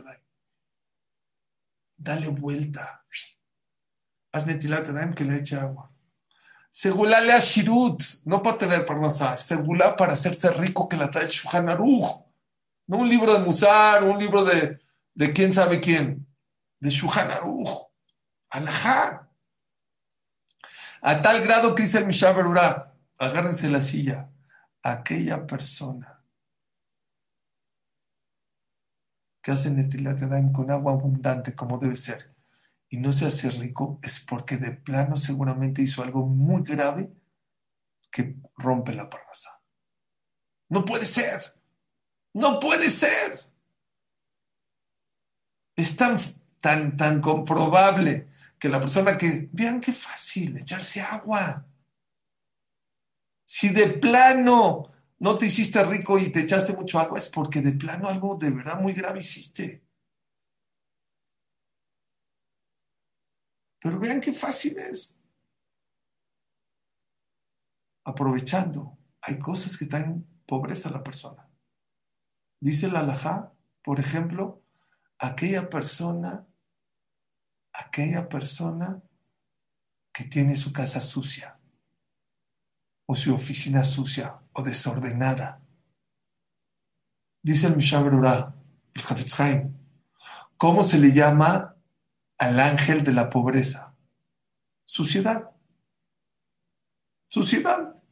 Dale 1.97 2.28
vuelta. 2.28 3.07
Haz 4.32 4.47
netilat 4.47 5.14
que 5.14 5.24
le 5.24 5.36
eche 5.36 5.57
agua. 5.57 5.90
Segula 6.70 7.22
le 7.22 7.40
shirut, 7.40 8.03
no 8.26 8.42
para 8.42 8.59
tener 8.59 8.84
parnasá, 8.84 9.38
segula 9.38 9.97
para 9.97 10.12
hacerse 10.12 10.51
rico 10.51 10.90
que 10.90 10.99
la 10.99 11.11
trae 11.11 11.24
el 11.24 11.30
Shuhan 11.30 11.64
No 11.64 12.99
un 12.99 13.09
libro 13.09 13.32
de 13.32 13.42
Musar, 13.42 14.05
un 14.05 14.18
libro 14.18 14.44
de, 14.44 14.78
de 15.14 15.32
quién 15.32 15.55
sabe 15.55 15.80
quién, 15.80 16.26
de 16.80 16.90
Shuhan 16.90 17.30
Aruch. 17.30 17.70
Alajá. 18.51 19.26
A 21.03 21.22
tal 21.22 21.42
grado 21.42 21.74
que 21.74 21.84
dice 21.84 21.99
el 21.99 22.07
Mishaberurá, 22.07 22.94
agárrense 23.18 23.70
la 23.70 23.80
silla, 23.80 24.30
aquella 24.82 25.47
persona 25.47 26.22
que 29.42 29.53
hace 29.53 29.70
netilat 29.70 30.20
con 30.53 30.70
agua 30.70 30.92
abundante 30.92 31.55
como 31.55 31.78
debe 31.78 31.97
ser 31.97 32.34
y 32.88 32.97
no 32.97 33.12
se 33.12 33.26
hace 33.26 33.51
rico 33.51 33.99
es 34.03 34.20
porque 34.20 34.57
de 34.57 34.72
plano 34.72 35.16
seguramente 35.16 35.82
hizo 35.82 36.03
algo 36.03 36.26
muy 36.26 36.62
grave 36.62 37.12
que 38.11 38.36
rompe 38.57 38.94
la 38.94 39.11
parnasa. 39.11 39.61
No 40.68 40.84
puede 40.84 41.05
ser. 41.05 41.40
No 42.32 42.59
puede 42.59 42.90
ser. 42.90 43.40
Es 45.74 45.97
tan, 45.97 46.16
tan, 46.61 46.97
tan 46.97 47.20
comprobable 47.20 48.28
que 48.59 48.69
la 48.69 48.81
persona 48.81 49.17
que, 49.19 49.49
vean 49.53 49.81
qué 49.81 49.93
fácil, 49.93 50.57
echarse 50.57 51.01
agua. 51.01 51.67
Si 53.45 53.69
de 53.69 53.89
plano 53.89 54.83
no 55.19 55.39
te 55.39 55.47
hiciste 55.47 55.83
rico 55.85 56.19
y 56.19 56.31
te 56.31 56.41
echaste 56.41 56.73
mucho 56.75 56.99
agua, 56.99 57.19
es 57.19 57.29
porque 57.29 57.61
de 57.61 57.73
plano 57.73 58.09
algo 58.09 58.37
de 58.37 58.51
verdad 58.51 58.81
muy 58.81 58.93
grave 58.93 59.21
hiciste. 59.21 59.85
Pero 63.81 63.99
vean 63.99 64.21
qué 64.21 64.33
fácil 64.33 64.79
es. 64.79 65.21
Aprovechando, 68.05 68.99
hay 69.21 69.39
cosas 69.39 69.77
que 69.77 69.87
traen 69.87 70.27
pobreza 70.47 70.89
a 70.89 70.93
la 70.93 71.05
persona. 71.05 71.49
Dice 72.61 72.89
la 72.89 73.01
alajá, 73.01 73.53
por 73.83 74.01
ejemplo, 74.01 74.63
aquella 75.19 75.69
persona, 75.69 76.47
aquella 77.77 78.29
persona 78.29 79.03
que 80.12 80.24
tiene 80.24 80.57
su 80.57 80.72
casa 80.72 81.01
sucia, 81.01 81.59
o 83.07 83.14
su 83.14 83.35
oficina 83.35 83.85
sucia, 83.85 84.41
o 84.53 84.62
desordenada. 84.62 85.61
Dice 87.43 87.66
el 87.66 87.77
Mishaberurah, 87.77 88.55
el 88.95 89.03
Hafetz 89.03 89.37
¿cómo 90.57 90.83
se 90.83 90.99
le 90.99 91.12
llama 91.12 91.77
al 92.39 92.61
ángel 92.61 93.05
de 93.05 93.12
la 93.12 93.29
pobreza? 93.29 93.95
Suciedad. 94.85 95.51
Suciedad. 97.29 98.03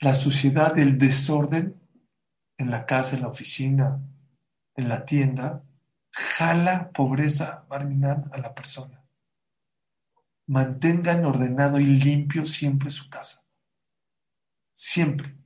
La 0.00 0.14
suciedad 0.14 0.74
del 0.74 0.96
desorden 0.96 1.78
en 2.56 2.70
la 2.70 2.86
casa, 2.86 3.16
en 3.16 3.22
la 3.22 3.28
oficina, 3.28 4.00
en 4.74 4.88
la 4.88 5.04
tienda, 5.04 5.62
jala 6.10 6.90
pobreza, 6.92 7.66
Barminan, 7.68 8.30
a 8.32 8.38
la 8.38 8.54
persona. 8.54 9.04
Mantengan 10.46 11.24
ordenado 11.24 11.78
y 11.78 11.86
limpio 11.86 12.46
siempre 12.46 12.90
su 12.90 13.08
casa. 13.10 13.44
Siempre. 14.72 15.38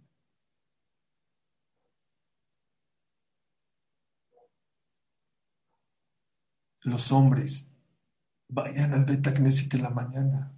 los 6.85 7.13
hombres 7.13 7.71
vayan 8.49 8.95
al 8.95 9.05
Betacneset 9.05 9.75
en 9.75 9.83
la 9.83 9.91
mañana. 9.91 10.53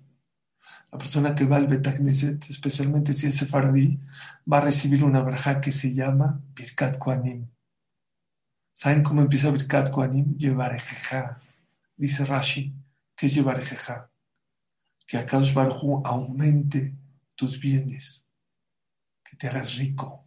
La 0.90 0.98
persona 0.98 1.34
que 1.34 1.44
va 1.44 1.56
al 1.56 1.66
Betacneset, 1.66 2.50
especialmente 2.50 3.12
si 3.12 3.26
es 3.26 3.36
sefaradí, 3.36 4.00
va 4.50 4.58
a 4.58 4.62
recibir 4.62 5.04
una 5.04 5.20
braja 5.20 5.60
que 5.60 5.72
se 5.72 5.92
llama 5.92 6.40
Birkat 6.54 6.98
Koanim. 6.98 7.48
¿Saben 8.76 9.04
cómo 9.04 9.22
empieza 9.22 9.52
Birkat 9.52 9.92
Koanim? 9.92 10.36
Llevarejeja. 10.36 11.38
Dice 11.96 12.24
Rashi, 12.24 12.74
que 13.14 13.26
es 13.26 13.34
Llevarejeja. 13.34 14.10
Que 15.06 15.16
Akadosh 15.16 15.54
Barhu 15.54 16.02
aumente 16.04 16.92
tus 17.36 17.60
bienes, 17.60 18.26
que 19.22 19.36
te 19.36 19.46
hagas 19.46 19.76
rico. 19.76 20.26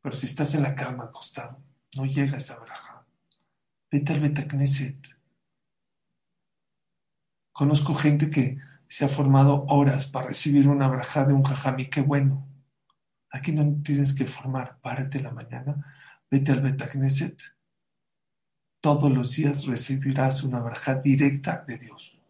Pero 0.00 0.14
si 0.14 0.26
estás 0.26 0.54
en 0.54 0.62
la 0.62 0.76
cama 0.76 1.04
acostado, 1.04 1.60
no 1.96 2.06
llega 2.06 2.36
esa 2.36 2.56
braja. 2.56 3.04
Vete 3.90 4.12
al 4.12 4.20
Betacneset. 4.20 5.18
Conozco 7.50 7.94
gente 7.96 8.30
que 8.30 8.58
se 8.86 9.04
ha 9.04 9.08
formado 9.08 9.64
horas 9.68 10.06
para 10.06 10.28
recibir 10.28 10.68
una 10.68 10.86
braja 10.86 11.24
de 11.24 11.32
un 11.32 11.42
jajami. 11.42 11.86
Qué 11.86 12.02
bueno. 12.02 12.46
Aquí 13.30 13.50
no 13.50 13.82
tienes 13.82 14.14
que 14.14 14.26
formar. 14.26 14.78
Párate 14.80 15.20
la 15.20 15.32
mañana, 15.32 15.84
vete 16.30 16.52
al 16.52 16.60
Betacneset. 16.60 17.40
Todos 18.80 19.10
los 19.10 19.34
días 19.34 19.66
recibirás 19.66 20.42
una 20.42 20.60
braja 20.60 20.94
directa 20.94 21.64
de 21.66 21.78
Dios. 21.78 22.20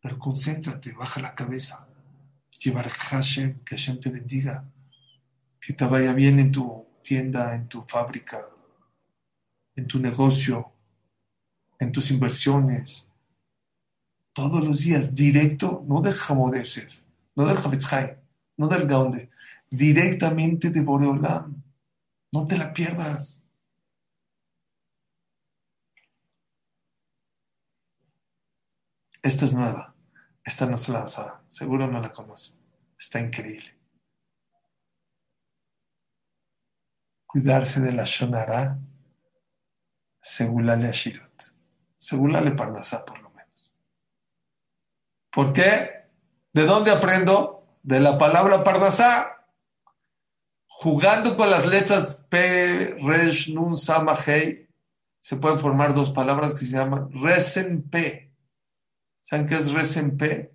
Pero 0.00 0.18
concéntrate, 0.18 0.92
baja 0.92 1.20
la 1.20 1.34
cabeza. 1.34 1.88
Llevar 2.60 2.88
Hashem, 2.88 3.60
que 3.64 3.76
Hashem 3.76 4.00
te 4.00 4.10
bendiga. 4.10 4.64
Que 5.60 5.72
te 5.72 5.86
vaya 5.86 6.12
bien 6.12 6.38
en 6.38 6.52
tu 6.52 6.86
tienda, 7.02 7.54
en 7.54 7.68
tu 7.68 7.82
fábrica, 7.82 8.46
en 9.74 9.86
tu 9.86 9.98
negocio, 9.98 10.72
en 11.78 11.92
tus 11.92 12.10
inversiones, 12.10 13.10
todos 14.36 14.62
los 14.62 14.80
días, 14.80 15.14
directo, 15.14 15.82
no 15.88 16.02
del 16.02 16.14
Hamodeshev, 16.14 16.90
no 17.36 17.46
del 17.46 17.56
Havetzhai, 17.56 18.18
no 18.58 18.68
del 18.68 18.86
Gaonde, 18.86 19.30
directamente 19.70 20.70
de 20.70 20.82
Boreolam. 20.82 21.62
No 22.32 22.46
te 22.46 22.56
la 22.56 22.72
pierdas. 22.72 23.42
Esta 29.22 29.44
es 29.44 29.54
nueva. 29.54 29.96
Esta 30.44 30.66
no 30.66 30.76
se 30.76 30.92
la 30.92 31.04
seguro 31.48 31.88
no 31.88 32.00
la 32.00 32.12
conoces. 32.12 32.60
está 32.96 33.18
increíble. 33.18 33.76
Cuidarse 37.26 37.80
de 37.80 37.92
la 37.92 38.04
Shonara, 38.04 38.78
segulale 40.22 40.88
Ashirot, 40.88 41.54
segulale 41.96 42.52
Parnasá 42.52 43.04
por 43.04 43.20
lo 43.20 43.30
menos. 43.30 43.74
¿Por 45.30 45.52
qué? 45.52 46.06
¿De 46.52 46.64
dónde 46.64 46.92
aprendo? 46.92 47.80
De 47.82 47.98
la 47.98 48.16
palabra 48.16 48.62
Parnasá. 48.62 49.35
Jugando 50.78 51.38
con 51.38 51.48
las 51.48 51.64
letras 51.66 52.22
P, 52.28 52.98
Resh, 53.00 53.48
Nun, 53.54 53.78
Sama, 53.78 54.14
Hei, 54.14 54.68
se 55.18 55.36
pueden 55.36 55.58
formar 55.58 55.94
dos 55.94 56.10
palabras 56.10 56.52
que 56.52 56.66
se 56.66 56.76
llaman 56.76 57.08
Resen 57.12 57.88
P. 57.88 58.30
¿Saben 59.22 59.46
qué 59.46 59.54
es 59.54 59.72
Resen 59.72 60.18
P? 60.18 60.52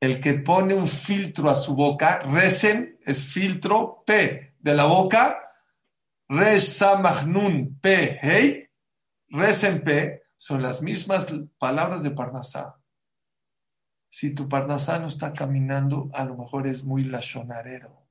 El 0.00 0.18
que 0.18 0.32
pone 0.32 0.72
un 0.72 0.88
filtro 0.88 1.50
a 1.50 1.56
su 1.56 1.74
boca, 1.74 2.20
Resen 2.20 2.98
es 3.04 3.22
filtro 3.22 4.02
P 4.06 4.54
de 4.58 4.74
la 4.74 4.86
boca, 4.86 5.38
Resh, 6.26 6.78
Samach, 6.78 7.26
Nun, 7.26 7.78
P, 7.82 8.18
Hei, 8.22 8.70
Resen 9.28 9.84
P 9.84 10.22
son 10.36 10.62
las 10.62 10.80
mismas 10.80 11.26
palabras 11.58 12.02
de 12.02 12.12
Parnasá. 12.12 12.80
Si 14.08 14.32
tu 14.32 14.48
Parnasá 14.48 14.98
no 14.98 15.08
está 15.08 15.34
caminando, 15.34 16.08
a 16.14 16.24
lo 16.24 16.34
mejor 16.34 16.66
es 16.66 16.82
muy 16.82 17.04
lachonarero 17.04 18.03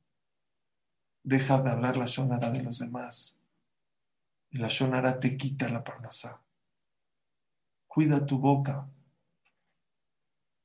deja 1.24 1.58
de 1.60 1.72
hablar 1.72 1.98
la 1.98 2.06
shonara 2.06 2.52
de 2.52 2.62
los 2.62 2.80
demás. 2.80 3.38
Y 4.50 4.58
la 4.58 4.68
shonara 4.68 5.20
te 5.20 5.36
quita 5.38 5.70
la 5.70 5.84
parnasá. 5.84 6.42
Cuida 7.88 8.26
tu 8.26 8.40
boca. 8.40 8.88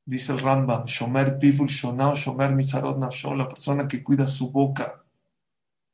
Dice 0.05 0.33
el 0.33 0.41
Rambam, 0.41 0.85
Shomer 0.85 1.39
Pivul 1.39 1.69
Shonao, 1.69 2.15
Shomer 2.15 2.55
Mizarot 2.55 2.99
Nafsho, 2.99 3.35
la 3.35 3.47
persona 3.47 3.87
que 3.87 4.03
cuida 4.03 4.27
su 4.27 4.51
boca. 4.51 5.05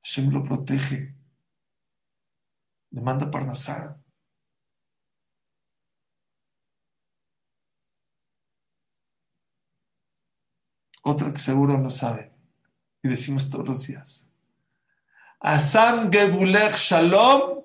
Hashem 0.03 0.31
lo 0.31 0.43
protege. 0.43 1.15
Le 2.91 3.01
manda 3.01 3.31
parnasá. 3.31 4.01
Otra 11.03 11.33
que 11.33 11.39
seguro 11.39 11.77
no 11.77 11.91
sabe 11.91 12.33
y 13.03 13.09
decimos 13.09 13.51
todos 13.51 13.69
los 13.69 13.87
días. 13.87 14.34
Asam 15.45 16.11
Gebulech 16.11 16.75
Shalom, 16.75 17.65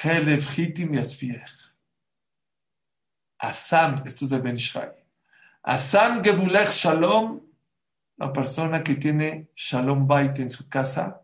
Helev 0.00 0.42
Hitim 0.54 0.94
Yasviech. 0.94 1.74
Asam, 3.42 4.00
esto 4.06 4.26
es 4.26 4.30
de 4.30 4.38
Ben 4.38 4.54
Shai. 4.54 4.92
Asam 5.66 6.22
Gebulech 6.22 6.70
Shalom, 6.70 7.40
la 8.16 8.32
persona 8.32 8.84
que 8.84 8.94
tiene 8.94 9.48
Shalom 9.56 10.06
Bait 10.06 10.38
en 10.38 10.50
su 10.50 10.68
casa, 10.68 11.20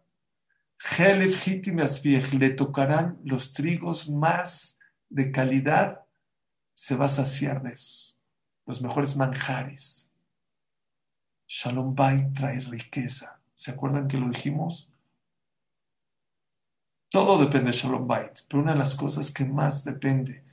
Helev 0.98 1.36
Hitim 1.46 1.78
Yasviech, 1.78 2.32
le 2.32 2.50
tocarán 2.50 3.20
los 3.22 3.52
trigos 3.52 4.08
más 4.08 4.80
de 5.08 5.30
calidad, 5.30 6.04
se 6.74 6.96
va 6.96 7.04
a 7.04 7.08
saciar 7.08 7.62
de 7.62 7.74
esos, 7.74 8.18
los 8.66 8.82
mejores 8.82 9.14
manjares. 9.14 10.10
Shalom 11.46 11.94
Bait 11.94 12.34
trae 12.34 12.58
riqueza. 12.58 13.40
¿Se 13.54 13.70
acuerdan 13.70 14.08
que 14.08 14.18
lo 14.18 14.26
dijimos? 14.26 14.89
Todo 17.10 17.38
depende 17.38 17.72
de 17.72 17.76
Shalom 17.76 18.06
Bait, 18.06 18.46
pero 18.48 18.62
una 18.62 18.72
de 18.72 18.78
las 18.78 18.94
cosas 18.94 19.32
que 19.32 19.44
más 19.44 19.84
depende 19.84 20.44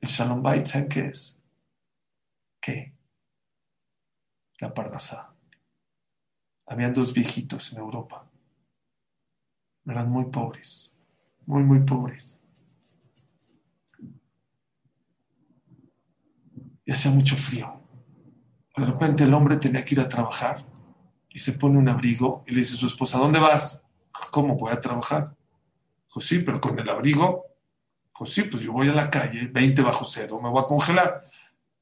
el 0.00 0.08
Shalom 0.08 0.42
Bait, 0.42 0.66
¿saben 0.66 0.88
qué 0.88 1.06
es? 1.06 1.38
¿Qué? 2.58 2.94
La 4.58 4.72
Parnasá. 4.72 5.34
Habían 6.66 6.94
dos 6.94 7.12
viejitos 7.12 7.70
en 7.72 7.80
Europa. 7.80 8.26
Eran 9.84 10.10
muy 10.10 10.24
pobres, 10.24 10.94
muy, 11.44 11.62
muy 11.62 11.80
pobres. 11.80 12.40
Y 16.86 16.92
hacía 16.92 17.10
mucho 17.10 17.36
frío. 17.36 17.78
De 18.74 18.86
repente 18.86 19.24
el 19.24 19.34
hombre 19.34 19.58
tenía 19.58 19.84
que 19.84 19.94
ir 19.94 20.00
a 20.00 20.08
trabajar 20.08 20.64
y 21.28 21.38
se 21.38 21.52
pone 21.52 21.78
un 21.78 21.90
abrigo 21.90 22.42
y 22.46 22.52
le 22.52 22.60
dice 22.60 22.74
a 22.74 22.78
su 22.78 22.86
esposa, 22.86 23.18
¿dónde 23.18 23.38
vas? 23.38 23.82
¿Cómo 24.30 24.56
voy 24.56 24.72
a 24.72 24.80
trabajar? 24.80 25.35
Pues 26.12 26.26
sí, 26.26 26.40
pero 26.40 26.60
con 26.60 26.78
el 26.78 26.88
abrigo, 26.88 27.46
pues 28.16 28.30
sí, 28.32 28.42
pues 28.44 28.62
yo 28.62 28.72
voy 28.72 28.88
a 28.88 28.92
la 28.92 29.10
calle, 29.10 29.48
20 29.48 29.82
bajo 29.82 30.04
cero, 30.04 30.40
me 30.40 30.48
voy 30.48 30.62
a 30.62 30.66
congelar. 30.66 31.22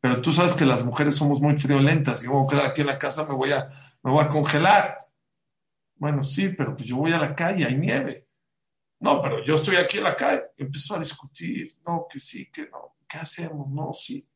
Pero 0.01 0.20
tú 0.20 0.33
sabes 0.33 0.55
que 0.55 0.66
las 0.66 0.85
mujeres 0.85 1.14
somos 1.14 1.41
muy 1.41 1.57
friolentas, 1.57 2.22
yo 2.22 2.31
me 2.31 2.37
voy 2.37 2.47
a 2.47 2.49
quedar 2.49 2.66
aquí 2.66 2.81
en 2.83 2.87
la 2.89 2.99
casa, 2.99 3.27
me 3.27 3.35
voy 3.35 3.53
a, 3.53 3.68
me 4.03 4.11
voy 4.11 4.25
a 4.25 4.29
congelar. 4.29 4.99
Bueno, 5.97 6.25
sí, 6.25 6.49
pero 6.51 6.75
pues 6.77 6.89
yo 6.89 6.97
voy 6.97 7.12
a 7.12 7.18
la 7.18 7.35
calle, 7.35 7.64
hay 7.64 7.77
nieve. 7.77 8.29
No, 9.01 9.20
pero 9.20 9.45
yo 9.45 9.55
estoy 9.55 9.77
aquí 9.77 9.99
en 9.99 10.05
la 10.05 10.16
calle. 10.16 10.43
Empezó 10.57 10.97
a 10.97 10.99
discutir, 10.99 11.72
no, 11.87 12.07
que 12.11 12.20
sí, 12.20 12.51
que 12.51 12.68
no, 12.68 12.97
¿qué 13.09 13.18
hacemos? 13.18 13.68
No, 13.70 13.93
sí. 13.93 14.27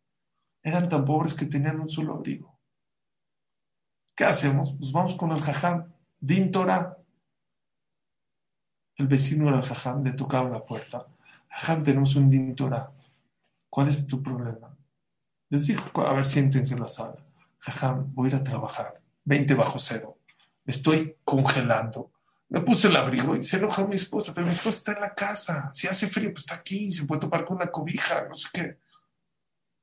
Eran 0.63 0.89
tan 0.89 1.05
pobres 1.05 1.35
que 1.35 1.47
tenían 1.47 1.81
un 1.81 1.89
solo 1.89 2.15
abrigo. 2.15 2.59
¿Qué 4.15 4.25
hacemos? 4.25 4.75
Pues 4.77 4.93
vamos 4.93 5.15
con 5.15 5.33
el 5.33 5.41
jajam, 5.41 5.93
Din 6.21 6.51
el 8.99 9.07
vecino 9.07 9.49
era 9.49 9.63
Jajam, 9.63 10.05
le 10.05 10.13
tocaron 10.13 10.53
la 10.53 10.65
puerta. 10.65 11.07
Jajam, 11.49 11.83
tenemos 11.83 12.17
un 12.17 12.29
dintora. 12.29 12.93
¿Cuál 13.71 13.89
es 13.89 14.07
tu 14.07 14.23
problema? 14.23 14.77
Les 15.49 15.67
dijo, 15.67 16.07
a 16.07 16.13
ver, 16.13 16.27
siéntense 16.27 16.75
en 16.75 16.81
la 16.81 16.89
sala. 16.89 17.17
Jajam, 17.61 18.13
voy 18.13 18.27
a 18.27 18.29
ir 18.35 18.37
a 18.37 18.43
trabajar. 18.43 19.01
20 19.25 19.55
bajo 19.55 19.79
cero. 19.79 20.19
Me 20.65 20.73
estoy 20.73 21.17
congelando. 21.25 22.11
Me 22.49 22.61
puse 22.61 22.89
el 22.89 22.97
abrigo 22.97 23.37
y 23.37 23.43
se 23.43 23.59
enoja 23.59 23.87
mi 23.87 23.95
esposa, 23.95 24.33
pero 24.35 24.47
mi 24.47 24.53
esposa 24.53 24.79
está 24.79 24.93
en 24.93 25.01
la 25.01 25.15
casa. 25.15 25.71
Si 25.73 25.87
hace 25.87 26.09
frío, 26.09 26.33
pues 26.33 26.45
está 26.45 26.57
aquí, 26.57 26.91
se 26.91 27.05
puede 27.05 27.21
topar 27.21 27.45
con 27.45 27.57
una 27.57 27.71
cobija, 27.71 28.27
no 28.27 28.35
sé 28.35 28.49
qué. 28.53 28.79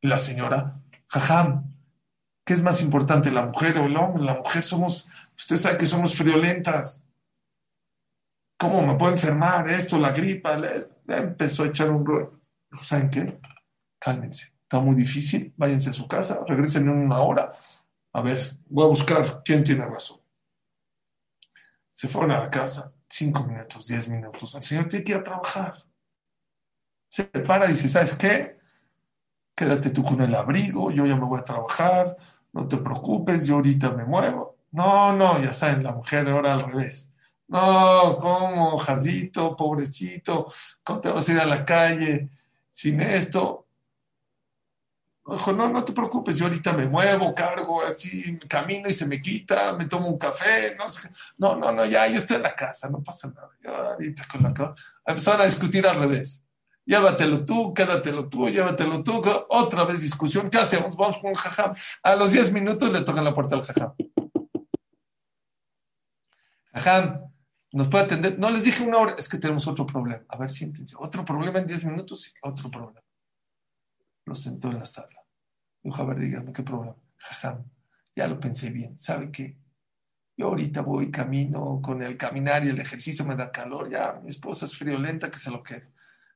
Y 0.01 0.07
la 0.07 0.19
señora, 0.19 0.81
jajam, 1.07 1.73
¿qué 2.43 2.53
es 2.53 2.63
más 2.63 2.81
importante, 2.81 3.31
la 3.31 3.45
mujer 3.45 3.77
o 3.77 3.85
el 3.85 3.95
hombre? 3.95 4.23
La 4.23 4.35
mujer 4.35 4.63
somos, 4.63 5.07
usted 5.37 5.57
sabe 5.57 5.77
que 5.77 5.85
somos 5.85 6.15
friolentas. 6.15 7.07
¿Cómo 8.57 8.81
me 8.81 8.95
puedo 8.95 9.11
enfermar? 9.11 9.69
Esto, 9.69 9.97
la 9.97 10.11
gripa. 10.11 10.57
Empezó 11.07 11.63
a 11.63 11.67
echar 11.67 11.89
un 11.89 12.05
rollo. 12.05 12.39
¿Saben 12.81 13.09
qué? 13.09 13.39
Cálmense. 13.99 14.53
Está 14.63 14.79
muy 14.79 14.95
difícil. 14.95 15.53
Váyanse 15.57 15.89
a 15.89 15.93
su 15.93 16.07
casa. 16.07 16.41
Regresen 16.47 16.83
en 16.83 16.97
una 16.97 17.19
hora. 17.19 17.51
A 18.13 18.21
ver, 18.21 18.39
voy 18.69 18.85
a 18.85 18.89
buscar 18.89 19.43
quién 19.43 19.63
tiene 19.63 19.85
razón. 19.85 20.21
Se 21.91 22.07
fueron 22.07 22.31
a 22.31 22.39
la 22.39 22.49
casa. 22.49 22.93
Cinco 23.09 23.43
minutos, 23.43 23.87
diez 23.87 24.07
minutos. 24.09 24.55
El 24.55 24.63
señor 24.63 24.87
tiene 24.87 25.03
que 25.03 25.11
ir 25.11 25.17
a 25.17 25.23
trabajar. 25.23 25.73
Se 27.09 27.25
para 27.25 27.65
y 27.65 27.69
dice, 27.69 27.87
¿sabes 27.87 28.15
qué? 28.15 28.57
Quédate 29.55 29.89
tú 29.89 30.03
con 30.03 30.21
el 30.21 30.33
abrigo. 30.33 30.91
Yo 30.91 31.05
ya 31.05 31.15
me 31.15 31.25
voy 31.25 31.39
a 31.39 31.43
trabajar. 31.43 32.15
No 32.53 32.67
te 32.67 32.77
preocupes. 32.77 33.47
Yo 33.47 33.55
ahorita 33.55 33.91
me 33.91 34.05
muevo. 34.05 34.57
No, 34.71 35.13
no, 35.13 35.41
ya 35.41 35.53
saben, 35.53 35.83
la 35.83 35.93
mujer 35.93 36.27
ahora 36.27 36.53
al 36.53 36.61
revés 36.61 37.14
no, 37.47 38.17
¿cómo, 38.17 38.77
Jazito, 38.77 39.55
pobrecito? 39.55 40.51
¿Cómo 40.83 40.99
te 40.99 41.11
vas 41.11 41.27
a 41.29 41.31
ir 41.31 41.39
a 41.39 41.45
la 41.45 41.63
calle 41.63 42.29
sin 42.71 43.01
esto? 43.01 43.67
Dijo, 45.27 45.53
no, 45.53 45.67
no 45.69 45.83
te 45.83 45.91
preocupes, 45.91 46.37
yo 46.37 46.45
ahorita 46.45 46.73
me 46.73 46.85
muevo, 46.85 47.33
cargo, 47.33 47.81
así, 47.81 48.37
camino 48.47 48.87
y 48.87 48.93
se 48.93 49.07
me 49.07 49.19
quita, 49.19 49.73
me 49.73 49.85
tomo 49.85 50.07
un 50.07 50.19
café, 50.19 50.75
no 50.77 50.87
sé. 50.87 51.09
No, 51.37 51.55
no, 51.55 51.71
no, 51.71 51.83
ya, 51.85 52.07
yo 52.07 52.17
estoy 52.17 52.37
en 52.37 52.43
la 52.43 52.55
casa, 52.55 52.89
no 52.89 53.01
pasa 53.03 53.29
nada. 53.29 53.49
Yo 53.59 53.75
ahorita 53.75 54.23
con 54.31 54.43
la 54.43 54.53
casa. 54.53 54.75
Empezaron 55.03 55.41
a 55.41 55.45
discutir 55.45 55.87
al 55.87 55.97
revés. 55.97 56.45
Llévatelo 56.85 57.43
tú, 57.43 57.73
quédatelo 57.73 58.29
tú, 58.29 58.47
llévatelo 58.49 59.01
tú. 59.01 59.19
Otra 59.49 59.83
vez 59.85 60.03
discusión. 60.03 60.49
¿Qué 60.51 60.59
hacemos? 60.59 60.95
Vamos 60.95 61.17
con 61.17 61.31
un 61.31 61.35
jajam. 61.35 61.73
A 62.03 62.15
los 62.15 62.31
10 62.31 62.53
minutos 62.53 62.91
le 62.91 63.01
tocan 63.01 63.23
la 63.23 63.33
puerta 63.33 63.55
al 63.55 63.63
jajam. 63.63 63.93
Jajam, 66.73 67.21
¿Nos 67.75 67.89
puede 67.89 68.05
atender? 68.05 68.39
No 68.39 68.49
les 68.51 68.63
dije 68.63 68.83
una 68.83 68.99
hora, 68.99 69.15
es 69.19 69.27
que 69.27 69.37
tenemos 69.37 69.67
otro 69.67 69.85
problema. 69.85 70.23
A 70.29 70.37
ver, 70.37 70.49
siéntense. 70.49 70.95
Otro 70.97 71.25
problema 71.25 71.59
en 71.59 71.67
10 71.67 71.83
minutos, 71.87 72.33
otro 72.41 72.71
problema. 72.71 73.01
Lo 74.23 74.33
sentó 74.33 74.69
en 74.71 74.79
la 74.79 74.85
sala. 74.85 75.21
Dijo, 75.83 76.01
a 76.01 76.05
ver, 76.05 76.19
díganme 76.19 76.53
qué 76.53 76.63
problema. 76.63 76.95
Jajam, 77.17 77.69
ya 78.15 78.27
lo 78.27 78.39
pensé 78.39 78.69
bien. 78.69 78.97
¿Sabe 78.97 79.29
qué? 79.29 79.57
Yo 80.37 80.47
ahorita 80.47 80.83
voy 80.83 81.11
camino 81.11 81.81
con 81.83 82.01
el 82.01 82.15
caminar 82.15 82.65
y 82.65 82.69
el 82.69 82.79
ejercicio 82.79 83.25
me 83.25 83.35
da 83.35 83.51
calor. 83.51 83.89
Ya 83.89 84.21
mi 84.23 84.29
esposa 84.29 84.63
es 84.63 84.77
friolenta, 84.77 85.29
que 85.29 85.37
se 85.37 85.51
lo 85.51 85.61
quede. 85.61 85.91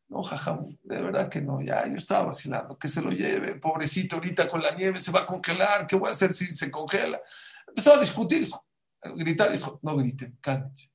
No, 0.10 0.22
jajam, 0.24 0.68
de 0.84 1.02
verdad 1.02 1.30
que 1.30 1.40
no. 1.40 1.62
Ya 1.62 1.88
yo 1.88 1.96
estaba 1.96 2.26
vacilando, 2.26 2.78
que 2.78 2.90
se 2.90 3.02
lo 3.02 3.12
lleve. 3.12 3.56
Pobrecito, 3.56 4.18
ahorita 4.18 4.50
con 4.50 4.62
la 4.62 4.76
nieve 4.76 5.00
se 5.00 5.14
va 5.14 5.22
a 5.22 5.26
congelar. 5.26 5.88
¿Qué 5.88 5.96
voy 5.96 6.10
a 6.10 6.12
hacer 6.12 6.34
si 6.34 6.48
se 6.48 6.70
congela? 6.70 7.22
Empezó 7.66 7.94
a 7.94 8.00
discutir, 8.02 8.50
a 9.02 9.10
gritar. 9.12 9.54
Dijo, 9.54 9.80
no 9.84 9.96
griten, 9.96 10.38
cálmense 10.42 10.90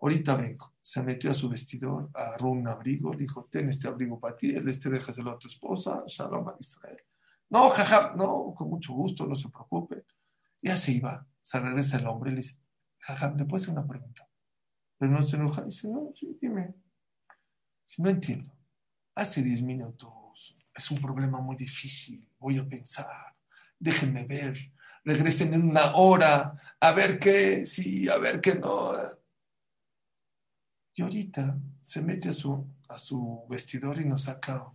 ahorita 0.00 0.36
vengo. 0.36 0.74
Se 0.80 1.02
metió 1.02 1.30
a 1.30 1.34
su 1.34 1.48
vestidor, 1.48 2.10
agarró 2.14 2.50
un 2.50 2.66
abrigo, 2.68 3.14
dijo, 3.14 3.48
ten 3.50 3.68
este 3.68 3.88
abrigo 3.88 4.20
para 4.20 4.36
ti, 4.36 4.50
el 4.50 4.68
este 4.68 4.90
déjaselo 4.90 5.32
a 5.32 5.38
tu 5.38 5.48
esposa, 5.48 6.04
shalom 6.06 6.48
a 6.48 6.56
Israel. 6.58 6.98
No, 7.50 7.68
jaja, 7.70 8.14
no, 8.16 8.54
con 8.56 8.70
mucho 8.70 8.92
gusto, 8.92 9.26
no 9.26 9.34
se 9.34 9.48
preocupe. 9.48 10.04
Ya 10.62 10.76
se 10.76 10.92
iba, 10.92 11.26
se 11.40 11.60
regresa 11.60 11.98
el 11.98 12.06
hombre 12.06 12.30
y 12.30 12.34
le 12.34 12.40
dice, 12.40 12.58
jaja, 12.98 13.34
¿le 13.36 13.44
puedo 13.44 13.62
hacer 13.62 13.70
una 13.70 13.86
pregunta? 13.86 14.28
Pero 14.98 15.12
no 15.12 15.22
se 15.22 15.36
enoja, 15.36 15.62
dice, 15.62 15.88
no, 15.88 16.10
sí, 16.14 16.38
dime. 16.40 16.74
Si 17.84 18.02
no 18.02 18.10
entiendo, 18.10 18.52
hace 19.14 19.42
10 19.42 19.62
minutos 19.62 20.56
es 20.76 20.90
un 20.90 21.00
problema 21.00 21.40
muy 21.40 21.56
difícil, 21.56 22.28
voy 22.38 22.58
a 22.58 22.68
pensar, 22.68 23.34
déjenme 23.78 24.24
ver, 24.24 24.58
regresen 25.04 25.54
en 25.54 25.62
una 25.70 25.96
hora, 25.96 26.54
a 26.78 26.92
ver 26.92 27.18
qué, 27.18 27.64
sí, 27.64 28.08
a 28.08 28.18
ver 28.18 28.40
qué 28.40 28.56
no. 28.56 28.92
Y 30.96 31.02
ahorita 31.02 31.58
se 31.82 32.00
mete 32.00 32.30
a 32.30 32.32
su, 32.32 32.66
a 32.88 32.98
su 32.98 33.44
vestidor 33.50 34.00
y 34.00 34.06
nos 34.06 34.22
saca 34.22 34.66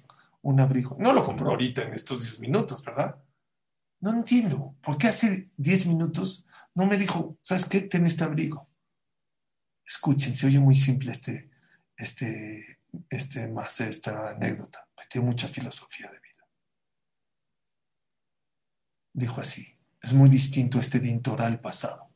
un 0.43 0.59
abrigo. 0.59 0.95
No 0.99 1.13
lo 1.13 1.23
compró 1.23 1.49
ahorita 1.49 1.81
en 1.81 1.93
estos 1.93 2.21
10 2.21 2.41
minutos, 2.41 2.83
¿verdad? 2.85 3.15
No 3.99 4.11
entiendo. 4.11 4.75
¿Por 4.81 4.99
qué 4.99 5.07
hace 5.07 5.49
10 5.57 5.87
minutos 5.87 6.45
no 6.75 6.85
me 6.85 6.97
dijo, 6.97 7.37
¿sabes 7.41 7.65
qué? 7.65 7.81
Ten 7.81 8.05
este 8.05 8.23
abrigo. 8.23 8.69
Escuchen, 9.83 10.35
se 10.35 10.45
oye 10.45 10.59
muy 10.59 10.75
simple 10.75 11.11
este, 11.11 11.49
este, 11.97 12.79
este 13.09 13.47
más 13.47 13.81
esta 13.81 14.29
anécdota. 14.29 14.87
Tiene 15.09 15.27
mucha 15.27 15.47
filosofía 15.47 16.05
de 16.05 16.19
vida. 16.19 16.47
Dijo 19.13 19.41
así, 19.41 19.75
es 20.01 20.13
muy 20.13 20.29
distinto 20.29 20.79
este 20.79 20.99
dintoral 20.99 21.59
pasado. 21.59 22.09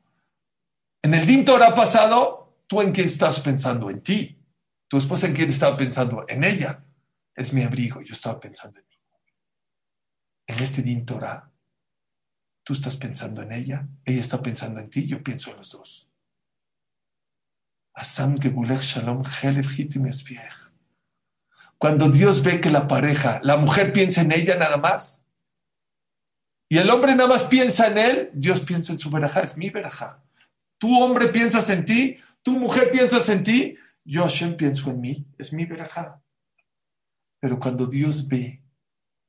En 1.01 1.15
el 1.15 1.25
dintoral 1.25 1.73
pasado, 1.73 2.44
¿tú 2.67 2.81
en 2.81 2.93
qué 2.93 3.03
estás 3.03 3.39
pensando? 3.39 3.89
En 3.89 4.01
ti. 4.01 4.41
Tu 4.87 4.97
esposa 4.97 5.27
en 5.27 5.33
quién 5.33 5.47
estaba 5.47 5.75
pensando? 5.75 6.25
En 6.27 6.43
ella. 6.43 6.83
Es 7.35 7.51
mi 7.53 7.63
abrigo, 7.63 8.01
yo 8.01 8.13
estaba 8.13 8.39
pensando 8.39 8.79
en 8.79 8.85
mí. 8.87 8.95
En 10.47 10.63
este 10.63 10.81
dintoral, 10.81 11.43
tú 12.63 12.73
estás 12.73 12.97
pensando 12.97 13.41
en 13.41 13.51
ella, 13.51 13.87
ella 14.05 14.21
está 14.21 14.41
pensando 14.41 14.79
en 14.79 14.89
ti, 14.89 15.07
yo 15.07 15.23
pienso 15.23 15.51
en 15.51 15.57
los 15.57 15.71
dos. 15.71 16.09
Cuando 21.77 22.09
Dios 22.09 22.43
ve 22.43 22.61
que 22.61 22.69
la 22.69 22.87
pareja, 22.87 23.39
la 23.43 23.57
mujer 23.57 23.91
piensa 23.91 24.21
en 24.21 24.31
ella 24.31 24.55
nada 24.57 24.77
más, 24.77 25.27
y 26.67 26.77
el 26.79 26.89
hombre 26.89 27.15
nada 27.15 27.29
más 27.29 27.43
piensa 27.43 27.87
en 27.87 27.97
él, 27.97 28.31
Dios 28.33 28.61
piensa 28.61 28.91
en 28.93 28.99
su 28.99 29.09
verajá, 29.09 29.41
es 29.41 29.55
mi 29.55 29.69
verajá. 29.69 30.23
Tu 30.77 30.99
hombre 30.99 31.27
piensas 31.27 31.69
en 31.69 31.85
ti, 31.85 32.17
tu 32.45 32.59
mujer 32.59 32.91
piensas 32.91 33.27
en 33.29 33.43
ti, 33.43 33.75
yo 34.03 34.21
Hashem 34.21 34.55
pienso 34.55 34.91
en 34.91 35.01
mí, 35.01 35.27
es 35.39 35.51
mi 35.51 35.65
verajá. 35.65 36.21
Pero 37.39 37.57
cuando 37.57 37.87
Dios 37.87 38.27
ve 38.27 38.63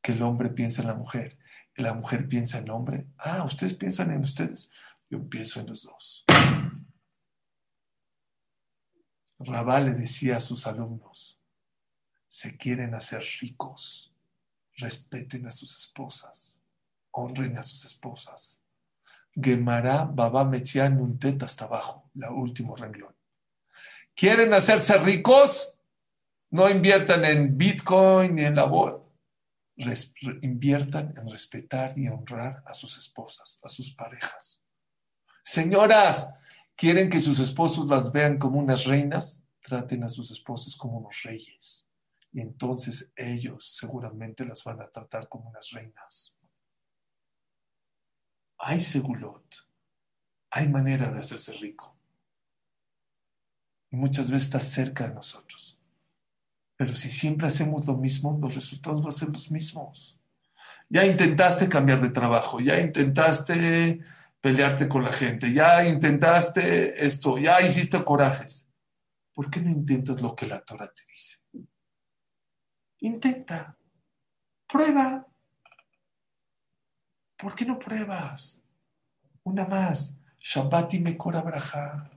que 0.02 0.12
el 0.12 0.20
hombre 0.20 0.50
piensa 0.50 0.82
en 0.82 0.88
la 0.88 0.94
mujer 0.94 1.38
y 1.74 1.82
la 1.82 1.94
mujer 1.94 2.28
piensa 2.28 2.58
en 2.58 2.64
el 2.64 2.70
hombre, 2.72 3.06
ah, 3.16 3.42
ustedes 3.44 3.72
piensan 3.72 4.10
en 4.10 4.20
ustedes, 4.20 4.70
yo 5.08 5.26
pienso 5.30 5.60
en 5.60 5.66
los 5.68 5.84
dos. 5.84 6.26
Rabá 9.38 9.80
le 9.80 9.94
decía 9.94 10.36
a 10.36 10.40
sus 10.40 10.66
alumnos, 10.66 11.40
se 12.26 12.58
quieren 12.58 12.94
hacer 12.94 13.24
ricos, 13.40 14.14
respeten 14.74 15.46
a 15.46 15.50
sus 15.50 15.74
esposas, 15.74 16.60
honren 17.12 17.56
a 17.56 17.62
sus 17.62 17.86
esposas. 17.86 18.62
Gemara 19.38 20.04
Baba 20.04 20.44
Mechian 20.44 20.96
Nuntet 20.96 21.42
hasta 21.42 21.66
abajo, 21.66 22.10
la 22.14 22.30
último 22.30 22.74
renglón. 22.74 23.14
¿Quieren 24.14 24.54
hacerse 24.54 24.96
ricos? 24.96 25.82
No 26.50 26.70
inviertan 26.70 27.24
en 27.26 27.56
Bitcoin 27.56 28.36
ni 28.36 28.44
en 28.44 28.56
la 28.56 28.64
bolsa. 28.64 29.12
Inviertan 30.40 31.12
en 31.18 31.30
respetar 31.30 31.98
y 31.98 32.08
honrar 32.08 32.62
a 32.64 32.72
sus 32.72 32.96
esposas, 32.96 33.60
a 33.62 33.68
sus 33.68 33.94
parejas. 33.94 34.62
Señoras, 35.44 36.30
¿quieren 36.74 37.10
que 37.10 37.20
sus 37.20 37.38
esposos 37.40 37.90
las 37.90 38.10
vean 38.10 38.38
como 38.38 38.58
unas 38.58 38.84
reinas? 38.84 39.42
Traten 39.60 40.02
a 40.04 40.08
sus 40.08 40.30
esposos 40.30 40.76
como 40.78 40.96
unos 40.98 41.22
reyes. 41.24 41.90
Y 42.32 42.40
entonces 42.40 43.12
ellos 43.14 43.76
seguramente 43.76 44.46
las 44.46 44.64
van 44.64 44.80
a 44.80 44.88
tratar 44.88 45.28
como 45.28 45.50
unas 45.50 45.70
reinas. 45.72 46.35
Hay 48.58 48.80
segulot. 48.80 49.44
Hay 50.50 50.68
manera 50.68 51.10
de 51.10 51.20
hacerse 51.20 51.52
rico. 51.54 51.96
Y 53.90 53.96
muchas 53.96 54.30
veces 54.30 54.46
está 54.46 54.60
cerca 54.60 55.08
de 55.08 55.14
nosotros. 55.14 55.78
Pero 56.76 56.94
si 56.94 57.10
siempre 57.10 57.46
hacemos 57.46 57.86
lo 57.86 57.96
mismo, 57.96 58.38
los 58.40 58.54
resultados 58.54 59.00
van 59.00 59.08
a 59.08 59.16
ser 59.16 59.28
los 59.28 59.50
mismos. 59.50 60.18
Ya 60.88 61.04
intentaste 61.04 61.68
cambiar 61.68 62.00
de 62.00 62.10
trabajo, 62.10 62.60
ya 62.60 62.78
intentaste 62.78 64.00
pelearte 64.40 64.88
con 64.88 65.02
la 65.02 65.12
gente, 65.12 65.52
ya 65.52 65.84
intentaste 65.84 67.04
esto, 67.04 67.38
ya 67.38 67.60
hiciste 67.60 68.04
corajes. 68.04 68.68
¿Por 69.32 69.50
qué 69.50 69.60
no 69.60 69.70
intentas 69.70 70.20
lo 70.22 70.36
que 70.36 70.46
la 70.46 70.60
Torah 70.60 70.92
te 70.92 71.02
dice? 71.10 71.38
Intenta, 73.00 73.76
prueba. 74.66 75.26
¿Por 77.36 77.54
qué 77.54 77.64
no 77.64 77.78
pruebas? 77.78 78.62
Una 79.44 79.66
más. 79.66 80.16
Shabbat 80.38 80.94
y 80.94 81.00
Mekor 81.00 81.36
Abraha. 81.36 82.10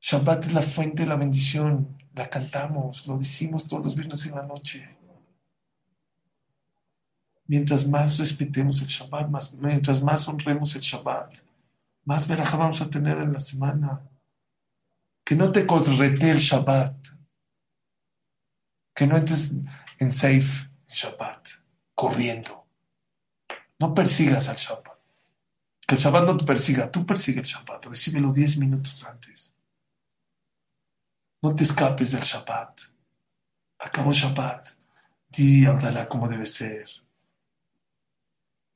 Shabbat 0.00 0.46
es 0.46 0.52
la 0.52 0.62
fuente 0.62 1.02
de 1.02 1.08
la 1.08 1.16
bendición 1.16 1.98
la 2.18 2.28
cantamos, 2.28 3.06
lo 3.06 3.16
decimos 3.16 3.66
todos 3.68 3.84
los 3.84 3.94
viernes 3.94 4.26
en 4.26 4.34
la 4.34 4.42
noche. 4.42 4.96
Mientras 7.46 7.86
más 7.86 8.18
respetemos 8.18 8.82
el 8.82 8.88
Shabbat, 8.88 9.30
más, 9.30 9.54
mientras 9.54 10.02
más 10.02 10.26
honremos 10.28 10.74
el 10.74 10.82
Shabbat, 10.82 11.38
más 12.04 12.26
veraja 12.26 12.56
vamos 12.56 12.80
a 12.80 12.90
tener 12.90 13.18
en 13.18 13.32
la 13.32 13.40
semana. 13.40 14.02
Que 15.24 15.36
no 15.36 15.52
te 15.52 15.64
correte 15.64 16.30
el 16.30 16.38
Shabbat. 16.38 16.96
Que 18.94 19.06
no 19.06 19.16
entres 19.16 19.54
en 19.98 20.10
safe 20.10 20.68
Shabbat, 20.88 21.48
corriendo. 21.94 22.66
No 23.78 23.94
persigas 23.94 24.48
al 24.48 24.56
Shabbat. 24.56 24.98
Que 25.86 25.94
el 25.94 26.00
Shabbat 26.00 26.24
no 26.24 26.36
te 26.36 26.44
persiga, 26.44 26.90
tú 26.90 27.06
persigue 27.06 27.40
el 27.40 27.46
Shabbat, 27.46 27.86
recíbelo 27.86 28.32
diez 28.32 28.58
minutos 28.58 29.04
antes. 29.04 29.54
No 31.42 31.54
te 31.54 31.64
escapes 31.64 32.12
del 32.12 32.22
Shabbat. 32.22 32.80
Acabó 33.78 34.12
Shabbat. 34.12 34.70
Di 35.28 35.66
Abdalá 35.66 36.08
como 36.08 36.28
debe 36.28 36.46
ser. 36.46 36.88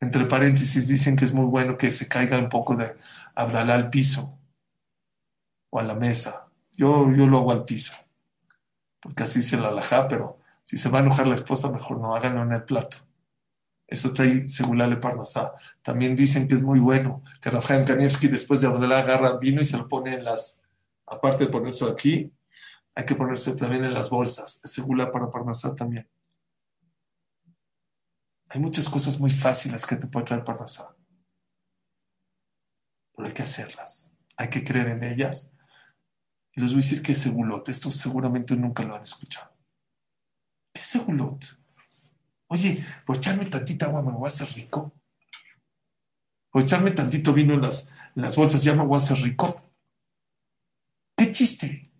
Entre 0.00 0.26
paréntesis 0.26 0.88
dicen 0.88 1.16
que 1.16 1.24
es 1.24 1.32
muy 1.32 1.46
bueno 1.46 1.76
que 1.76 1.90
se 1.90 2.08
caiga 2.08 2.38
un 2.38 2.48
poco 2.48 2.76
de 2.76 2.96
Abdalá 3.34 3.74
al 3.74 3.90
piso 3.90 4.38
o 5.70 5.78
a 5.78 5.82
la 5.82 5.94
mesa. 5.94 6.48
Yo, 6.72 7.10
yo 7.12 7.26
lo 7.26 7.38
hago 7.38 7.52
al 7.52 7.64
piso, 7.64 7.94
porque 9.00 9.24
así 9.24 9.42
se 9.42 9.58
la 9.58 9.68
alajá, 9.68 10.08
pero 10.08 10.38
si 10.62 10.76
se 10.76 10.88
va 10.88 10.98
a 10.98 11.02
enojar 11.02 11.26
la 11.26 11.34
esposa, 11.34 11.70
mejor 11.70 12.00
no 12.00 12.14
háganlo 12.14 12.42
en 12.42 12.52
el 12.52 12.64
plato. 12.64 12.98
Eso 13.92 14.14
trae 14.14 14.46
le 14.46 14.96
Parnasá. 14.96 15.52
También 15.82 16.16
dicen 16.16 16.48
que 16.48 16.54
es 16.54 16.62
muy 16.62 16.80
bueno 16.80 17.22
que 17.42 17.50
Rafael 17.50 17.84
Kanievski 17.84 18.26
después 18.26 18.62
de 18.62 18.66
Abdalá 18.66 19.00
agarra 19.00 19.36
vino 19.36 19.60
y 19.60 19.66
se 19.66 19.76
lo 19.76 19.86
pone 19.86 20.14
en 20.14 20.24
las, 20.24 20.62
aparte 21.06 21.44
de 21.44 21.50
ponerse 21.50 21.84
aquí, 21.84 22.32
hay 22.94 23.04
que 23.04 23.14
ponerse 23.14 23.54
también 23.54 23.84
en 23.84 23.92
las 23.92 24.08
bolsas. 24.08 24.62
Es 24.64 24.72
segura 24.72 25.10
para 25.10 25.28
Parnasá 25.28 25.74
también. 25.74 26.08
Hay 28.48 28.60
muchas 28.60 28.88
cosas 28.88 29.20
muy 29.20 29.30
fáciles 29.30 29.84
que 29.84 29.96
te 29.96 30.06
puede 30.06 30.24
traer 30.24 30.42
Parnasá. 30.42 30.96
Pero 33.14 33.28
hay 33.28 33.34
que 33.34 33.42
hacerlas. 33.42 34.14
Hay 34.38 34.48
que 34.48 34.64
creer 34.64 34.88
en 34.88 35.04
ellas. 35.04 35.52
Y 36.54 36.62
les 36.62 36.70
voy 36.70 36.80
a 36.80 36.82
decir 36.82 37.02
que 37.02 37.12
es 37.12 37.18
segulot. 37.18 37.68
Esto 37.68 37.92
seguramente 37.92 38.56
nunca 38.56 38.84
lo 38.84 38.94
han 38.94 39.02
escuchado. 39.02 39.54
¿Qué 40.72 40.80
es 40.80 40.86
segulot? 40.86 41.61
Oye, 42.52 42.84
por 43.06 43.16
echarme 43.16 43.46
tantita 43.46 43.86
agua 43.86 44.02
me 44.02 44.12
voy 44.12 44.24
a 44.24 44.26
hacer 44.26 44.46
rico. 44.52 44.92
Por 46.50 46.62
echarme 46.62 46.90
tantito 46.90 47.32
vino 47.32 47.54
en 47.54 47.62
las, 47.62 47.88
en 48.14 48.20
las 48.20 48.36
bolsas 48.36 48.62
ya 48.62 48.74
me 48.74 48.84
voy 48.84 48.96
a 48.96 48.98
hacer 48.98 49.16
rico. 49.22 49.72
¿Qué 51.16 51.32
chiste? 51.32 51.90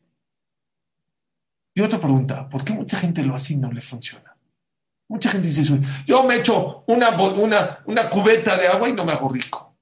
Y 1.74 1.80
otra 1.80 1.98
pregunta, 1.98 2.50
¿por 2.50 2.62
qué 2.62 2.74
mucha 2.74 2.98
gente 2.98 3.24
lo 3.24 3.34
hace 3.34 3.55
y 3.55 3.57
no 3.57 3.72
le 3.72 3.80
funciona? 3.80 4.36
Mucha 5.09 5.30
gente 5.30 5.48
dice 5.48 5.80
yo 6.07 6.24
me 6.24 6.36
echo 6.36 6.84
una, 6.86 7.18
una, 7.18 7.82
una 7.86 8.11
cubeta 8.11 8.59
de 8.59 8.68
agua 8.68 8.90
y 8.90 8.92
no 8.92 9.07
me 9.07 9.12
hago 9.12 9.30
rico. 9.30 9.78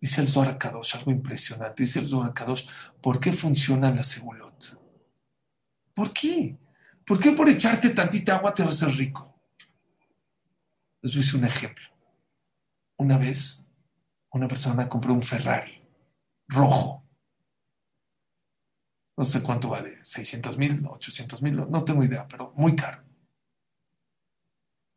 Dice 0.00 0.20
el 0.20 0.28
Zohar 0.28 0.56
Kadosh, 0.58 0.94
algo 0.94 1.10
impresionante, 1.10 1.82
dice 1.82 1.98
el 1.98 2.06
Zohar 2.06 2.32
Kadosh, 2.32 2.68
¿por 3.02 3.18
qué 3.18 3.32
funciona 3.32 3.92
la 3.92 4.04
segulot? 4.04 4.80
¿Por 5.92 6.12
qué? 6.12 6.56
¿Por 7.06 7.20
qué 7.20 7.32
por 7.32 7.48
echarte 7.48 7.90
tantita 7.90 8.36
agua 8.36 8.54
te 8.54 8.62
vas 8.62 8.82
a 8.82 8.86
hacer 8.86 8.98
rico? 8.98 9.38
Les 11.02 11.12
voy 11.12 11.20
a 11.20 11.24
decir 11.24 11.40
un 11.40 11.46
ejemplo. 11.46 11.84
Una 12.96 13.18
vez, 13.18 13.64
una 14.30 14.48
persona 14.48 14.88
compró 14.88 15.12
un 15.12 15.22
Ferrari 15.22 15.82
rojo 16.48 17.04
no 19.16 19.24
sé 19.24 19.42
cuánto 19.42 19.68
vale, 19.68 19.98
600 20.04 20.58
mil, 20.58 20.86
800 20.86 21.42
mil, 21.42 21.70
no 21.70 21.84
tengo 21.84 22.02
idea, 22.02 22.26
pero 22.26 22.52
muy 22.56 22.74
caro. 22.74 23.04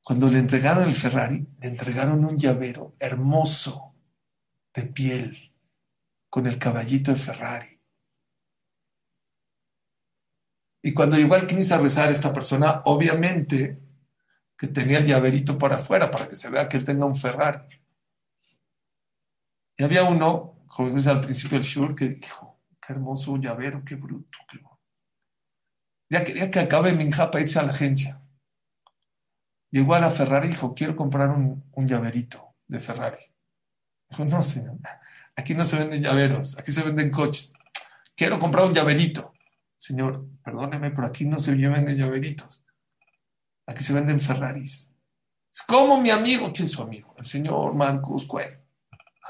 Cuando 0.04 0.32
le 0.32 0.40
entregaron 0.40 0.86
el 0.86 0.96
Ferrari, 0.96 1.46
le 1.62 1.68
entregaron 1.68 2.26
un 2.26 2.38
llavero 2.38 2.96
hermoso 2.98 3.94
de 4.74 4.84
piel 4.84 5.54
con 6.30 6.48
el 6.48 6.58
caballito 6.58 7.12
de 7.12 7.18
Ferrari. 7.18 7.77
Y 10.88 10.94
cuando 10.94 11.18
llegó 11.18 11.36
al 11.36 11.48
Knis 11.48 11.74
a 11.74 11.80
rezar 11.80 12.10
esta 12.10 12.32
persona, 12.32 12.82
obviamente 12.86 13.78
que 14.58 14.68
tenía 14.68 15.00
el 15.00 15.06
llaverito 15.06 15.58
para 15.58 15.76
afuera 15.76 16.10
para 16.10 16.30
que 16.30 16.38
se 16.38 16.50
vea 16.50 16.70
que 16.70 16.78
él 16.78 16.86
tenga 16.86 17.06
un 17.06 17.18
Ferrari. 17.18 17.82
Y 19.76 19.84
había 19.84 20.06
uno, 20.06 20.64
como 20.66 20.92
dice 20.92 21.10
al 21.10 21.20
principio 21.20 21.58
del 21.58 21.68
Shur, 21.68 21.94
que 21.94 22.08
dijo, 22.12 22.62
qué 22.80 22.94
hermoso 22.94 23.36
llavero, 23.36 23.84
qué 23.84 23.96
bruto. 23.96 24.40
Ya 26.10 26.24
quería 26.24 26.50
que 26.50 26.62
acabe 26.62 26.94
Minja 26.94 27.32
para 27.32 27.42
irse 27.42 27.60
a 27.60 27.64
la 27.64 27.72
agencia. 27.72 28.22
Llegó 29.70 29.94
a 29.94 30.00
la 30.00 30.10
Ferrari 30.10 30.48
y 30.48 30.52
dijo, 30.52 30.74
quiero 30.74 30.96
comprar 30.96 31.32
un, 31.32 31.66
llaverito 31.86 32.56
de 32.66 32.80
Ferrari. 32.80 33.20
Dijo, 34.10 34.24
no, 34.24 34.42
señor, 34.42 34.78
aquí 35.36 35.54
no 35.54 35.66
se 35.66 35.80
venden 35.80 36.02
llaveros, 36.02 36.58
aquí 36.58 36.72
se 36.72 36.82
venden 36.82 37.12
coches. 37.12 37.52
Quiero 38.16 38.40
comprar 38.40 38.68
un 38.68 38.74
llaverito. 38.74 39.34
Señor, 39.78 40.28
perdóneme, 40.44 40.92
pero 40.92 41.08
aquí 41.08 41.26
no 41.26 41.40
se 41.40 41.54
venden 41.56 41.96
llaveritos. 41.96 42.66
Aquí 43.66 43.84
se 43.84 43.94
venden 43.94 44.20
Ferraris. 44.20 44.92
Es 45.54 45.62
como 45.64 46.00
mi 46.00 46.10
amigo. 46.10 46.52
¿Quién 46.54 46.66
es 46.66 46.72
su 46.72 46.82
amigo? 46.82 47.16
El 47.18 47.26
señor 47.26 47.76
Cuero. 48.28 48.62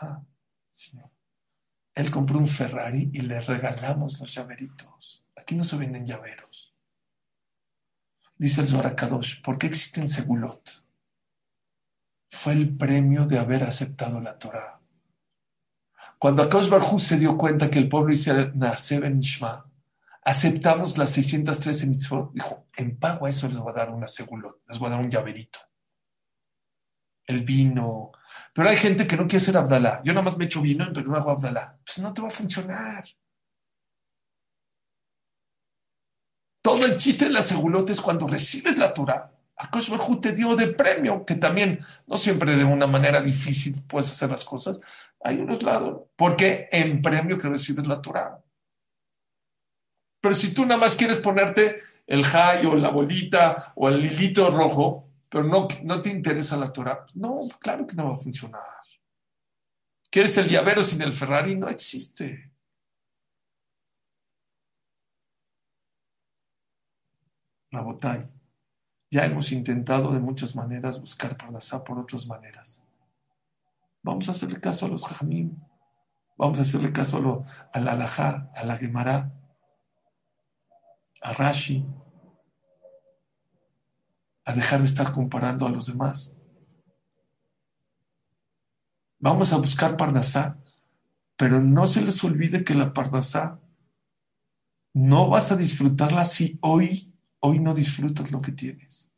Ah, 0.01 0.21
señor. 0.71 1.09
Él 1.95 2.11
compró 2.11 2.37
un 2.37 2.47
Ferrari 2.47 3.09
y 3.13 3.21
le 3.21 3.41
regalamos 3.41 4.19
los 4.19 4.33
llaveritos. 4.33 5.25
Aquí 5.35 5.55
no 5.55 5.63
se 5.63 5.77
venden 5.77 6.05
llaveros. 6.05 6.75
Dice 8.37 8.61
el 8.61 8.67
Zohar 8.67 8.95
¿por 9.43 9.57
qué 9.57 9.67
existen 9.67 10.07
segulot? 10.07 10.85
Fue 12.29 12.53
el 12.53 12.77
premio 12.77 13.25
de 13.25 13.39
haber 13.39 13.63
aceptado 13.63 14.21
la 14.21 14.37
Torah. 14.37 14.79
Cuando 16.19 16.43
Akash 16.43 16.69
Barhu 16.69 16.99
se 16.99 17.17
dio 17.17 17.37
cuenta 17.37 17.69
que 17.69 17.79
el 17.79 17.89
pueblo 17.89 18.13
Nace 18.53 18.99
Ben 18.99 19.19
Ishma, 19.19 19.66
aceptamos 20.27 20.97
las 20.97 21.11
613 21.11 21.87
mitzvot, 21.87 22.33
dijo, 22.33 22.67
en 22.75 22.99
pago 22.99 23.25
a 23.25 23.29
eso 23.29 23.47
les 23.47 23.57
voy 23.57 23.71
a 23.71 23.77
dar 23.77 23.89
una 23.91 24.09
segulot, 24.09 24.61
les 24.67 24.77
voy 24.77 24.87
a 24.87 24.91
dar 24.91 24.99
un 24.99 25.09
llaverito. 25.09 25.59
El 27.25 27.43
vino. 27.43 28.11
Pero 28.53 28.67
hay 28.67 28.75
gente 28.75 29.07
que 29.07 29.15
no 29.15 29.25
quiere 29.25 29.43
ser 29.43 29.55
Abdalá. 29.55 30.01
Yo 30.03 30.11
nada 30.13 30.25
más 30.25 30.37
me 30.37 30.45
echo 30.45 30.61
vino, 30.61 30.85
pero 30.93 31.07
no 31.07 31.15
hago 31.15 31.31
Abdalá. 31.31 31.79
Pues 31.85 31.99
no 31.99 32.13
te 32.13 32.21
va 32.21 32.27
a 32.27 32.31
funcionar. 32.31 33.05
Todo 36.61 36.85
el 36.85 36.97
chiste 36.97 37.25
de 37.25 37.31
la 37.31 37.41
segulot 37.41 37.89
es 37.89 38.01
cuando 38.01 38.27
recibes 38.27 38.77
la 38.77 38.93
Torah. 38.93 39.31
Akash 39.55 39.89
Barhu 39.89 40.19
te 40.19 40.33
dio 40.33 40.57
de 40.57 40.67
premio, 40.67 41.25
que 41.25 41.35
también 41.35 41.85
no 42.05 42.17
siempre 42.17 42.53
de 42.57 42.65
una 42.65 42.85
manera 42.85 43.21
difícil 43.21 43.81
puedes 43.87 44.11
hacer 44.11 44.29
las 44.29 44.43
cosas. 44.43 44.77
Hay 45.21 45.39
unos 45.39 45.63
lados. 45.63 46.01
Porque 46.17 46.67
en 46.69 47.01
premio 47.01 47.37
que 47.37 47.47
recibes 47.47 47.87
la 47.87 48.01
Torah. 48.01 48.41
Pero 50.27 50.35
si 50.35 50.53
tú 50.53 50.65
nada 50.65 50.81
más 50.81 50.97
quieres 50.97 51.19
ponerte 51.19 51.79
el 52.05 52.21
jay 52.25 52.65
o 52.65 52.75
la 52.75 52.89
bolita 52.89 53.71
o 53.77 53.87
el 53.87 54.03
hilito 54.03 54.51
rojo, 54.51 55.07
pero 55.29 55.45
no, 55.45 55.69
no 55.85 56.01
te 56.01 56.09
interesa 56.09 56.57
la 56.57 56.69
Torah, 56.69 57.05
no, 57.13 57.47
claro 57.61 57.87
que 57.87 57.95
no 57.95 58.09
va 58.09 58.15
a 58.15 58.17
funcionar. 58.17 58.61
¿Quieres 60.09 60.37
el 60.37 60.49
llavero 60.49 60.83
sin 60.83 61.01
el 61.01 61.13
Ferrari? 61.13 61.55
No 61.55 61.69
existe. 61.69 62.51
Rabotay, 67.71 68.27
ya 69.09 69.23
hemos 69.23 69.53
intentado 69.53 70.11
de 70.11 70.19
muchas 70.19 70.57
maneras 70.57 70.99
buscar 70.99 71.37
Parnasá 71.37 71.85
por 71.85 71.97
otras 71.99 72.27
maneras. 72.27 72.83
Vamos 74.03 74.27
a 74.27 74.33
hacerle 74.33 74.59
caso 74.59 74.87
a 74.87 74.89
los 74.89 75.05
Jajamim, 75.05 75.57
vamos 76.37 76.59
a 76.59 76.63
hacerle 76.63 76.91
caso 76.91 77.15
a, 77.15 77.21
lo, 77.21 77.45
a 77.71 77.79
la 77.79 77.93
Alajá, 77.93 78.51
a 78.53 78.65
la 78.65 78.75
Gemara, 78.75 79.31
a 81.21 81.33
Rashi, 81.33 81.85
a 84.45 84.53
dejar 84.53 84.79
de 84.79 84.85
estar 84.85 85.11
comparando 85.11 85.65
a 85.65 85.69
los 85.69 85.87
demás. 85.87 86.39
Vamos 89.19 89.51
a 89.51 89.57
buscar 89.57 89.97
Parnasá, 89.97 90.57
pero 91.35 91.61
no 91.61 91.85
se 91.85 92.01
les 92.01 92.23
olvide 92.23 92.63
que 92.63 92.73
la 92.73 92.93
Parnasá 92.93 93.59
no 94.93 95.29
vas 95.29 95.51
a 95.51 95.55
disfrutarla 95.55 96.23
si 96.25 96.57
hoy 96.61 97.07
hoy 97.39 97.59
no 97.59 97.73
disfrutas 97.73 98.31
lo 98.31 98.41
que 98.41 98.51
tienes. 98.51 99.11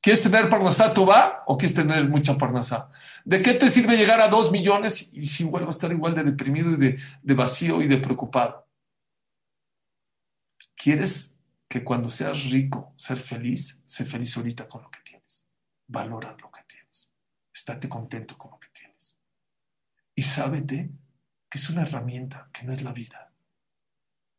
¿Quieres 0.00 0.22
tener 0.22 0.48
parnasá 0.50 0.92
va 1.08 1.44
o 1.46 1.56
quieres 1.56 1.76
tener 1.76 2.08
mucha 2.08 2.36
parnasá? 2.36 2.90
¿De 3.24 3.40
qué 3.40 3.54
te 3.54 3.68
sirve 3.68 3.96
llegar 3.96 4.20
a 4.20 4.28
dos 4.28 4.50
millones 4.50 5.10
y 5.12 5.26
si 5.26 5.44
vuelvo 5.44 5.68
a 5.68 5.70
estar 5.70 5.92
igual 5.92 6.14
de 6.14 6.24
deprimido 6.24 6.72
y 6.72 6.76
de, 6.76 7.00
de 7.22 7.34
vacío 7.34 7.80
y 7.80 7.86
de 7.86 7.98
preocupado? 7.98 8.66
¿Quieres 10.82 11.38
que 11.68 11.84
cuando 11.84 12.10
seas 12.10 12.50
rico, 12.50 12.92
ser 12.96 13.16
feliz, 13.16 13.80
sé 13.84 14.04
feliz 14.04 14.36
ahorita 14.36 14.66
con 14.66 14.82
lo 14.82 14.90
que 14.90 14.98
tienes? 15.02 15.48
Valora 15.86 16.36
lo 16.40 16.50
que 16.50 16.64
tienes. 16.64 17.14
Estate 17.54 17.88
contento 17.88 18.36
con 18.36 18.50
lo 18.50 18.58
que 18.58 18.66
tienes. 18.70 19.20
Y 20.16 20.22
sábete 20.22 20.90
que 21.48 21.58
es 21.58 21.70
una 21.70 21.82
herramienta, 21.82 22.50
que 22.52 22.64
no 22.64 22.72
es 22.72 22.82
la 22.82 22.92
vida. 22.92 23.32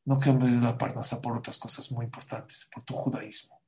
No 0.04 0.20
cambies 0.20 0.62
la 0.62 0.78
parnasa 0.78 1.22
por 1.22 1.38
otras 1.38 1.58
cosas 1.58 1.90
muy 1.94 2.04
importantes, 2.04 2.70
por 2.74 2.84
tu 2.84 2.94
judaísmo, 2.94 3.64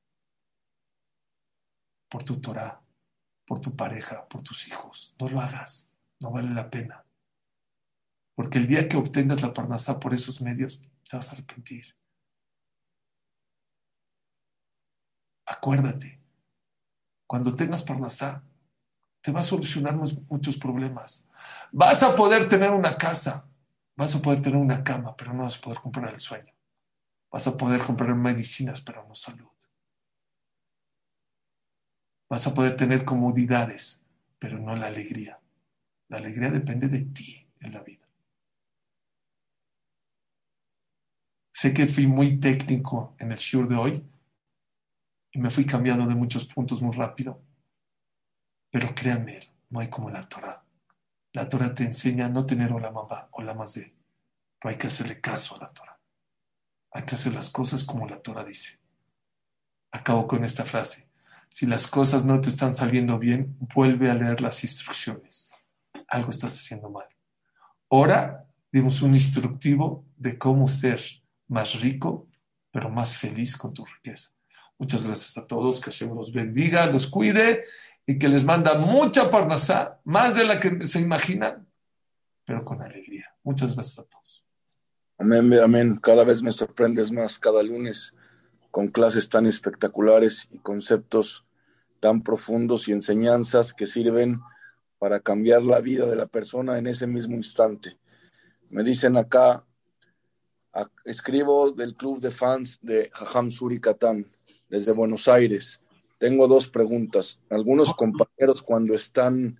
por 2.09 2.23
tu 2.23 2.41
Torah, 2.41 2.82
por 3.45 3.61
tu 3.61 3.73
pareja, 3.78 4.28
por 4.28 4.43
tus 4.43 4.67
hijos. 4.67 5.15
No 5.17 5.30
lo 5.30 5.39
hagas, 5.39 5.93
no 6.19 6.30
vale 6.30 6.49
la 6.49 6.69
pena. 6.69 7.05
Porque 8.34 8.57
el 8.57 8.67
día 8.67 8.89
que 8.89 8.97
obtengas 8.97 9.43
la 9.43 9.53
parnasa 9.53 9.97
por 9.97 10.13
esos 10.13 10.41
medios, 10.41 10.82
te 11.09 11.15
vas 11.15 11.30
a 11.30 11.36
arrepentir. 11.36 11.95
Acuérdate, 15.45 16.19
cuando 17.27 17.55
tengas 17.55 17.83
parnasá, 17.83 18.43
te 19.21 19.31
va 19.31 19.39
a 19.39 19.43
solucionar 19.43 19.95
muchos 19.95 20.57
problemas. 20.57 21.27
Vas 21.71 22.03
a 22.03 22.15
poder 22.15 22.47
tener 22.47 22.71
una 22.71 22.97
casa, 22.97 23.45
Vas 23.97 24.13
a 24.13 24.21
poder 24.21 24.41
tener 24.41 24.59
una 24.59 24.83
cama, 24.83 25.15
pero 25.15 25.33
no 25.33 25.43
vas 25.43 25.57
a 25.57 25.61
poder 25.61 25.79
comprar 25.79 26.13
el 26.13 26.19
sueño. 26.19 26.53
Vas 27.31 27.47
a 27.47 27.55
poder 27.55 27.81
comprar 27.81 28.13
medicinas, 28.15 28.81
pero 28.81 29.05
no 29.07 29.15
salud. 29.15 29.47
Vas 32.29 32.45
a 32.47 32.53
poder 32.53 32.75
tener 32.75 33.05
comodidades, 33.05 34.03
pero 34.37 34.59
no 34.59 34.75
la 34.75 34.87
alegría. 34.87 35.39
La 36.09 36.17
alegría 36.17 36.49
depende 36.49 36.89
de 36.89 37.01
ti 37.01 37.47
en 37.61 37.71
la 37.71 37.81
vida. 37.81 38.05
Sé 41.53 41.73
que 41.73 41.87
fui 41.87 42.05
muy 42.05 42.37
técnico 42.39 43.15
en 43.17 43.31
el 43.31 43.37
show 43.37 43.65
de 43.65 43.75
hoy 43.75 44.03
y 45.36 45.39
me 45.39 45.49
fui 45.49 45.65
cambiando 45.65 46.07
de 46.07 46.15
muchos 46.15 46.45
puntos 46.45 46.81
muy 46.81 46.95
rápido, 46.95 47.43
pero 48.71 48.95
créanme, 48.95 49.41
no 49.69 49.81
hay 49.81 49.89
como 49.89 50.09
la 50.09 50.23
Torah. 50.23 50.63
La 51.33 51.49
Torah 51.49 51.75
te 51.75 51.83
enseña 51.83 52.27
a 52.27 52.29
no 52.29 52.45
tener 52.45 52.71
o 52.71 52.79
la 52.79 52.89
mamá 52.89 53.27
o 53.31 53.43
la 53.43 53.53
más 53.53 53.73
de, 53.73 53.93
pero 54.57 54.71
hay 54.71 54.77
que 54.77 54.88
hacerle 54.88 55.19
caso 55.19 55.57
a 55.57 55.59
la 55.59 55.67
Torah. 55.67 55.99
Hay 56.91 57.03
que 57.03 57.15
hacer 57.15 57.33
las 57.33 57.49
cosas 57.49 57.83
como 57.83 58.07
la 58.07 58.21
Torah 58.21 58.45
dice. 58.45 58.79
Acabo 59.91 60.25
con 60.25 60.45
esta 60.45 60.63
frase. 60.63 61.09
Si 61.49 61.65
las 61.65 61.88
cosas 61.88 62.23
no 62.23 62.39
te 62.39 62.47
están 62.47 62.73
saliendo 62.73 63.19
bien, 63.19 63.57
vuelve 63.75 64.09
a 64.09 64.13
leer 64.13 64.39
las 64.39 64.63
instrucciones. 64.63 65.49
Algo 66.07 66.29
estás 66.29 66.55
haciendo 66.55 66.89
mal. 66.89 67.07
Ahora 67.89 68.47
dimos 68.71 69.01
un 69.01 69.13
instructivo 69.13 70.05
de 70.15 70.38
cómo 70.38 70.69
ser 70.69 71.01
más 71.49 71.81
rico, 71.81 72.29
pero 72.71 72.89
más 72.89 73.17
feliz 73.17 73.57
con 73.57 73.73
tu 73.73 73.86
riqueza. 73.86 74.34
Muchas 74.78 75.03
gracias 75.03 75.38
a 75.38 75.47
todos, 75.47 75.80
que 75.80 75.91
Hashem 75.91 76.13
los 76.13 76.34
bendiga, 76.34 76.86
los 76.88 77.07
cuide 77.07 77.65
y 78.05 78.19
que 78.19 78.28
les 78.28 78.43
manda 78.43 78.78
mucha 78.78 79.32
parnasá, 79.32 79.99
más 80.03 80.36
de 80.36 80.45
la 80.45 80.59
que 80.59 80.86
se 80.86 80.99
imaginan, 80.99 81.67
pero 82.45 82.63
con 82.63 82.82
alegría. 82.82 83.34
Muchas 83.43 83.73
gracias 83.73 83.99
a 83.99 84.03
todos. 84.03 84.45
Amén, 85.17 85.53
amén. 85.63 85.97
Cada 85.97 86.23
vez 86.23 86.43
me 86.43 86.51
sorprendes 86.51 87.11
más, 87.11 87.39
cada 87.39 87.63
lunes, 87.63 88.13
con 88.69 88.89
clases 88.89 89.30
tan 89.30 89.45
espectaculares 89.45 90.49
y 90.51 90.57
conceptos 90.59 91.45
tan 92.01 92.21
profundos 92.21 92.88
y 92.88 92.91
enseñanzas 92.91 93.73
que 93.73 93.88
sirven 93.88 94.41
para 94.99 95.19
cambiar 95.19 95.63
la 95.63 95.80
vida 95.80 96.05
de 96.05 96.15
la 96.15 96.28
persona 96.28 96.78
en 96.78 96.88
ese 96.88 97.07
mismo 97.07 97.36
instante. 97.36 97.97
Me 98.69 98.84
dicen 98.84 99.17
acá, 99.17 99.65
escribo 101.05 101.71
del 101.71 101.95
club 101.95 102.19
de 102.19 102.32
fans 102.32 102.80
de 102.82 103.09
Jajam 103.13 103.49
Suri 103.49 103.80
Katán, 103.80 104.34
desde 104.70 104.93
Buenos 104.93 105.28
Aires. 105.28 105.82
Tengo 106.18 106.47
dos 106.47 106.68
preguntas. 106.68 107.39
Algunos 107.49 107.93
compañeros 107.93 108.61
cuando 108.61 108.93
están 108.93 109.59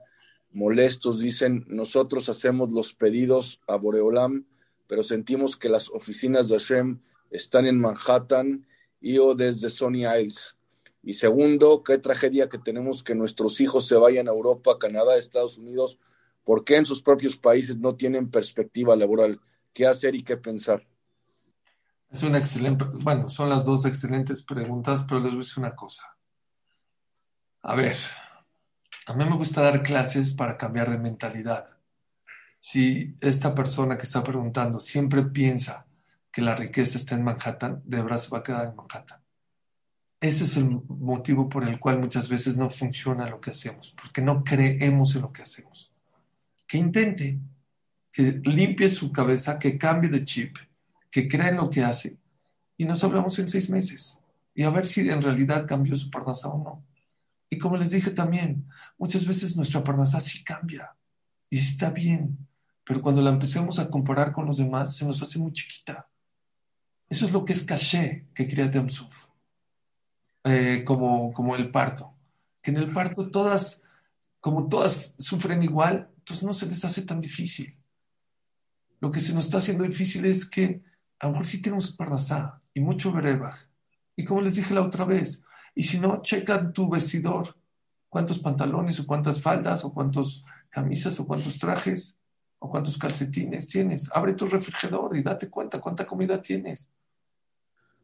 molestos 0.52 1.20
dicen, 1.20 1.66
nosotros 1.68 2.30
hacemos 2.30 2.72
los 2.72 2.94
pedidos 2.94 3.60
a 3.68 3.76
Boreolam, 3.76 4.46
pero 4.88 5.04
sentimos 5.04 5.58
que 5.58 5.70
las 5.70 5.90
oficinas 5.90 6.48
de 6.48 6.58
Hashem 6.58 7.00
están 7.30 7.66
en 7.66 7.80
Manhattan 7.80 8.66
y 9.02 9.18
o 9.18 9.36
desde 9.36 9.70
Sony 9.70 10.08
Isles. 10.20 10.58
Y 11.04 11.14
segundo, 11.14 11.84
qué 11.84 11.98
tragedia 11.98 12.50
que 12.50 12.58
tenemos 12.58 13.04
que 13.04 13.16
nuestros 13.16 13.60
hijos 13.62 13.86
se 13.86 13.96
vayan 13.96 14.28
a 14.28 14.32
Europa, 14.32 14.80
Canadá, 14.80 15.18
Estados 15.18 15.58
Unidos, 15.58 16.00
porque 16.44 16.78
en 16.78 16.86
sus 16.86 17.02
propios 17.02 17.38
países 17.38 17.78
no 17.78 17.96
tienen 17.96 18.32
perspectiva 18.32 18.96
laboral. 18.96 19.40
¿Qué 19.74 19.86
hacer 19.86 20.16
y 20.16 20.24
qué 20.24 20.38
pensar? 20.38 20.88
Es 22.10 22.24
una 22.24 22.38
excelente, 22.38 22.86
bueno, 23.02 23.30
son 23.30 23.50
las 23.50 23.66
dos 23.66 23.86
excelentes 23.86 24.44
preguntas, 24.44 25.04
pero 25.08 25.20
les 25.20 25.32
voy 25.32 25.40
a 25.40 25.44
decir 25.44 25.60
una 25.60 25.76
cosa. 25.76 26.16
A 27.62 27.76
ver, 27.76 27.98
a 29.08 29.14
mí 29.14 29.26
me 29.26 29.36
gusta 29.36 29.62
dar 29.62 29.84
clases 29.84 30.34
para 30.34 30.58
cambiar 30.58 30.90
de 30.90 30.98
mentalidad. 30.98 31.78
Si 32.60 33.16
esta 33.22 33.54
persona 33.54 33.98
que 33.98 34.04
está 34.04 34.24
preguntando 34.24 34.80
siempre 34.80 35.24
piensa 35.24 35.86
que 36.32 36.42
la 36.42 36.56
riqueza 36.56 36.98
está 36.98 37.16
en 37.16 37.24
Manhattan, 37.24 37.76
de 37.86 38.02
verdad 38.02 38.18
se 38.18 38.30
va 38.30 38.40
a 38.40 38.44
quedar 38.44 38.66
en 38.66 38.76
Manhattan. 38.76 39.22
Ese 40.20 40.46
es 40.46 40.58
el 40.58 40.66
motivo 40.88 41.48
por 41.48 41.64
el 41.64 41.80
cual 41.80 42.00
muchas 42.00 42.30
veces 42.30 42.58
no 42.58 42.70
funciona 42.70 43.30
lo 43.30 43.40
que 43.40 43.52
hacemos, 43.52 43.92
porque 43.92 44.22
no 44.22 44.44
creemos 44.44 45.16
en 45.16 45.22
lo 45.22 45.32
que 45.32 45.44
hacemos. 45.44 45.92
Que 46.68 46.78
intente, 46.78 47.40
que 48.12 48.42
limpie 48.44 48.90
su 48.90 49.12
cabeza, 49.12 49.60
que 49.60 49.78
cambie 49.78 50.10
de 50.10 50.24
chip, 50.24 50.58
que 51.16 51.30
crea 51.30 51.48
en 51.48 51.56
lo 51.56 51.70
que 51.70 51.82
hace, 51.82 52.18
y 52.76 52.84
nos 52.84 53.02
hablamos 53.02 53.40
en 53.40 53.48
seis 53.48 53.70
meses, 53.70 54.22
y 54.54 54.64
a 54.64 54.70
ver 54.70 54.86
si 54.86 55.10
en 55.10 55.22
realidad 55.22 55.66
cambió 55.66 55.96
su 55.96 56.10
parnasa 56.10 56.50
o 56.50 56.62
no. 56.62 56.84
Y 57.50 57.58
como 57.58 57.78
les 57.78 57.92
dije 57.92 58.12
también, 58.12 58.68
muchas 58.98 59.26
veces 59.26 59.56
nuestra 59.56 59.82
parnasa 59.82 60.20
sí 60.20 60.44
cambia, 60.44 60.94
y 61.50 61.58
está 61.58 61.90
bien, 61.90 62.38
pero 62.84 63.02
cuando 63.02 63.22
la 63.22 63.30
empecemos 63.30 63.80
a 63.80 63.90
comparar 63.90 64.34
con 64.34 64.46
los 64.46 64.58
demás, 64.58 64.98
se 64.98 65.06
nos 65.06 65.22
hace 65.22 65.40
muy 65.40 65.54
chiquita. 65.54 66.10
Eso 67.08 67.26
es 67.26 67.32
lo 67.32 67.46
que 67.46 67.54
es 67.54 67.64
caché 67.64 68.28
que 68.34 68.46
crea 68.46 68.68
Demsuf. 68.68 69.28
Eh, 70.44 70.84
como, 70.84 71.32
como 71.32 71.56
el 71.56 71.72
parto. 71.72 72.14
Que 72.62 72.72
en 72.72 72.78
el 72.78 72.92
parto 72.92 73.32
todas, 73.32 73.84
como 74.42 74.68
todas 74.68 75.16
sufren 75.18 75.64
igual, 75.64 76.10
entonces 76.18 76.44
no 76.44 76.54
se 76.54 76.66
les 76.66 76.84
hace 76.84 77.04
tan 77.04 77.22
difícil. 77.22 77.78
Lo 79.00 79.12
que 79.12 79.22
se 79.22 79.34
nos 79.34 79.46
está 79.46 79.60
haciendo 79.60 79.86
difícil 79.86 80.26
es 80.26 80.46
que 80.46 80.84
a 81.20 81.26
lo 81.26 81.32
mejor 81.32 81.46
sí 81.46 81.62
tenemos 81.62 81.96
parnasá 81.96 82.62
y 82.74 82.80
mucho 82.80 83.12
berebaj. 83.12 83.56
Y 84.16 84.26
como 84.26 84.42
les 84.42 84.56
dije 84.56 84.74
la 84.74 84.82
otra 84.82 85.06
vez, 85.06 85.44
y 85.74 85.84
si 85.84 86.00
no, 86.00 86.22
checan 86.22 86.74
tu 86.74 86.90
vestidor, 86.90 87.56
cuántos 88.10 88.40
pantalones 88.40 89.00
o 89.00 89.06
cuántas 89.06 89.42
faldas 89.42 89.84
o 89.84 89.94
cuántas 89.94 90.44
camisas 90.70 91.20
o 91.20 91.28
cuántos 91.28 91.58
trajes 91.58 92.18
o 92.60 92.70
cuántos 92.70 92.98
calcetines 92.98 93.68
tienes. 93.68 94.10
Abre 94.14 94.34
tu 94.34 94.46
refrigerador 94.46 95.18
y 95.18 95.24
date 95.24 95.50
cuenta 95.50 95.82
cuánta 95.82 96.06
comida 96.06 96.42
tienes. 96.42 96.90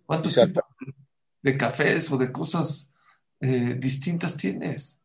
¿Cuántos 0.06 0.36
tipos 0.36 0.64
de 1.42 1.58
cafés 1.58 2.12
o 2.12 2.18
de 2.18 2.32
cosas 2.32 2.92
eh, 3.40 3.76
distintas 3.80 4.38
tienes. 4.38 5.00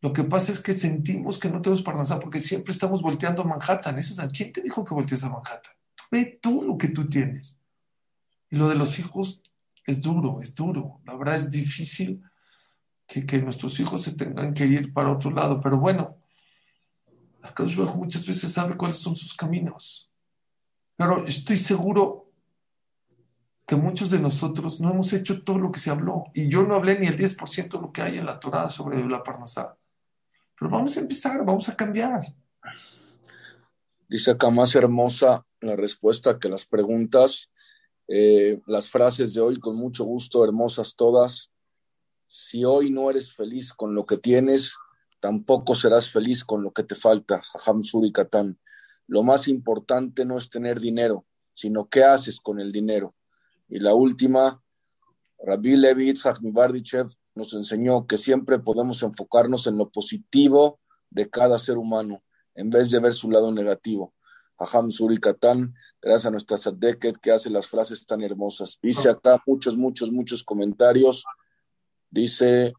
Lo 0.00 0.12
que 0.12 0.24
pasa 0.24 0.50
es 0.50 0.60
que 0.60 0.72
sentimos 0.72 1.38
que 1.38 1.48
no 1.48 1.62
tenemos 1.62 1.82
parnasá 1.82 2.18
porque 2.18 2.40
siempre 2.40 2.72
estamos 2.72 3.00
volteando 3.00 3.42
a 3.42 3.44
Manhattan. 3.44 3.96
¿Es 3.98 4.20
¿Quién 4.36 4.52
te 4.52 4.60
dijo 4.60 4.84
que 4.84 4.94
voltees 4.94 5.22
a 5.22 5.28
Manhattan? 5.28 5.72
Ve 6.12 6.38
tú 6.42 6.62
lo 6.62 6.76
que 6.76 6.88
tú 6.88 7.08
tienes. 7.08 7.58
Y 8.50 8.56
lo 8.56 8.68
de 8.68 8.74
los 8.74 8.98
hijos 8.98 9.42
es 9.86 10.02
duro, 10.02 10.42
es 10.42 10.54
duro. 10.54 11.00
La 11.06 11.16
verdad 11.16 11.36
es 11.36 11.50
difícil 11.50 12.22
que, 13.06 13.24
que 13.24 13.40
nuestros 13.40 13.80
hijos 13.80 14.02
se 14.02 14.14
tengan 14.14 14.52
que 14.52 14.66
ir 14.66 14.92
para 14.92 15.10
otro 15.10 15.30
lado. 15.30 15.58
Pero 15.58 15.78
bueno, 15.78 16.18
acá 17.40 17.64
muchas 17.96 18.26
veces 18.26 18.52
sabe 18.52 18.76
cuáles 18.76 18.98
son 18.98 19.16
sus 19.16 19.32
caminos. 19.32 20.10
Pero 20.96 21.26
estoy 21.26 21.56
seguro 21.56 22.30
que 23.66 23.76
muchos 23.76 24.10
de 24.10 24.20
nosotros 24.20 24.82
no 24.82 24.90
hemos 24.90 25.14
hecho 25.14 25.42
todo 25.42 25.56
lo 25.56 25.72
que 25.72 25.80
se 25.80 25.88
habló. 25.88 26.24
Y 26.34 26.46
yo 26.46 26.62
no 26.64 26.74
hablé 26.74 26.98
ni 26.98 27.06
el 27.06 27.16
10% 27.16 27.70
de 27.70 27.80
lo 27.80 27.90
que 27.90 28.02
hay 28.02 28.18
en 28.18 28.26
la 28.26 28.38
Torah 28.38 28.68
sobre 28.68 29.02
la 29.08 29.22
Parnasá. 29.22 29.78
Pero 30.58 30.70
vamos 30.70 30.94
a 30.94 31.00
empezar, 31.00 31.42
vamos 31.42 31.70
a 31.70 31.74
cambiar. 31.74 32.34
Dice 34.06 34.32
acá 34.32 34.50
más 34.50 34.74
hermosa 34.74 35.46
la 35.62 35.76
respuesta 35.76 36.38
que 36.38 36.48
las 36.48 36.66
preguntas. 36.66 37.50
Eh, 38.08 38.60
las 38.66 38.88
frases 38.88 39.32
de 39.32 39.40
hoy, 39.40 39.56
con 39.56 39.76
mucho 39.76 40.04
gusto, 40.04 40.44
hermosas 40.44 40.94
todas. 40.96 41.52
Si 42.26 42.64
hoy 42.64 42.90
no 42.90 43.10
eres 43.10 43.34
feliz 43.34 43.72
con 43.72 43.94
lo 43.94 44.04
que 44.04 44.18
tienes, 44.18 44.76
tampoco 45.20 45.74
serás 45.74 46.10
feliz 46.10 46.44
con 46.44 46.62
lo 46.62 46.72
que 46.72 46.82
te 46.82 46.94
falta. 46.94 47.40
Jajam 47.40 47.82
Suri 47.82 48.12
Lo 49.06 49.22
más 49.22 49.48
importante 49.48 50.24
no 50.24 50.36
es 50.36 50.50
tener 50.50 50.80
dinero, 50.80 51.26
sino 51.54 51.88
qué 51.88 52.04
haces 52.04 52.40
con 52.40 52.60
el 52.60 52.72
dinero. 52.72 53.14
Y 53.68 53.78
la 53.78 53.94
última, 53.94 54.62
Rabbi 55.38 55.76
Levi 55.76 56.10
Itzhak 56.10 56.40
nos 57.34 57.54
enseñó 57.54 58.06
que 58.06 58.18
siempre 58.18 58.58
podemos 58.58 59.02
enfocarnos 59.02 59.66
en 59.66 59.78
lo 59.78 59.90
positivo 59.90 60.80
de 61.08 61.30
cada 61.30 61.58
ser 61.58 61.78
humano, 61.78 62.22
en 62.54 62.70
vez 62.70 62.90
de 62.90 62.98
ver 62.98 63.12
su 63.12 63.30
lado 63.30 63.52
negativo. 63.52 64.14
Aham 64.62 64.92
Suri 64.92 65.18
Katan, 65.18 65.74
gracias 66.00 66.26
a 66.26 66.30
nuestra 66.30 66.56
Sadeket 66.56 67.16
que 67.18 67.32
hace 67.32 67.50
las 67.50 67.66
frases 67.66 68.06
tan 68.06 68.22
hermosas. 68.22 68.78
Dice 68.80 69.10
acá 69.10 69.42
muchos, 69.44 69.76
muchos, 69.76 70.12
muchos 70.12 70.44
comentarios. 70.44 71.24
Dice, 72.08 72.72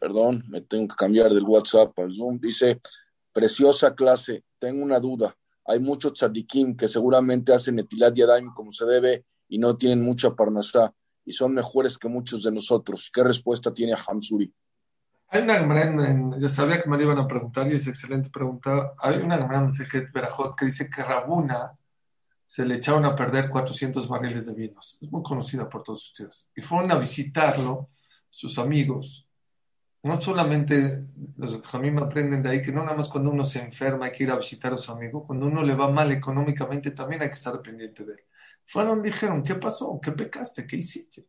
perdón, 0.00 0.42
me 0.48 0.60
tengo 0.60 0.88
que 0.88 0.96
cambiar 0.96 1.32
del 1.32 1.44
WhatsApp 1.44 1.96
al 2.00 2.12
Zoom. 2.12 2.40
Dice, 2.40 2.80
preciosa 3.32 3.94
clase, 3.94 4.42
tengo 4.58 4.82
una 4.82 4.98
duda. 4.98 5.36
Hay 5.66 5.78
muchos 5.78 6.14
tzadikim 6.14 6.76
que 6.76 6.88
seguramente 6.88 7.52
hacen 7.52 7.78
etilat 7.78 8.12
yadayim 8.12 8.52
como 8.52 8.72
se 8.72 8.84
debe 8.84 9.24
y 9.48 9.58
no 9.58 9.76
tienen 9.76 10.02
mucha 10.02 10.34
parnasá 10.34 10.92
y 11.24 11.30
son 11.30 11.54
mejores 11.54 11.96
que 11.96 12.08
muchos 12.08 12.42
de 12.42 12.50
nosotros. 12.50 13.08
¿Qué 13.14 13.22
respuesta 13.22 13.72
tiene 13.72 13.94
Hamsuri? 13.94 14.52
Hay 15.32 15.42
una 15.42 15.56
en, 15.58 16.40
yo 16.40 16.48
sabía 16.48 16.82
que 16.82 16.90
me 16.90 17.00
iban 17.00 17.18
a 17.18 17.28
preguntar 17.28 17.70
y 17.70 17.76
es 17.76 17.86
excelente 17.86 18.30
pregunta. 18.30 18.92
Hay 19.00 19.18
una 19.18 19.38
gemara 19.38 19.60
en 19.60 19.70
Sejet 19.70 20.12
Berajot 20.12 20.56
que 20.56 20.64
dice 20.64 20.90
que 20.90 21.04
Rabuna 21.04 21.78
se 22.44 22.64
le 22.66 22.74
echaron 22.74 23.04
a 23.04 23.14
perder 23.14 23.48
400 23.48 24.08
barriles 24.08 24.46
de 24.46 24.54
vinos. 24.54 24.98
Es 25.00 25.10
muy 25.12 25.22
conocida 25.22 25.68
por 25.68 25.84
todos 25.84 26.04
ustedes. 26.04 26.50
Y 26.56 26.62
fueron 26.62 26.90
a 26.90 26.98
visitarlo, 26.98 27.90
sus 28.28 28.58
amigos. 28.58 29.28
No 30.02 30.20
solamente 30.20 31.06
los 31.36 31.62
que 31.62 31.76
a 31.76 31.80
mí 31.80 31.92
me 31.92 32.00
aprenden 32.00 32.42
de 32.42 32.50
ahí 32.50 32.62
que 32.62 32.72
no 32.72 32.82
nada 32.82 32.96
más 32.96 33.08
cuando 33.08 33.30
uno 33.30 33.44
se 33.44 33.60
enferma 33.60 34.06
hay 34.06 34.12
que 34.12 34.24
ir 34.24 34.32
a 34.32 34.36
visitar 34.36 34.72
a 34.72 34.78
su 34.78 34.90
amigo, 34.90 35.24
cuando 35.24 35.46
uno 35.46 35.62
le 35.62 35.76
va 35.76 35.88
mal 35.90 36.10
económicamente 36.10 36.90
también 36.90 37.22
hay 37.22 37.28
que 37.28 37.36
estar 37.36 37.60
pendiente 37.62 38.04
de 38.04 38.14
él. 38.14 38.20
Fueron, 38.64 39.00
dijeron, 39.00 39.44
¿qué 39.44 39.54
pasó? 39.54 40.00
¿Qué 40.02 40.10
pecaste? 40.10 40.66
¿Qué 40.66 40.76
hiciste? 40.76 41.26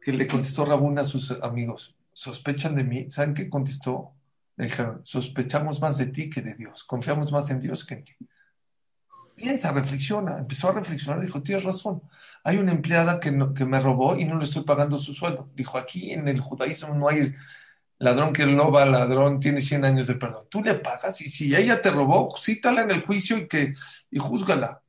Que 0.00 0.12
le 0.12 0.26
contestó 0.26 0.64
Rabuna 0.64 1.02
a 1.02 1.04
sus 1.04 1.30
amigos, 1.42 1.94
¿sospechan 2.16 2.74
de 2.74 2.82
mí? 2.82 3.10
¿Saben 3.10 3.34
qué 3.34 3.50
contestó? 3.50 4.14
Le 4.56 4.64
dijeron, 4.64 5.02
sospechamos 5.04 5.82
más 5.82 5.98
de 5.98 6.06
ti 6.06 6.30
que 6.30 6.40
de 6.40 6.54
Dios, 6.54 6.82
confiamos 6.84 7.30
más 7.30 7.50
en 7.50 7.60
Dios 7.60 7.84
que 7.84 7.94
en 7.94 8.04
ti. 8.04 8.16
Piensa, 9.34 9.70
reflexiona, 9.70 10.38
empezó 10.38 10.70
a 10.70 10.72
reflexionar, 10.72 11.20
dijo, 11.20 11.42
tienes 11.42 11.64
razón, 11.64 12.00
hay 12.42 12.56
una 12.56 12.72
empleada 12.72 13.20
que, 13.20 13.30
que 13.54 13.66
me 13.66 13.80
robó 13.80 14.16
y 14.16 14.24
no 14.24 14.38
le 14.38 14.44
estoy 14.44 14.64
pagando 14.64 14.96
su 14.98 15.12
sueldo. 15.12 15.50
Dijo, 15.54 15.76
aquí 15.76 16.10
en 16.10 16.26
el 16.26 16.40
judaísmo 16.40 16.94
no 16.94 17.06
hay 17.06 17.34
ladrón 17.98 18.32
que 18.32 18.46
loba, 18.46 18.86
ladrón 18.86 19.38
tiene 19.38 19.60
100 19.60 19.84
años 19.84 20.06
de 20.06 20.14
perdón. 20.14 20.46
Tú 20.48 20.62
le 20.62 20.76
pagas 20.76 21.20
y 21.20 21.28
si 21.28 21.54
ella 21.54 21.82
te 21.82 21.90
robó, 21.90 22.34
cítala 22.38 22.80
en 22.80 22.92
el 22.92 23.02
juicio 23.02 23.36
y, 23.36 23.46
que, 23.46 23.74
y 24.10 24.18
júzgala. 24.18 24.80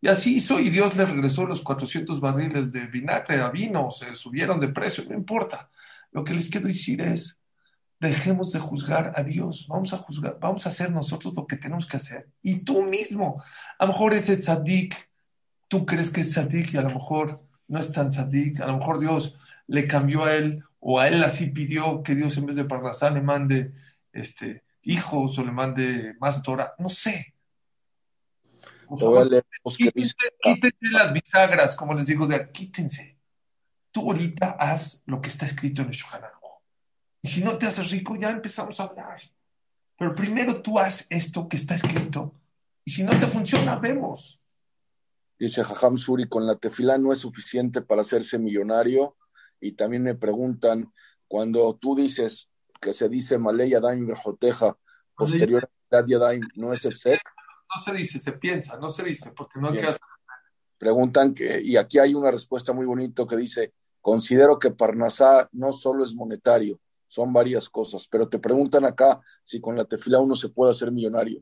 Y 0.00 0.08
así 0.08 0.36
hizo 0.38 0.58
y 0.58 0.70
Dios 0.70 0.96
le 0.96 1.06
regresó 1.06 1.46
los 1.46 1.62
400 1.62 2.20
barriles 2.20 2.72
de 2.72 2.86
vinagre 2.86 3.40
a 3.40 3.50
vino, 3.50 3.92
se 3.92 4.16
subieron 4.16 4.58
de 4.58 4.68
precio, 4.68 5.04
no 5.08 5.14
importa. 5.14 5.70
Lo 6.14 6.24
que 6.24 6.32
les 6.32 6.48
quiero 6.48 6.68
decir 6.68 7.02
es, 7.02 7.40
dejemos 8.00 8.52
de 8.52 8.60
juzgar 8.60 9.12
a 9.16 9.22
Dios, 9.22 9.66
vamos 9.68 9.92
a 9.92 9.96
juzgar, 9.96 10.38
vamos 10.40 10.64
a 10.64 10.68
hacer 10.68 10.90
nosotros 10.90 11.34
lo 11.34 11.46
que 11.46 11.56
tenemos 11.56 11.86
que 11.86 11.96
hacer. 11.96 12.28
Y 12.40 12.60
tú 12.60 12.84
mismo, 12.84 13.42
a 13.78 13.84
lo 13.84 13.92
mejor 13.92 14.14
ese 14.14 14.36
tzadik, 14.36 14.94
tú 15.68 15.84
crees 15.84 16.10
que 16.10 16.20
es 16.20 16.30
tzadik 16.30 16.72
y 16.72 16.76
a 16.76 16.82
lo 16.82 16.90
mejor 16.90 17.42
no 17.66 17.80
es 17.80 17.90
tan 17.92 18.10
tzadik, 18.10 18.60
a 18.60 18.66
lo 18.66 18.78
mejor 18.78 19.00
Dios 19.00 19.36
le 19.66 19.86
cambió 19.88 20.24
a 20.24 20.34
él 20.34 20.62
o 20.78 21.00
a 21.00 21.08
él 21.08 21.24
así 21.24 21.48
pidió 21.50 22.02
que 22.02 22.14
Dios 22.14 22.36
en 22.36 22.46
vez 22.46 22.56
de 22.56 22.64
Parnasá 22.64 23.10
le 23.10 23.20
mande 23.20 23.72
este, 24.12 24.62
hijos 24.82 25.36
o 25.38 25.44
le 25.44 25.50
mande 25.50 26.14
más 26.20 26.42
Torah, 26.42 26.74
no 26.78 26.88
sé. 26.88 27.34
Quítense, 29.76 30.14
las 30.92 31.12
bisagras, 31.12 31.74
como 31.74 31.94
les 31.94 32.06
digo, 32.06 32.26
de 32.26 32.52
quítense. 32.52 33.13
Tú 33.94 34.10
ahorita 34.10 34.56
haz 34.58 35.04
lo 35.06 35.22
que 35.22 35.28
está 35.28 35.46
escrito 35.46 35.82
en 35.82 35.88
el 35.88 35.94
Shohan 35.94 36.22
Y 37.22 37.28
si 37.28 37.44
no 37.44 37.56
te 37.56 37.66
haces 37.66 37.92
rico, 37.92 38.16
ya 38.16 38.30
empezamos 38.30 38.80
a 38.80 38.86
hablar. 38.86 39.22
Pero 39.96 40.16
primero 40.16 40.60
tú 40.60 40.80
haz 40.80 41.06
esto 41.10 41.48
que 41.48 41.56
está 41.56 41.76
escrito. 41.76 42.34
Y 42.84 42.90
si 42.90 43.04
no 43.04 43.12
te 43.12 43.28
funciona, 43.28 43.76
vemos. 43.76 44.40
Dice 45.38 45.62
Jajam 45.62 45.96
Suri, 45.96 46.28
con 46.28 46.44
la 46.44 46.56
tefila 46.56 46.98
no 46.98 47.12
es 47.12 47.20
suficiente 47.20 47.82
para 47.82 48.00
hacerse 48.00 48.36
millonario. 48.36 49.16
Y 49.60 49.72
también 49.72 50.02
me 50.02 50.16
preguntan, 50.16 50.92
cuando 51.28 51.76
tú 51.76 51.94
dices 51.94 52.50
que 52.80 52.92
se 52.92 53.08
dice 53.08 53.38
Malay 53.38 53.70
Yadayim 53.70 54.08
Bejoteja, 54.08 54.76
posterior 55.14 55.70
a 55.92 56.04
Yadayim, 56.04 56.42
¿no 56.56 56.72
es 56.72 56.84
el 56.84 56.96
set? 56.96 57.20
no 57.74 57.80
se 57.80 57.92
dice, 57.92 58.18
se 58.18 58.32
piensa, 58.32 58.76
no 58.76 58.88
se 58.88 59.04
dice, 59.04 59.30
porque 59.30 59.60
no 59.60 59.70
queda... 59.70 59.96
Preguntan 60.78 61.32
que, 61.32 61.60
y 61.62 61.76
aquí 61.76 61.98
hay 61.98 62.14
una 62.14 62.32
respuesta 62.32 62.72
muy 62.72 62.84
bonita 62.84 63.24
que 63.26 63.36
dice, 63.36 63.72
Considero 64.04 64.58
que 64.58 64.70
Parnasá 64.70 65.48
no 65.52 65.72
solo 65.72 66.04
es 66.04 66.14
monetario, 66.14 66.78
son 67.06 67.32
varias 67.32 67.70
cosas, 67.70 68.06
pero 68.06 68.28
te 68.28 68.38
preguntan 68.38 68.84
acá 68.84 69.18
si 69.42 69.62
con 69.62 69.78
la 69.78 69.86
tefila 69.86 70.20
uno 70.20 70.36
se 70.36 70.50
puede 70.50 70.72
hacer 70.72 70.92
millonario. 70.92 71.40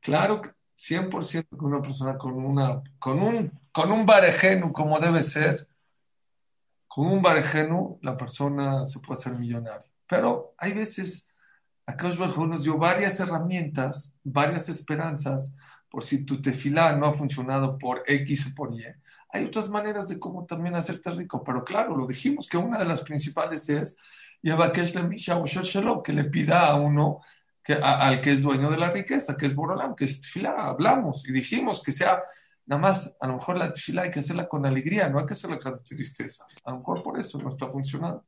Claro, 0.00 0.42
100% 0.76 1.46
que 1.56 1.64
una 1.64 1.80
persona 1.80 2.18
con, 2.18 2.44
una, 2.44 2.82
con, 2.98 3.22
un, 3.22 3.52
con 3.70 3.92
un 3.92 4.04
barejenu 4.04 4.72
como 4.72 4.98
debe 4.98 5.22
ser, 5.22 5.68
con 6.88 7.06
un 7.06 7.22
barejenu 7.22 8.00
la 8.02 8.16
persona 8.16 8.84
se 8.84 8.98
puede 8.98 9.20
hacer 9.20 9.34
millonario. 9.34 9.86
Pero 10.08 10.54
hay 10.58 10.72
veces, 10.72 11.28
acá 11.86 12.08
nos 12.08 12.64
dio 12.64 12.78
varias 12.78 13.20
herramientas, 13.20 14.16
varias 14.24 14.68
esperanzas, 14.68 15.54
por 15.88 16.02
si 16.02 16.24
tu 16.24 16.42
tefilá 16.42 16.96
no 16.96 17.06
ha 17.06 17.14
funcionado 17.14 17.78
por 17.78 18.02
X 18.08 18.48
o 18.50 18.54
por 18.56 18.72
Y. 18.76 19.03
Hay 19.34 19.46
otras 19.46 19.68
maneras 19.68 20.08
de 20.08 20.20
cómo 20.20 20.46
también 20.46 20.76
hacerte 20.76 21.10
rico, 21.10 21.42
pero 21.42 21.64
claro, 21.64 21.96
lo 21.96 22.06
dijimos 22.06 22.48
que 22.48 22.56
una 22.56 22.78
de 22.78 22.84
las 22.84 23.00
principales 23.00 23.68
es 23.68 23.96
que 24.40 26.12
le 26.12 26.24
pida 26.24 26.68
a 26.68 26.76
uno 26.76 27.20
que, 27.60 27.72
al 27.72 28.20
que 28.20 28.30
es 28.30 28.42
dueño 28.42 28.70
de 28.70 28.76
la 28.76 28.92
riqueza, 28.92 29.36
que 29.36 29.46
es 29.46 29.56
Borolam, 29.56 29.96
que 29.96 30.04
es 30.04 30.20
tefilá. 30.20 30.68
Hablamos 30.68 31.28
y 31.28 31.32
dijimos 31.32 31.82
que 31.82 31.90
sea 31.90 32.22
nada 32.64 32.80
más, 32.80 33.16
a 33.18 33.26
lo 33.26 33.32
mejor 33.32 33.56
la 33.56 33.72
tefilá 33.72 34.02
hay 34.02 34.12
que 34.12 34.20
hacerla 34.20 34.48
con 34.48 34.64
alegría, 34.66 35.08
no 35.08 35.18
hay 35.18 35.26
que 35.26 35.32
hacerla 35.32 35.58
con 35.58 35.82
tristeza. 35.82 36.46
A 36.64 36.70
lo 36.70 36.78
mejor 36.78 37.02
por 37.02 37.18
eso 37.18 37.36
no 37.38 37.48
está 37.48 37.66
funcionando. 37.66 38.24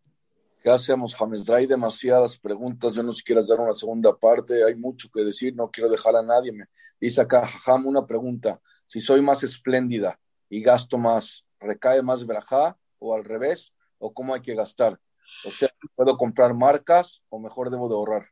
¿Qué 0.61 0.71
hacemos, 0.71 1.15
James? 1.15 1.49
Hay 1.51 1.69
demasiadas 1.69 2.37
preguntas. 2.37 2.95
Yo 2.95 3.05
no 3.05 3.13
sé 3.13 3.19
si 3.19 3.23
quieras 3.23 3.47
dar 3.47 3.61
una 3.61 3.73
segunda 3.73 4.13
parte. 4.13 4.65
Hay 4.65 4.75
mucho 4.75 5.09
que 5.15 5.23
decir. 5.23 5.55
No 5.55 5.71
quiero 5.71 5.89
dejar 5.89 6.17
a 6.17 6.23
nadie. 6.23 6.51
Me 6.51 6.65
dice 7.01 7.21
acá, 7.21 7.47
Jajam, 7.47 7.87
una 7.87 8.05
pregunta. 8.05 8.61
Si 8.89 8.99
soy 8.99 9.23
más 9.23 9.45
espléndida 9.45 10.19
y 10.49 10.63
gasto 10.63 10.99
más, 10.99 11.45
¿recae 11.61 12.03
más 12.03 12.27
verajá 12.27 12.77
o 12.99 13.15
al 13.15 13.25
revés? 13.25 13.73
¿O 13.99 14.13
cómo 14.13 14.35
hay 14.35 14.41
que 14.41 14.55
gastar? 14.55 15.01
O 15.45 15.51
sea, 15.51 15.69
¿puedo 15.95 16.17
comprar 16.17 16.55
marcas 16.55 17.23
o 17.29 17.39
mejor 17.39 17.71
debo 17.71 17.89
de 17.89 17.95
ahorrar? 17.95 18.29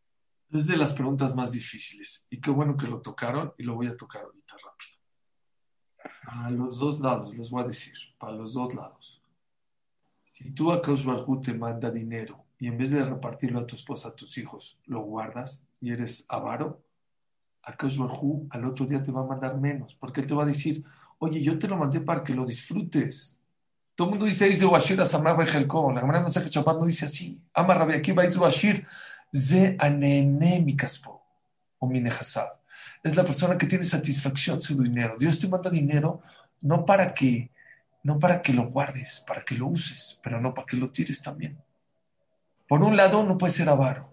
Es 0.52 0.66
de 0.66 0.76
las 0.76 0.92
preguntas 0.92 1.34
más 1.34 1.52
difíciles. 1.52 2.26
Y 2.30 2.40
qué 2.40 2.50
bueno 2.50 2.76
que 2.76 2.86
lo 2.86 3.00
tocaron 3.00 3.52
y 3.58 3.64
lo 3.64 3.74
voy 3.74 3.88
a 3.88 3.96
tocar 3.96 4.22
ahorita 4.22 4.54
rápido. 4.54 5.04
A 6.26 6.50
los 6.50 6.78
dos 6.78 7.00
lados, 7.00 7.36
les 7.36 7.50
voy 7.50 7.62
a 7.62 7.66
decir, 7.66 7.94
para 8.18 8.32
los 8.32 8.54
dos 8.54 8.74
lados. 8.74 9.22
Si 10.34 10.50
tú 10.50 10.70
a 10.70 10.80
Barhu 10.80 11.40
te 11.40 11.54
manda 11.54 11.90
dinero 11.90 12.44
y 12.58 12.68
en 12.68 12.76
vez 12.76 12.90
de 12.90 13.04
repartirlo 13.04 13.60
a 13.60 13.66
tu 13.66 13.76
esposa, 13.76 14.08
a 14.08 14.14
tus 14.14 14.36
hijos, 14.38 14.78
lo 14.84 15.00
guardas 15.00 15.68
y 15.80 15.92
eres 15.92 16.26
avaro, 16.28 16.82
a 17.62 17.72
Barhu 17.72 18.46
al 18.50 18.64
otro 18.64 18.84
día 18.84 19.02
te 19.02 19.10
va 19.10 19.22
a 19.22 19.26
mandar 19.26 19.58
menos, 19.58 19.94
porque 19.94 20.22
te 20.22 20.34
va 20.34 20.42
a 20.42 20.46
decir, 20.46 20.84
oye, 21.24 21.42
yo 21.42 21.58
te 21.58 21.68
lo 21.68 21.76
mandé 21.76 22.00
para 22.00 22.22
que 22.22 22.34
lo 22.34 22.44
disfrutes. 22.46 23.38
Todo 23.94 24.08
el 24.08 24.10
mundo 24.10 24.26
dice, 24.26 24.48
dice 24.48 24.66
Washir 24.66 25.00
a 25.00 25.06
Samar 25.06 25.36
La 25.38 26.20
no 26.20 26.26
que 26.26 26.48
Shabbat 26.48 26.78
no 26.78 26.86
dice 26.86 27.06
así. 27.06 27.40
Ama 27.54 27.74
Rabbi 27.74 28.00
dice 28.00 28.38
Washir, 28.38 28.86
ze 29.32 29.76
anene 29.78 30.60
mi 30.60 30.76
caspo, 30.76 31.22
o 31.78 31.86
mi 31.86 32.02
Es 33.02 33.16
la 33.16 33.24
persona 33.24 33.56
que 33.56 33.66
tiene 33.66 33.84
satisfacción 33.84 34.60
su 34.60 34.80
dinero. 34.82 35.16
Dios 35.18 35.38
te 35.38 35.48
manda 35.48 35.70
dinero 35.70 36.20
no 36.60 36.84
para 36.84 37.14
que 37.14 37.50
no 38.02 38.18
para 38.18 38.42
que 38.42 38.52
lo 38.52 38.64
guardes, 38.64 39.24
para 39.26 39.42
que 39.42 39.54
lo 39.54 39.66
uses, 39.66 40.20
pero 40.22 40.38
no 40.38 40.52
para 40.52 40.66
que 40.66 40.76
lo 40.76 40.90
tires 40.90 41.22
también. 41.22 41.58
Por 42.68 42.82
un 42.82 42.96
lado, 42.96 43.24
no 43.24 43.38
puedes 43.38 43.56
ser 43.56 43.68
avaro, 43.70 44.12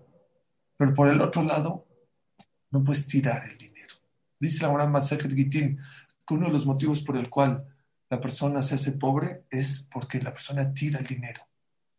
pero 0.78 0.94
por 0.94 1.10
el 1.10 1.20
otro 1.20 1.44
lado, 1.44 1.86
no 2.70 2.84
puedes 2.84 3.06
tirar 3.08 3.44
el 3.50 3.58
dinero. 3.58 3.96
Dice 4.40 4.66
la 4.66 4.74
Gran 4.74 4.92
Masajet 4.92 5.34
Gitín 5.34 5.80
que 6.32 6.36
uno 6.36 6.48
de 6.48 6.54
los 6.54 6.66
motivos 6.66 7.02
por 7.02 7.18
el 7.18 7.30
cual 7.30 7.68
la 8.10 8.22
persona 8.22 8.62
se 8.62 8.76
hace 8.76 8.94
pobre 8.94 9.44
es 9.50 9.86
porque 9.92 10.22
la 10.22 10.32
persona 10.32 10.74
tira 10.74 11.00
el 11.00 11.06
dinero. 11.06 11.42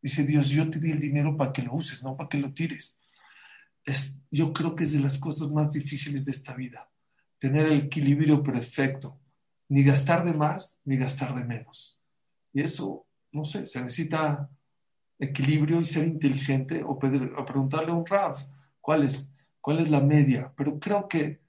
Dice 0.00 0.24
Dios, 0.24 0.48
yo 0.48 0.70
te 0.70 0.80
di 0.80 0.90
el 0.90 1.00
dinero 1.00 1.36
para 1.36 1.52
que 1.52 1.60
lo 1.60 1.74
uses, 1.74 2.02
no 2.02 2.16
para 2.16 2.30
que 2.30 2.38
lo 2.38 2.54
tires. 2.54 2.98
Es, 3.84 4.22
yo 4.30 4.54
creo 4.54 4.74
que 4.74 4.84
es 4.84 4.92
de 4.92 5.00
las 5.00 5.18
cosas 5.18 5.50
más 5.50 5.72
difíciles 5.74 6.24
de 6.24 6.32
esta 6.32 6.54
vida, 6.54 6.90
tener 7.38 7.66
el 7.66 7.78
equilibrio 7.80 8.42
perfecto 8.42 9.20
ni 9.68 9.82
gastar 9.82 10.24
de 10.24 10.32
más 10.32 10.80
ni 10.86 10.96
gastar 10.96 11.34
de 11.34 11.44
menos. 11.44 12.00
Y 12.54 12.62
eso, 12.62 13.06
no 13.32 13.44
sé, 13.44 13.66
se 13.66 13.82
necesita 13.82 14.48
equilibrio 15.18 15.78
y 15.78 15.84
ser 15.84 16.06
inteligente 16.06 16.82
o, 16.82 16.98
preguntarle 16.98 17.92
a 17.92 17.94
un 17.94 18.06
Rav 18.06 18.36
cuál 18.80 19.04
es, 19.04 19.30
cuál 19.60 19.80
es 19.80 19.90
la 19.90 20.00
media. 20.00 20.50
Pero 20.56 20.78
creo 20.78 21.06
que, 21.06 21.42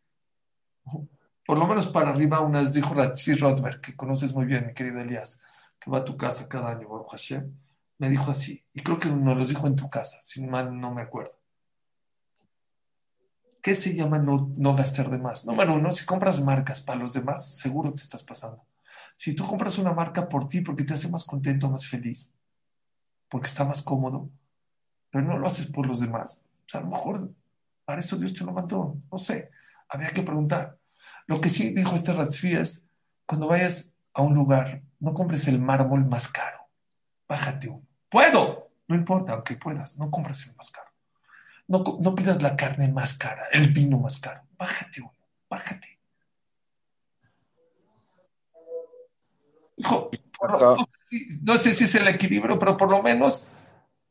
por 1.46 1.58
lo 1.58 1.68
menos 1.68 1.88
para 1.88 2.10
arriba, 2.12 2.40
unas 2.40 2.74
dijo 2.74 2.94
Ratzvi 2.94 3.36
Rodberg, 3.36 3.82
que 3.82 3.96
conoces 3.96 4.34
muy 4.34 4.46
bien, 4.46 4.68
mi 4.68 4.74
querido 4.74 5.02
Elías, 5.02 5.42
que 5.80 5.92
va 5.92 6.00
a 6.00 6.06
tu 6.06 6.16
casa 6.16 6.48
cada 6.48 6.72
año, 6.72 6.88
Baruch 6.88 7.12
Hashem, 7.12 7.52
me 7.98 8.10
dijo 8.10 8.32
así, 8.32 8.64
y 8.74 8.82
creo 8.82 9.00
que 9.00 9.10
nos 9.10 9.38
lo 9.38 9.46
dijo 9.46 9.68
en 9.68 9.76
tu 9.76 9.90
casa, 9.90 10.20
si 10.22 10.42
mal 10.42 10.80
no 10.80 10.94
me 10.94 11.02
acuerdo. 11.02 11.38
¿Qué 13.62 13.76
se 13.76 13.96
llama 13.96 14.20
no, 14.20 14.52
no 14.58 14.76
gastar 14.76 15.10
de 15.10 15.18
más? 15.18 15.46
Número 15.46 15.74
uno, 15.74 15.92
si 15.92 16.06
compras 16.06 16.44
marcas 16.44 16.82
para 16.82 17.00
los 17.00 17.14
demás, 17.14 17.56
seguro 17.56 17.94
te 17.94 18.02
estás 18.02 18.24
pasando. 18.24 18.66
Si 19.16 19.34
tú 19.34 19.46
compras 19.46 19.78
una 19.78 19.94
marca 19.94 20.28
por 20.28 20.48
ti 20.48 20.62
porque 20.62 20.84
te 20.84 20.94
hace 20.94 21.10
más 21.10 21.24
contento, 21.24 21.70
más 21.70 21.88
feliz, 21.88 22.34
porque 23.30 23.48
está 23.48 23.64
más 23.64 23.82
cómodo, 23.82 24.30
pero 25.10 25.26
no 25.26 25.38
lo 25.38 25.48
haces 25.48 25.68
por 25.68 25.86
los 25.86 26.00
demás, 26.00 26.42
o 26.66 26.70
sea, 26.70 26.82
a 26.82 26.84
lo 26.84 26.90
mejor 26.90 27.32
para 27.86 28.00
eso 28.00 28.18
Dios 28.18 28.34
te 28.34 28.44
lo 28.44 28.52
mandó, 28.52 28.98
no 29.12 29.18
sé, 29.18 29.52
había 29.88 30.10
que 30.10 30.24
preguntar. 30.24 30.78
Lo 31.28 31.42
que 31.42 31.50
sí 31.50 31.74
dijo 31.74 31.96
este 31.96 32.14
Ratzvi 32.14 32.56
es, 32.56 32.84
cuando 33.26 33.48
vayas 33.48 33.94
a 34.14 34.22
un 34.22 34.34
lugar, 34.36 34.84
no 35.00 35.14
compres 35.14 35.48
el 35.48 35.60
mármol 35.60 36.06
más 36.06 36.28
caro, 36.28 36.68
bájate 37.28 37.70
uno. 37.70 37.86
Puedo, 38.10 38.70
no 38.88 38.96
importa, 38.96 39.34
aunque 39.34 39.56
puedas, 39.56 39.98
no 39.98 40.12
compres 40.12 40.48
el 40.48 40.56
más 40.56 40.72
caro. 40.72 40.90
No, 41.68 41.84
no 42.02 42.14
pidas 42.14 42.42
la 42.42 42.56
carne 42.56 42.90
más 42.90 43.18
cara, 43.18 43.44
el 43.52 43.72
vino 43.72 43.98
más 43.98 44.20
caro. 44.20 44.44
Bájate 44.58 45.02
uno, 45.02 45.14
bájate. 45.50 46.00
Hijo, 49.78 50.12
no, 51.42 51.58
sé 51.58 51.74
si 51.74 51.86
es 51.86 51.96
el 51.96 52.08
equilibrio, 52.08 52.60
pero 52.60 52.78
por 52.78 52.90
lo 52.90 53.02
menos 53.02 53.48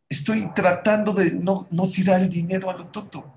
estoy 0.08 0.50
tratando 0.54 1.12
de 1.12 1.32
no, 1.32 1.66
no 1.70 1.90
tirar 1.90 2.20
el 2.20 2.28
dinero 2.28 2.70
a 2.70 2.74
lo 2.74 2.86
tonto. 2.86 3.31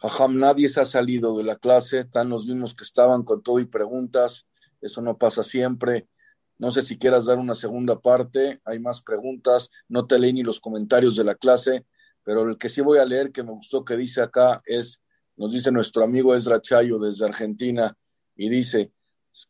Jajam, 0.00 0.38
nadie 0.38 0.68
se 0.68 0.80
ha 0.80 0.84
salido 0.84 1.36
de 1.36 1.42
la 1.42 1.56
clase, 1.56 2.00
están 2.00 2.28
los 2.28 2.46
mismos 2.46 2.74
que 2.74 2.84
estaban 2.84 3.24
con 3.24 3.42
todo 3.42 3.58
y 3.58 3.66
preguntas, 3.66 4.46
eso 4.80 5.02
no 5.02 5.18
pasa 5.18 5.42
siempre. 5.42 6.08
No 6.56 6.70
sé 6.70 6.82
si 6.82 6.98
quieras 6.98 7.26
dar 7.26 7.38
una 7.38 7.54
segunda 7.54 8.00
parte, 8.00 8.60
hay 8.64 8.78
más 8.78 9.00
preguntas, 9.00 9.70
no 9.88 10.06
te 10.06 10.18
leí 10.18 10.32
ni 10.32 10.44
los 10.44 10.60
comentarios 10.60 11.16
de 11.16 11.24
la 11.24 11.34
clase, 11.34 11.84
pero 12.22 12.48
el 12.48 12.58
que 12.58 12.68
sí 12.68 12.80
voy 12.80 12.98
a 12.98 13.04
leer 13.04 13.32
que 13.32 13.42
me 13.42 13.52
gustó 13.52 13.84
que 13.84 13.96
dice 13.96 14.22
acá 14.22 14.60
es, 14.66 15.00
nos 15.36 15.52
dice 15.52 15.72
nuestro 15.72 16.04
amigo 16.04 16.34
Ezra 16.34 16.60
Chayo 16.60 16.98
desde 16.98 17.26
Argentina, 17.26 17.96
y 18.36 18.48
dice, 18.48 18.92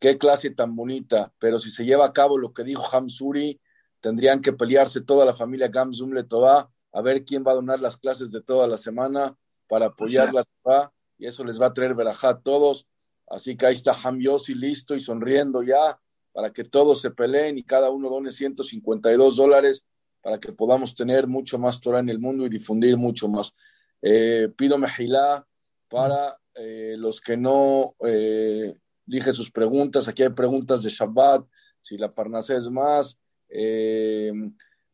qué 0.01 0.17
clase 0.17 0.51
tan 0.51 0.75
bonita, 0.75 1.33
pero 1.39 1.59
si 1.59 1.71
se 1.71 1.85
lleva 1.85 2.07
a 2.07 2.13
cabo 2.15 2.39
lo 2.39 2.55
que 2.55 2.65
dijo 2.65 2.85
Hamsuri, 2.91 3.61
tendrían 4.01 4.41
que 4.41 4.55
pelearse 4.55 5.03
toda 5.03 5.27
la 5.27 5.35
familia 5.35 5.69
Gamzum 5.69 6.13
Letová 6.13 6.71
a 6.93 7.03
ver 7.03 7.25
quién 7.25 7.45
va 7.47 7.53
a 7.53 7.57
donar 7.57 7.81
las 7.81 7.99
clases 7.99 8.33
de 8.33 8.41
toda 8.41 8.67
la 8.67 8.79
semana 8.79 9.37
para 9.69 9.87
apoyar 9.87 10.33
la 10.33 10.43
y 11.19 11.27
eso 11.27 11.45
les 11.45 11.61
va 11.61 11.67
a 11.67 11.75
traer 11.75 11.95
verajá 11.95 12.31
a 12.31 12.41
todos. 12.41 12.87
Así 13.27 13.57
que 13.57 13.67
ahí 13.67 13.75
está 13.75 13.93
Ham 13.93 14.21
Yossi 14.21 14.55
listo 14.55 14.95
y 14.95 15.01
sonriendo 15.01 15.63
ya 15.63 16.01
para 16.33 16.51
que 16.53 16.65
todos 16.65 17.01
se 17.01 17.11
peleen 17.11 17.59
y 17.59 17.65
cada 17.65 17.91
uno 17.91 18.09
done 18.09 18.31
152 18.31 19.37
dólares 19.37 19.85
para 20.23 20.39
que 20.39 20.53
podamos 20.53 20.95
tener 20.95 21.27
mucho 21.27 21.59
más 21.59 21.81
Torah 21.81 22.01
en 22.01 22.09
el 22.09 22.19
mundo 22.19 22.47
y 22.47 22.49
difundir 22.49 22.97
mucho 22.97 23.29
más. 23.29 23.55
Eh, 24.03 24.49
pido 24.57 24.79
mejilá 24.79 25.47
para 25.89 26.39
eh, 26.55 26.95
los 26.97 27.21
que 27.21 27.37
no 27.37 27.95
eh, 28.07 28.75
dije 29.05 29.33
sus 29.33 29.51
preguntas. 29.51 30.07
Aquí 30.07 30.23
hay 30.23 30.31
preguntas 30.31 30.83
de 30.83 30.91
Shabbat, 30.91 31.45
si 31.81 31.99
la 31.99 32.11
Parnasé 32.11 32.57
es 32.57 32.71
más. 32.71 33.19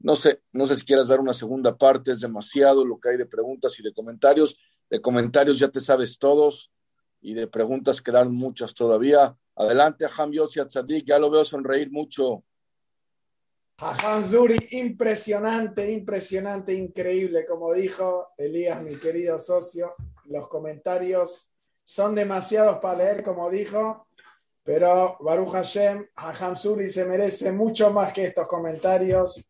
No 0.04 0.14
sé, 0.14 0.42
no 0.52 0.66
sé 0.66 0.74
si 0.74 0.84
quieras 0.84 1.08
dar 1.08 1.18
una 1.18 1.32
segunda 1.32 1.78
parte, 1.78 2.12
es 2.12 2.20
demasiado 2.20 2.84
lo 2.84 3.00
que 3.00 3.08
hay 3.08 3.16
de 3.16 3.24
preguntas 3.24 3.80
y 3.80 3.82
de 3.82 3.90
comentarios. 3.90 4.60
De 4.90 5.00
comentarios 5.00 5.58
ya 5.58 5.68
te 5.68 5.80
sabes 5.80 6.18
todos 6.18 6.70
y 7.22 7.32
de 7.32 7.46
preguntas 7.46 8.02
quedan 8.02 8.34
muchas 8.34 8.74
todavía. 8.74 9.34
Adelante, 9.56 10.04
Ham 10.18 10.30
Yossi 10.30 10.60
Tzadik, 10.62 11.06
ya 11.06 11.18
lo 11.18 11.30
veo 11.30 11.42
sonreír 11.42 11.90
mucho. 11.90 12.44
A 13.78 14.22
Zuri, 14.22 14.58
impresionante, 14.72 15.90
impresionante, 15.90 16.74
increíble, 16.74 17.46
como 17.46 17.72
dijo 17.72 18.28
Elías, 18.36 18.82
mi 18.82 18.96
querido 18.96 19.38
socio. 19.38 19.94
Los 20.26 20.48
comentarios 20.48 21.50
son 21.82 22.14
demasiados 22.14 22.78
para 22.78 22.98
leer, 22.98 23.22
como 23.22 23.48
dijo, 23.48 24.06
pero 24.62 25.16
Baruch 25.20 25.52
Hashem, 25.52 26.06
a 26.16 26.54
Zuri 26.54 26.90
se 26.90 27.06
merece 27.06 27.52
mucho 27.52 27.90
más 27.90 28.12
que 28.12 28.26
estos 28.26 28.46
comentarios. 28.46 29.42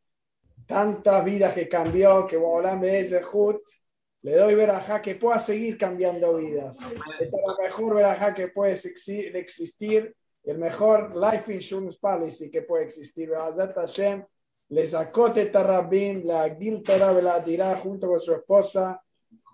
Tantas 0.66 1.24
vidas 1.24 1.54
que 1.54 1.68
cambió, 1.68 2.26
que 2.26 2.36
Bolam 2.36 2.84
ese 2.84 3.20
Hut. 3.32 3.60
Le 4.22 4.36
doy 4.36 4.54
verajá 4.54 5.02
que 5.02 5.16
pueda 5.16 5.38
seguir 5.38 5.76
cambiando 5.76 6.36
vidas. 6.36 6.78
Esta 7.20 7.36
es 7.36 7.42
la 7.46 7.62
mejor 7.62 7.94
verajá 7.94 8.32
que 8.32 8.48
puede 8.48 8.72
existir 8.72 10.14
el 10.44 10.58
mejor 10.58 11.14
life 11.16 11.52
insurance 11.52 11.98
policy 11.98 12.50
que 12.50 12.62
puede 12.62 12.84
existir. 12.84 13.30
Hashem, 13.30 14.24
le 14.68 14.86
sacó 14.86 15.32
Tetarabim, 15.32 16.24
la 16.24 16.54
Giltara 16.54 17.12
la 17.12 17.40
dirá 17.40 17.76
junto 17.76 18.08
con 18.08 18.20
su 18.20 18.34
esposa. 18.34 19.00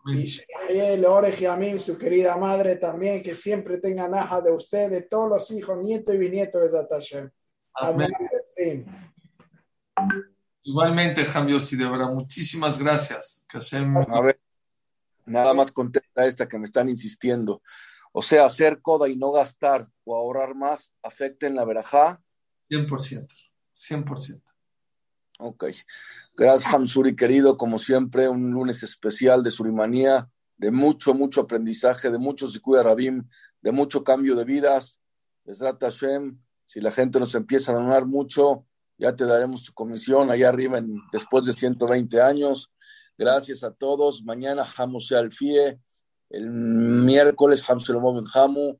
Y 0.06 0.24
Shemayel, 0.24 1.04
Orej 1.04 1.40
Yamim, 1.40 1.78
su 1.78 1.96
querida 1.96 2.36
madre 2.36 2.76
también, 2.76 3.22
que 3.22 3.34
siempre 3.34 3.78
tenga 3.78 4.08
naja 4.08 4.40
de 4.40 4.50
usted, 4.50 4.90
de 4.90 5.02
todos 5.02 5.28
los 5.28 5.50
hijos, 5.50 5.78
nietos 5.78 6.14
y 6.14 6.18
bisnietos 6.18 6.72
de 6.72 6.86
Hashem. 6.88 7.30
Amén. 7.74 8.10
Igualmente, 10.62 11.24
Jamiosi, 11.24 11.76
de 11.76 11.88
verdad, 11.88 12.10
muchísimas 12.10 12.78
gracias. 12.78 13.46
Que 13.48 13.58
A 13.58 14.20
ver, 14.22 14.40
nada 15.24 15.54
más 15.54 15.72
contesta 15.72 16.26
esta 16.26 16.48
que 16.48 16.58
me 16.58 16.64
están 16.64 16.88
insistiendo. 16.88 17.62
O 18.12 18.22
sea, 18.22 18.44
hacer 18.44 18.82
coda 18.82 19.08
y 19.08 19.16
no 19.16 19.32
gastar 19.32 19.86
o 20.04 20.16
ahorrar 20.16 20.54
más 20.54 20.92
afecta 21.02 21.46
en 21.46 21.54
la 21.54 21.64
verajá. 21.64 22.20
100%, 22.68 23.28
100%. 23.74 24.42
Ok. 25.38 25.64
Gracias, 26.36 26.74
Hamsuri, 26.74 27.16
querido. 27.16 27.56
Como 27.56 27.78
siempre, 27.78 28.28
un 28.28 28.50
lunes 28.50 28.82
especial 28.82 29.42
de 29.42 29.50
Surimanía, 29.50 30.28
de 30.58 30.70
mucho, 30.70 31.14
mucho 31.14 31.42
aprendizaje, 31.42 32.10
de 32.10 32.18
mucho 32.18 32.50
Zikuya 32.50 32.82
Rabim, 32.82 33.26
de 33.62 33.72
mucho 33.72 34.04
cambio 34.04 34.36
de 34.36 34.44
vidas. 34.44 35.00
Besrat 35.44 35.80
Hashem, 35.82 36.38
si 36.66 36.80
la 36.80 36.90
gente 36.90 37.18
nos 37.18 37.34
empieza 37.34 37.72
a 37.72 37.76
donar 37.76 38.04
mucho, 38.04 38.66
ya 39.00 39.16
te 39.16 39.24
daremos 39.24 39.64
tu 39.64 39.72
comisión 39.72 40.30
allá 40.30 40.50
arriba 40.50 40.76
en, 40.76 40.94
después 41.10 41.46
de 41.46 41.54
120 41.54 42.20
años. 42.20 42.70
Gracias 43.16 43.64
a 43.64 43.72
todos. 43.72 44.22
Mañana 44.22 44.64
Hamu 44.76 44.98
al 45.16 45.32
Fie. 45.32 45.80
El 46.28 46.50
miércoles 46.50 47.68
Hamselomó 47.68 48.14
Ben 48.14 48.26
Hamu. 48.32 48.78